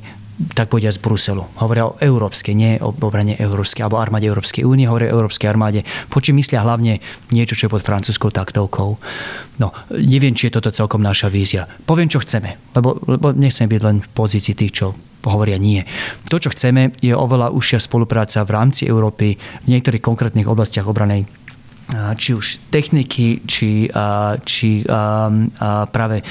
tak 0.57 0.72
povedia 0.72 0.88
z 0.88 1.03
Bruselu. 1.03 1.45
Hovoria 1.61 1.88
o 1.88 1.97
európskej, 2.01 2.55
nie 2.57 2.80
o 2.80 2.93
obrane 2.93 3.36
európskej 3.36 3.84
alebo 3.84 4.01
armáde 4.01 4.24
Európskej 4.24 4.64
únie, 4.64 4.88
hovoria 4.88 5.12
o 5.12 5.20
európskej 5.20 5.49
armáde, 5.53 5.84
po 6.09 6.24
čím 6.24 6.41
myslia 6.41 6.64
hlavne 6.64 7.01
niečo, 7.32 7.57
čo 7.57 7.68
je 7.68 7.74
pod 7.76 7.84
francúzskou 7.84 8.32
taktovkou. 8.32 8.97
No, 9.61 9.76
neviem, 9.93 10.32
či 10.32 10.49
je 10.49 10.57
toto 10.57 10.72
celkom 10.72 11.05
naša 11.05 11.28
vízia. 11.28 11.68
Poviem, 11.84 12.09
čo 12.09 12.24
chceme, 12.24 12.57
lebo, 12.72 12.97
lebo 13.05 13.36
nechcem 13.36 13.68
byť 13.68 13.82
len 13.84 14.01
v 14.01 14.09
pozícii 14.16 14.57
tých, 14.57 14.72
čo 14.72 14.86
hovoria 15.28 15.61
nie. 15.61 15.84
To, 16.32 16.41
čo 16.41 16.49
chceme, 16.49 16.97
je 17.05 17.12
oveľa 17.12 17.53
užšia 17.53 17.76
spolupráca 17.76 18.41
v 18.41 18.55
rámci 18.57 18.88
Európy 18.88 19.36
v 19.36 19.66
niektorých 19.68 20.01
konkrétnych 20.01 20.49
oblastiach 20.49 20.88
obranej 20.88 21.28
či 21.91 22.38
už 22.38 22.70
techniky, 22.70 23.43
či, 23.51 23.91
či 24.47 24.70
práve 25.91 26.22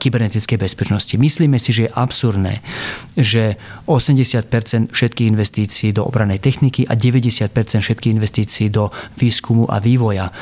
kybernetickej 0.00 0.56
bezpečnosti. 0.56 1.12
Myslíme 1.12 1.60
si, 1.60 1.76
že 1.76 1.82
je 1.86 1.90
absurdné, 1.92 2.64
že 3.12 3.60
80% 3.84 4.88
všetkých 4.88 5.28
investícií 5.28 5.92
do 5.92 6.08
obranej 6.08 6.40
techniky 6.40 6.88
a 6.88 6.96
90% 6.96 7.52
všetkých 7.84 8.14
investícií 8.16 8.72
do 8.72 8.88
výskumu 9.20 9.68
a 9.68 9.76
vývoja 9.76 10.32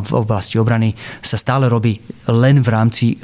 v 0.00 0.12
oblasti 0.16 0.56
obrany 0.56 0.96
sa 1.20 1.36
stále 1.36 1.68
robí 1.68 2.00
len 2.32 2.64
v 2.64 2.68
rámci 2.72 3.20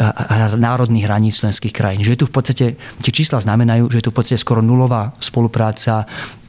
národných 0.61 1.09
hraníc 1.09 1.41
členských 1.41 1.73
krajín. 1.73 2.05
Že 2.05 2.21
tu 2.21 2.25
v 2.29 2.35
podstate, 2.37 2.67
tie 2.77 3.13
čísla 3.13 3.41
znamenajú, 3.41 3.89
že 3.89 3.99
je 4.01 4.05
tu 4.05 4.13
v 4.13 4.17
podstate 4.21 4.37
skoro 4.37 4.61
nulová 4.61 5.17
spolupráca 5.25 6.05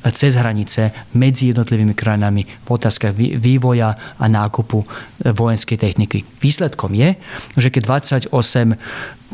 cez 0.09 0.33
hranice 0.33 0.89
medzi 1.13 1.53
jednotlivými 1.53 1.93
krajinami 1.93 2.49
v 2.65 2.69
otázkach 2.73 3.13
vývoja 3.17 4.17
a 4.17 4.25
nákupu 4.25 4.81
e, 4.81 4.87
vojenskej 5.29 5.77
techniky. 5.77 6.25
Výsledkom 6.41 6.97
je, 6.97 7.13
že 7.61 7.69
keď 7.69 8.01
28 8.01 8.81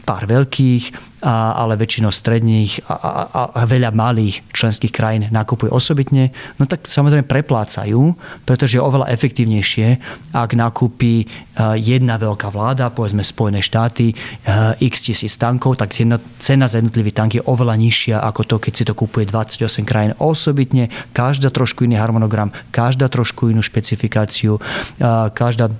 pár 0.05 0.29
veľkých, 0.29 1.17
ale 1.25 1.73
väčšinou 1.81 2.13
stredných 2.13 2.85
a, 2.85 3.65
veľa 3.65 3.89
malých 3.89 4.45
členských 4.53 4.93
krajín 4.93 5.25
nakupuje 5.33 5.73
osobitne, 5.73 6.29
no 6.61 6.69
tak 6.69 6.85
samozrejme 6.85 7.25
preplácajú, 7.25 8.13
pretože 8.45 8.77
je 8.77 8.85
oveľa 8.85 9.09
efektívnejšie, 9.09 9.87
ak 10.37 10.53
nakúpi 10.53 11.25
e, 11.25 11.25
jedna 11.81 12.21
veľká 12.21 12.53
vláda, 12.53 12.93
povedzme 12.93 13.25
Spojené 13.25 13.65
štáty, 13.65 14.13
e, 14.13 14.15
x 14.85 15.09
tisíc 15.09 15.33
tankov, 15.41 15.81
tak 15.81 15.97
cena 16.37 16.65
za 16.69 16.77
jednotlivý 16.77 17.09
tank 17.09 17.41
je 17.41 17.43
oveľa 17.49 17.81
nižšia 17.81 18.21
ako 18.21 18.41
to, 18.45 18.55
keď 18.61 18.73
si 18.77 18.83
to 18.85 18.93
kúpuje 18.93 19.25
28 19.25 19.89
krajín 19.89 20.13
osobitne, 20.21 20.93
každá 21.17 21.49
trošku 21.49 21.89
iný 21.89 21.97
harmonogram, 21.97 22.53
každá 22.69 23.09
trošku 23.09 23.49
inú 23.49 23.65
špecifikáciu, 23.65 24.61
každá 25.33 25.73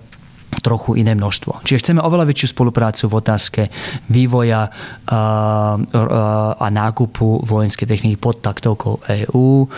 trochu 0.62 0.98
iné 0.98 1.14
množstvo. 1.14 1.62
Čiže 1.64 1.82
chceme 1.82 2.02
oveľa 2.02 2.28
väčšiu 2.28 2.48
spoluprácu 2.54 3.04
v 3.08 3.18
otázke 3.18 3.62
vývoja 4.10 4.68
a 6.58 6.68
nákupu 6.68 7.46
vojenskej 7.46 7.88
techniky 7.88 8.18
pod 8.18 8.42
taktovkou 8.42 9.06
EÚ, 9.06 9.70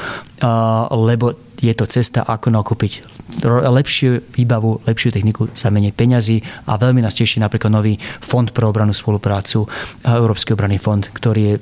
lebo 0.95 1.25
je 1.59 1.75
to 1.75 1.85
cesta, 1.91 2.23
ako 2.23 2.55
nakúpiť 2.55 3.03
lepšiu 3.45 4.31
výbavu, 4.33 4.87
lepšiu 4.89 5.11
techniku 5.13 5.51
za 5.53 5.69
menej 5.69 5.93
peňazí 5.93 6.41
a 6.65 6.79
veľmi 6.79 7.03
nás 7.03 7.13
teší 7.13 7.43
napríklad 7.43 7.69
nový 7.69 7.99
fond 8.23 8.47
pre 8.49 8.65
obranu 8.65 8.95
spoluprácu, 8.95 9.67
Európsky 10.01 10.55
obranný 10.55 10.79
fond, 10.79 11.03
ktorý 11.03 11.41
je 11.43 11.55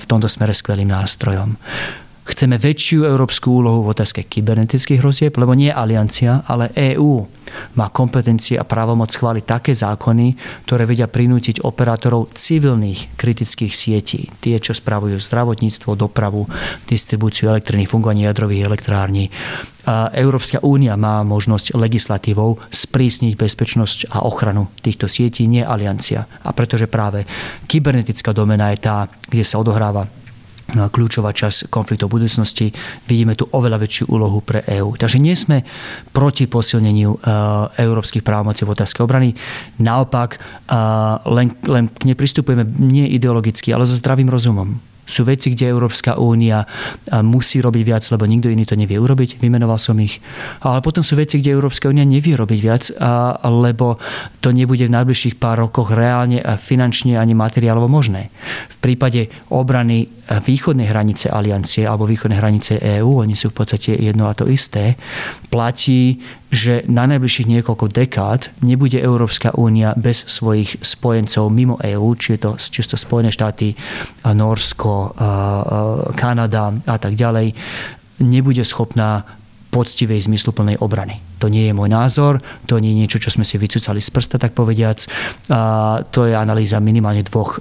v 0.00 0.04
tomto 0.08 0.26
smere 0.26 0.56
skvelým 0.56 0.90
nástrojom. 0.90 1.54
Chceme 2.22 2.54
väčšiu 2.54 3.02
európsku 3.02 3.50
úlohu 3.50 3.82
v 3.82 3.98
otázke 3.98 4.22
kybernetických 4.22 5.02
hrozieb, 5.02 5.34
lebo 5.34 5.58
nie 5.58 5.74
aliancia, 5.74 6.46
ale 6.46 6.70
EÚ 6.70 7.26
má 7.74 7.90
kompetencie 7.90 8.54
a 8.54 8.62
právomoc 8.62 9.10
schváliť 9.10 9.44
také 9.44 9.74
zákony, 9.74 10.38
ktoré 10.62 10.86
vedia 10.86 11.10
prinútiť 11.10 11.66
operátorov 11.66 12.30
civilných 12.30 13.18
kritických 13.18 13.74
sietí. 13.74 14.30
Tie, 14.38 14.54
čo 14.62 14.70
spravujú 14.70 15.18
zdravotníctvo, 15.18 15.98
dopravu, 15.98 16.46
distribúciu 16.86 17.50
elektriny, 17.50 17.90
fungovanie 17.90 18.30
jadrových 18.30 18.70
elektrární. 18.70 19.26
A 19.90 20.14
Európska 20.14 20.62
únia 20.62 20.94
má 20.94 21.26
možnosť 21.26 21.74
legislatívou 21.74 22.62
sprísniť 22.70 23.34
bezpečnosť 23.34 24.14
a 24.14 24.22
ochranu 24.22 24.70
týchto 24.78 25.10
sietí, 25.10 25.50
nie 25.50 25.66
aliancia. 25.66 26.30
A 26.46 26.54
pretože 26.54 26.86
práve 26.86 27.26
kybernetická 27.66 28.30
domena 28.30 28.70
je 28.70 28.78
tá, 28.78 29.10
kde 29.26 29.42
sa 29.42 29.58
odohráva 29.58 30.21
kľúčová 30.72 31.32
časť 31.36 31.68
konfliktu 31.68 32.08
budúcnosti. 32.08 32.72
Vidíme 33.08 33.36
tu 33.36 33.48
oveľa 33.50 33.82
väčšiu 33.82 34.04
úlohu 34.08 34.40
pre 34.40 34.64
EÚ. 34.64 34.96
Takže 34.96 35.18
nie 35.20 35.36
sme 35.36 35.64
proti 36.12 36.48
posilneniu 36.48 37.10
e, 37.12 37.18
európskych 37.80 38.24
právomocí 38.24 38.64
v 38.64 38.72
otázke 38.72 39.04
obrany. 39.04 39.36
Naopak, 39.80 40.36
e, 40.36 40.38
len, 41.28 41.52
len 41.68 41.84
k 41.90 42.02
nej 42.08 42.16
pristupujeme 42.16 42.64
nie 42.80 43.08
ideologicky, 43.12 43.72
ale 43.72 43.84
so 43.84 43.96
zdravým 43.96 44.30
rozumom. 44.32 44.91
Sú 45.02 45.26
veci, 45.26 45.50
kde 45.50 45.66
Európska 45.66 46.14
únia 46.16 46.62
musí 47.26 47.58
robiť 47.58 47.82
viac, 47.82 48.06
lebo 48.14 48.22
nikto 48.22 48.48
iný 48.48 48.62
to 48.62 48.78
nevie 48.78 48.96
urobiť. 48.96 49.42
Vymenoval 49.42 49.76
som 49.76 49.98
ich. 49.98 50.22
Ale 50.62 50.78
potom 50.78 51.02
sú 51.02 51.18
veci, 51.18 51.42
kde 51.42 51.58
Európska 51.58 51.90
únia 51.90 52.06
nevie 52.06 52.38
robiť 52.38 52.58
viac, 52.62 52.88
lebo 53.42 53.98
to 54.38 54.54
nebude 54.54 54.86
v 54.86 54.94
najbližších 54.94 55.42
pár 55.42 55.66
rokoch 55.66 55.90
reálne 55.90 56.38
a 56.38 56.54
finančne 56.54 57.18
ani 57.18 57.34
materiálovo 57.34 57.90
možné. 57.90 58.30
V 58.70 58.76
prípade 58.78 59.26
obrany 59.50 60.06
východnej 60.32 60.88
hranice 60.88 61.28
aliancie 61.28 61.84
alebo 61.84 62.08
východnej 62.08 62.38
hranice 62.38 62.78
EÚ, 62.78 63.26
oni 63.26 63.34
sú 63.34 63.50
v 63.50 63.58
podstate 63.58 63.98
jedno 63.98 64.30
a 64.30 64.38
to 64.38 64.48
isté, 64.48 64.96
platí, 65.50 66.22
že 66.52 66.84
na 66.84 67.08
najbližších 67.08 67.48
niekoľko 67.48 67.88
dekád 67.88 68.52
nebude 68.60 69.00
Európska 69.00 69.56
únia 69.56 69.96
bez 69.96 70.28
svojich 70.28 70.84
spojencov 70.84 71.48
mimo 71.48 71.80
EÚ, 71.80 72.12
či 72.20 72.36
je 72.36 72.40
to 72.44 72.50
čisto 72.60 73.00
Spojené 73.00 73.32
štáty, 73.32 73.72
Norsko, 74.28 75.16
Kanada 76.12 76.76
a 76.84 76.96
tak 77.00 77.16
ďalej, 77.16 77.56
nebude 78.20 78.62
schopná 78.68 79.24
poctivej 79.72 80.28
zmysluplnej 80.28 80.76
obrany. 80.84 81.24
To 81.40 81.48
nie 81.48 81.66
je 81.66 81.72
môj 81.72 81.88
názor, 81.88 82.44
to 82.68 82.76
nie 82.76 82.92
je 82.92 83.00
niečo, 83.02 83.18
čo 83.18 83.32
sme 83.32 83.42
si 83.42 83.56
vycúcali 83.56 84.04
z 84.04 84.12
prsta, 84.12 84.36
tak 84.36 84.52
povediac. 84.52 85.08
A 85.48 86.04
to 86.12 86.28
je 86.28 86.36
analýza 86.36 86.76
minimálne 86.76 87.24
dvoch 87.24 87.56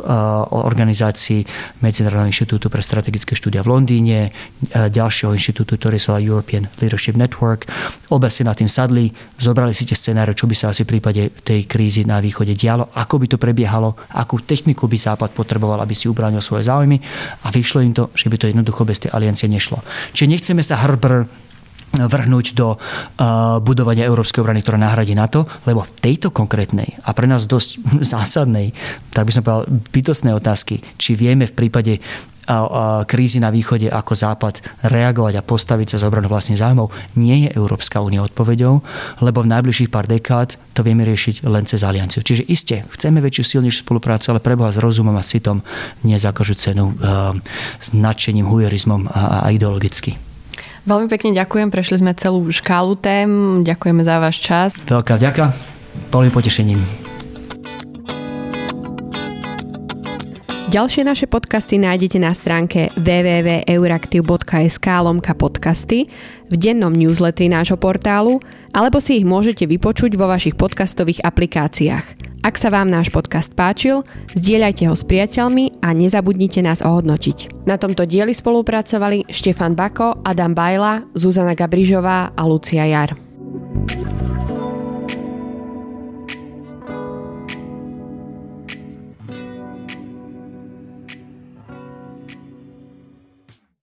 organizácií 0.51 1.47
Medzinárodného 1.79 2.27
inštitútu 2.29 2.67
pre 2.67 2.83
strategické 2.83 3.31
štúdia 3.33 3.63
v 3.63 3.71
Londýne, 3.71 4.35
ďalšieho 4.75 5.31
inštitútu, 5.31 5.79
ktorý 5.79 5.97
sa 5.97 6.19
European 6.19 6.67
Leadership 6.83 7.15
Network. 7.15 7.71
Obe 8.11 8.27
si 8.27 8.43
na 8.43 8.51
tým 8.51 8.67
sadli, 8.67 9.07
zobrali 9.39 9.71
si 9.71 9.87
tie 9.87 9.95
scenáre, 9.95 10.35
čo 10.35 10.51
by 10.51 10.53
sa 10.53 10.75
asi 10.75 10.83
v 10.83 10.99
prípade 10.99 11.31
tej 11.41 11.63
krízy 11.63 12.03
na 12.03 12.19
východe 12.19 12.53
dialo, 12.53 12.91
ako 12.91 13.23
by 13.23 13.27
to 13.31 13.37
prebiehalo, 13.39 13.95
akú 14.11 14.43
techniku 14.43 14.91
by 14.91 14.99
Západ 14.99 15.31
potreboval, 15.31 15.79
aby 15.79 15.95
si 15.95 16.11
ubránil 16.11 16.43
svoje 16.43 16.67
záujmy 16.67 16.99
a 17.41 17.49
vyšlo 17.49 17.79
im 17.81 17.95
to, 17.95 18.11
že 18.13 18.27
by 18.27 18.35
to 18.35 18.51
jednoducho 18.51 18.83
bez 18.83 18.99
tej 18.99 19.15
aliancie 19.15 19.47
nešlo. 19.47 19.79
Čiže 20.11 20.27
nechceme 20.27 20.61
sa 20.61 20.75
hrbr 20.77 21.25
vrhnúť 21.91 22.55
do 22.55 22.75
uh, 22.75 23.59
budovania 23.59 24.07
európskej 24.07 24.39
obrany, 24.39 24.63
ktorá 24.63 24.79
nahradí 24.79 25.11
NATO, 25.11 25.43
lebo 25.67 25.83
v 25.83 25.91
tejto 25.99 26.31
konkrétnej 26.31 26.95
a 27.03 27.11
pre 27.11 27.27
nás 27.27 27.43
dosť 27.47 27.83
zásadnej, 28.15 28.71
tak 29.11 29.27
by 29.27 29.31
som 29.35 29.43
povedal, 29.43 29.67
bytostnej 29.91 30.31
otázky, 30.31 30.79
či 30.95 31.19
vieme 31.19 31.43
v 31.43 31.55
prípade 31.55 31.99
krízy 33.05 33.37
na 33.39 33.53
východe 33.53 33.87
ako 33.87 34.13
Západ 34.17 34.55
reagovať 34.83 35.33
a 35.39 35.45
postaviť 35.45 35.95
sa 35.95 35.97
z 36.01 36.07
obranu 36.09 36.27
vlastných 36.27 36.59
zájmov, 36.59 36.91
nie 37.15 37.47
je 37.47 37.49
Európska 37.53 38.01
únia 38.01 38.25
odpovedou, 38.25 38.81
lebo 39.21 39.45
v 39.45 39.51
najbližších 39.51 39.91
pár 39.93 40.09
dekád 40.09 40.57
to 40.73 40.81
vieme 40.81 41.05
riešiť 41.05 41.45
len 41.45 41.63
cez 41.69 41.85
alianciu. 41.85 42.25
Čiže 42.25 42.43
iste, 42.49 42.75
chceme 42.97 43.21
väčšiu, 43.21 43.43
silnejšiu 43.45 43.85
spoluprácu, 43.85 44.33
ale 44.33 44.43
preboha 44.43 44.73
s 44.73 44.81
rozumom 44.81 45.15
a 45.15 45.23
sitom, 45.23 45.61
nie 46.01 46.17
za 46.17 46.33
každú 46.33 46.55
cenu, 46.57 46.85
uh, 46.97 47.37
s 47.79 47.93
hujerizmom 47.93 49.07
a, 49.07 49.45
a 49.45 49.53
ideologicky. 49.53 50.30
Veľmi 50.81 51.05
pekne 51.13 51.37
ďakujem, 51.37 51.69
prešli 51.69 52.01
sme 52.01 52.17
celú 52.17 52.41
škálu 52.49 52.97
tém, 52.97 53.61
ďakujeme 53.61 54.01
za 54.01 54.17
váš 54.17 54.41
čas. 54.41 54.73
Veľká 54.89 55.21
vďaka, 55.21 55.53
boli 56.09 56.33
potešením. 56.33 56.81
Ďalšie 60.71 61.03
naše 61.03 61.27
podcasty 61.27 61.75
nájdete 61.75 62.15
na 62.15 62.31
stránke 62.31 62.95
www.euraktiv.sk 62.95 64.87
lomka 65.03 65.35
podcasty, 65.35 66.07
v 66.51 66.59
dennom 66.59 66.91
newsletteri 66.91 67.47
nášho 67.47 67.79
portálu, 67.79 68.43
alebo 68.75 68.99
si 68.99 69.23
ich 69.23 69.25
môžete 69.25 69.63
vypočuť 69.65 70.19
vo 70.19 70.27
vašich 70.27 70.59
podcastových 70.59 71.23
aplikáciách. 71.23 72.31
Ak 72.41 72.57
sa 72.57 72.73
vám 72.73 72.89
náš 72.89 73.13
podcast 73.13 73.53
páčil, 73.53 74.01
zdieľajte 74.33 74.89
ho 74.89 74.95
s 74.97 75.05
priateľmi 75.05 75.85
a 75.85 75.93
nezabudnite 75.93 76.65
nás 76.65 76.81
ohodnotiť. 76.81 77.69
Na 77.69 77.77
tomto 77.77 78.09
dieli 78.09 78.33
spolupracovali 78.33 79.29
Štefan 79.29 79.77
Bako, 79.77 80.25
Adam 80.25 80.57
Bajla, 80.57 81.13
Zuzana 81.13 81.53
Gabrižová 81.53 82.33
a 82.33 82.41
Lucia 82.49 82.89
Jar. 82.89 83.13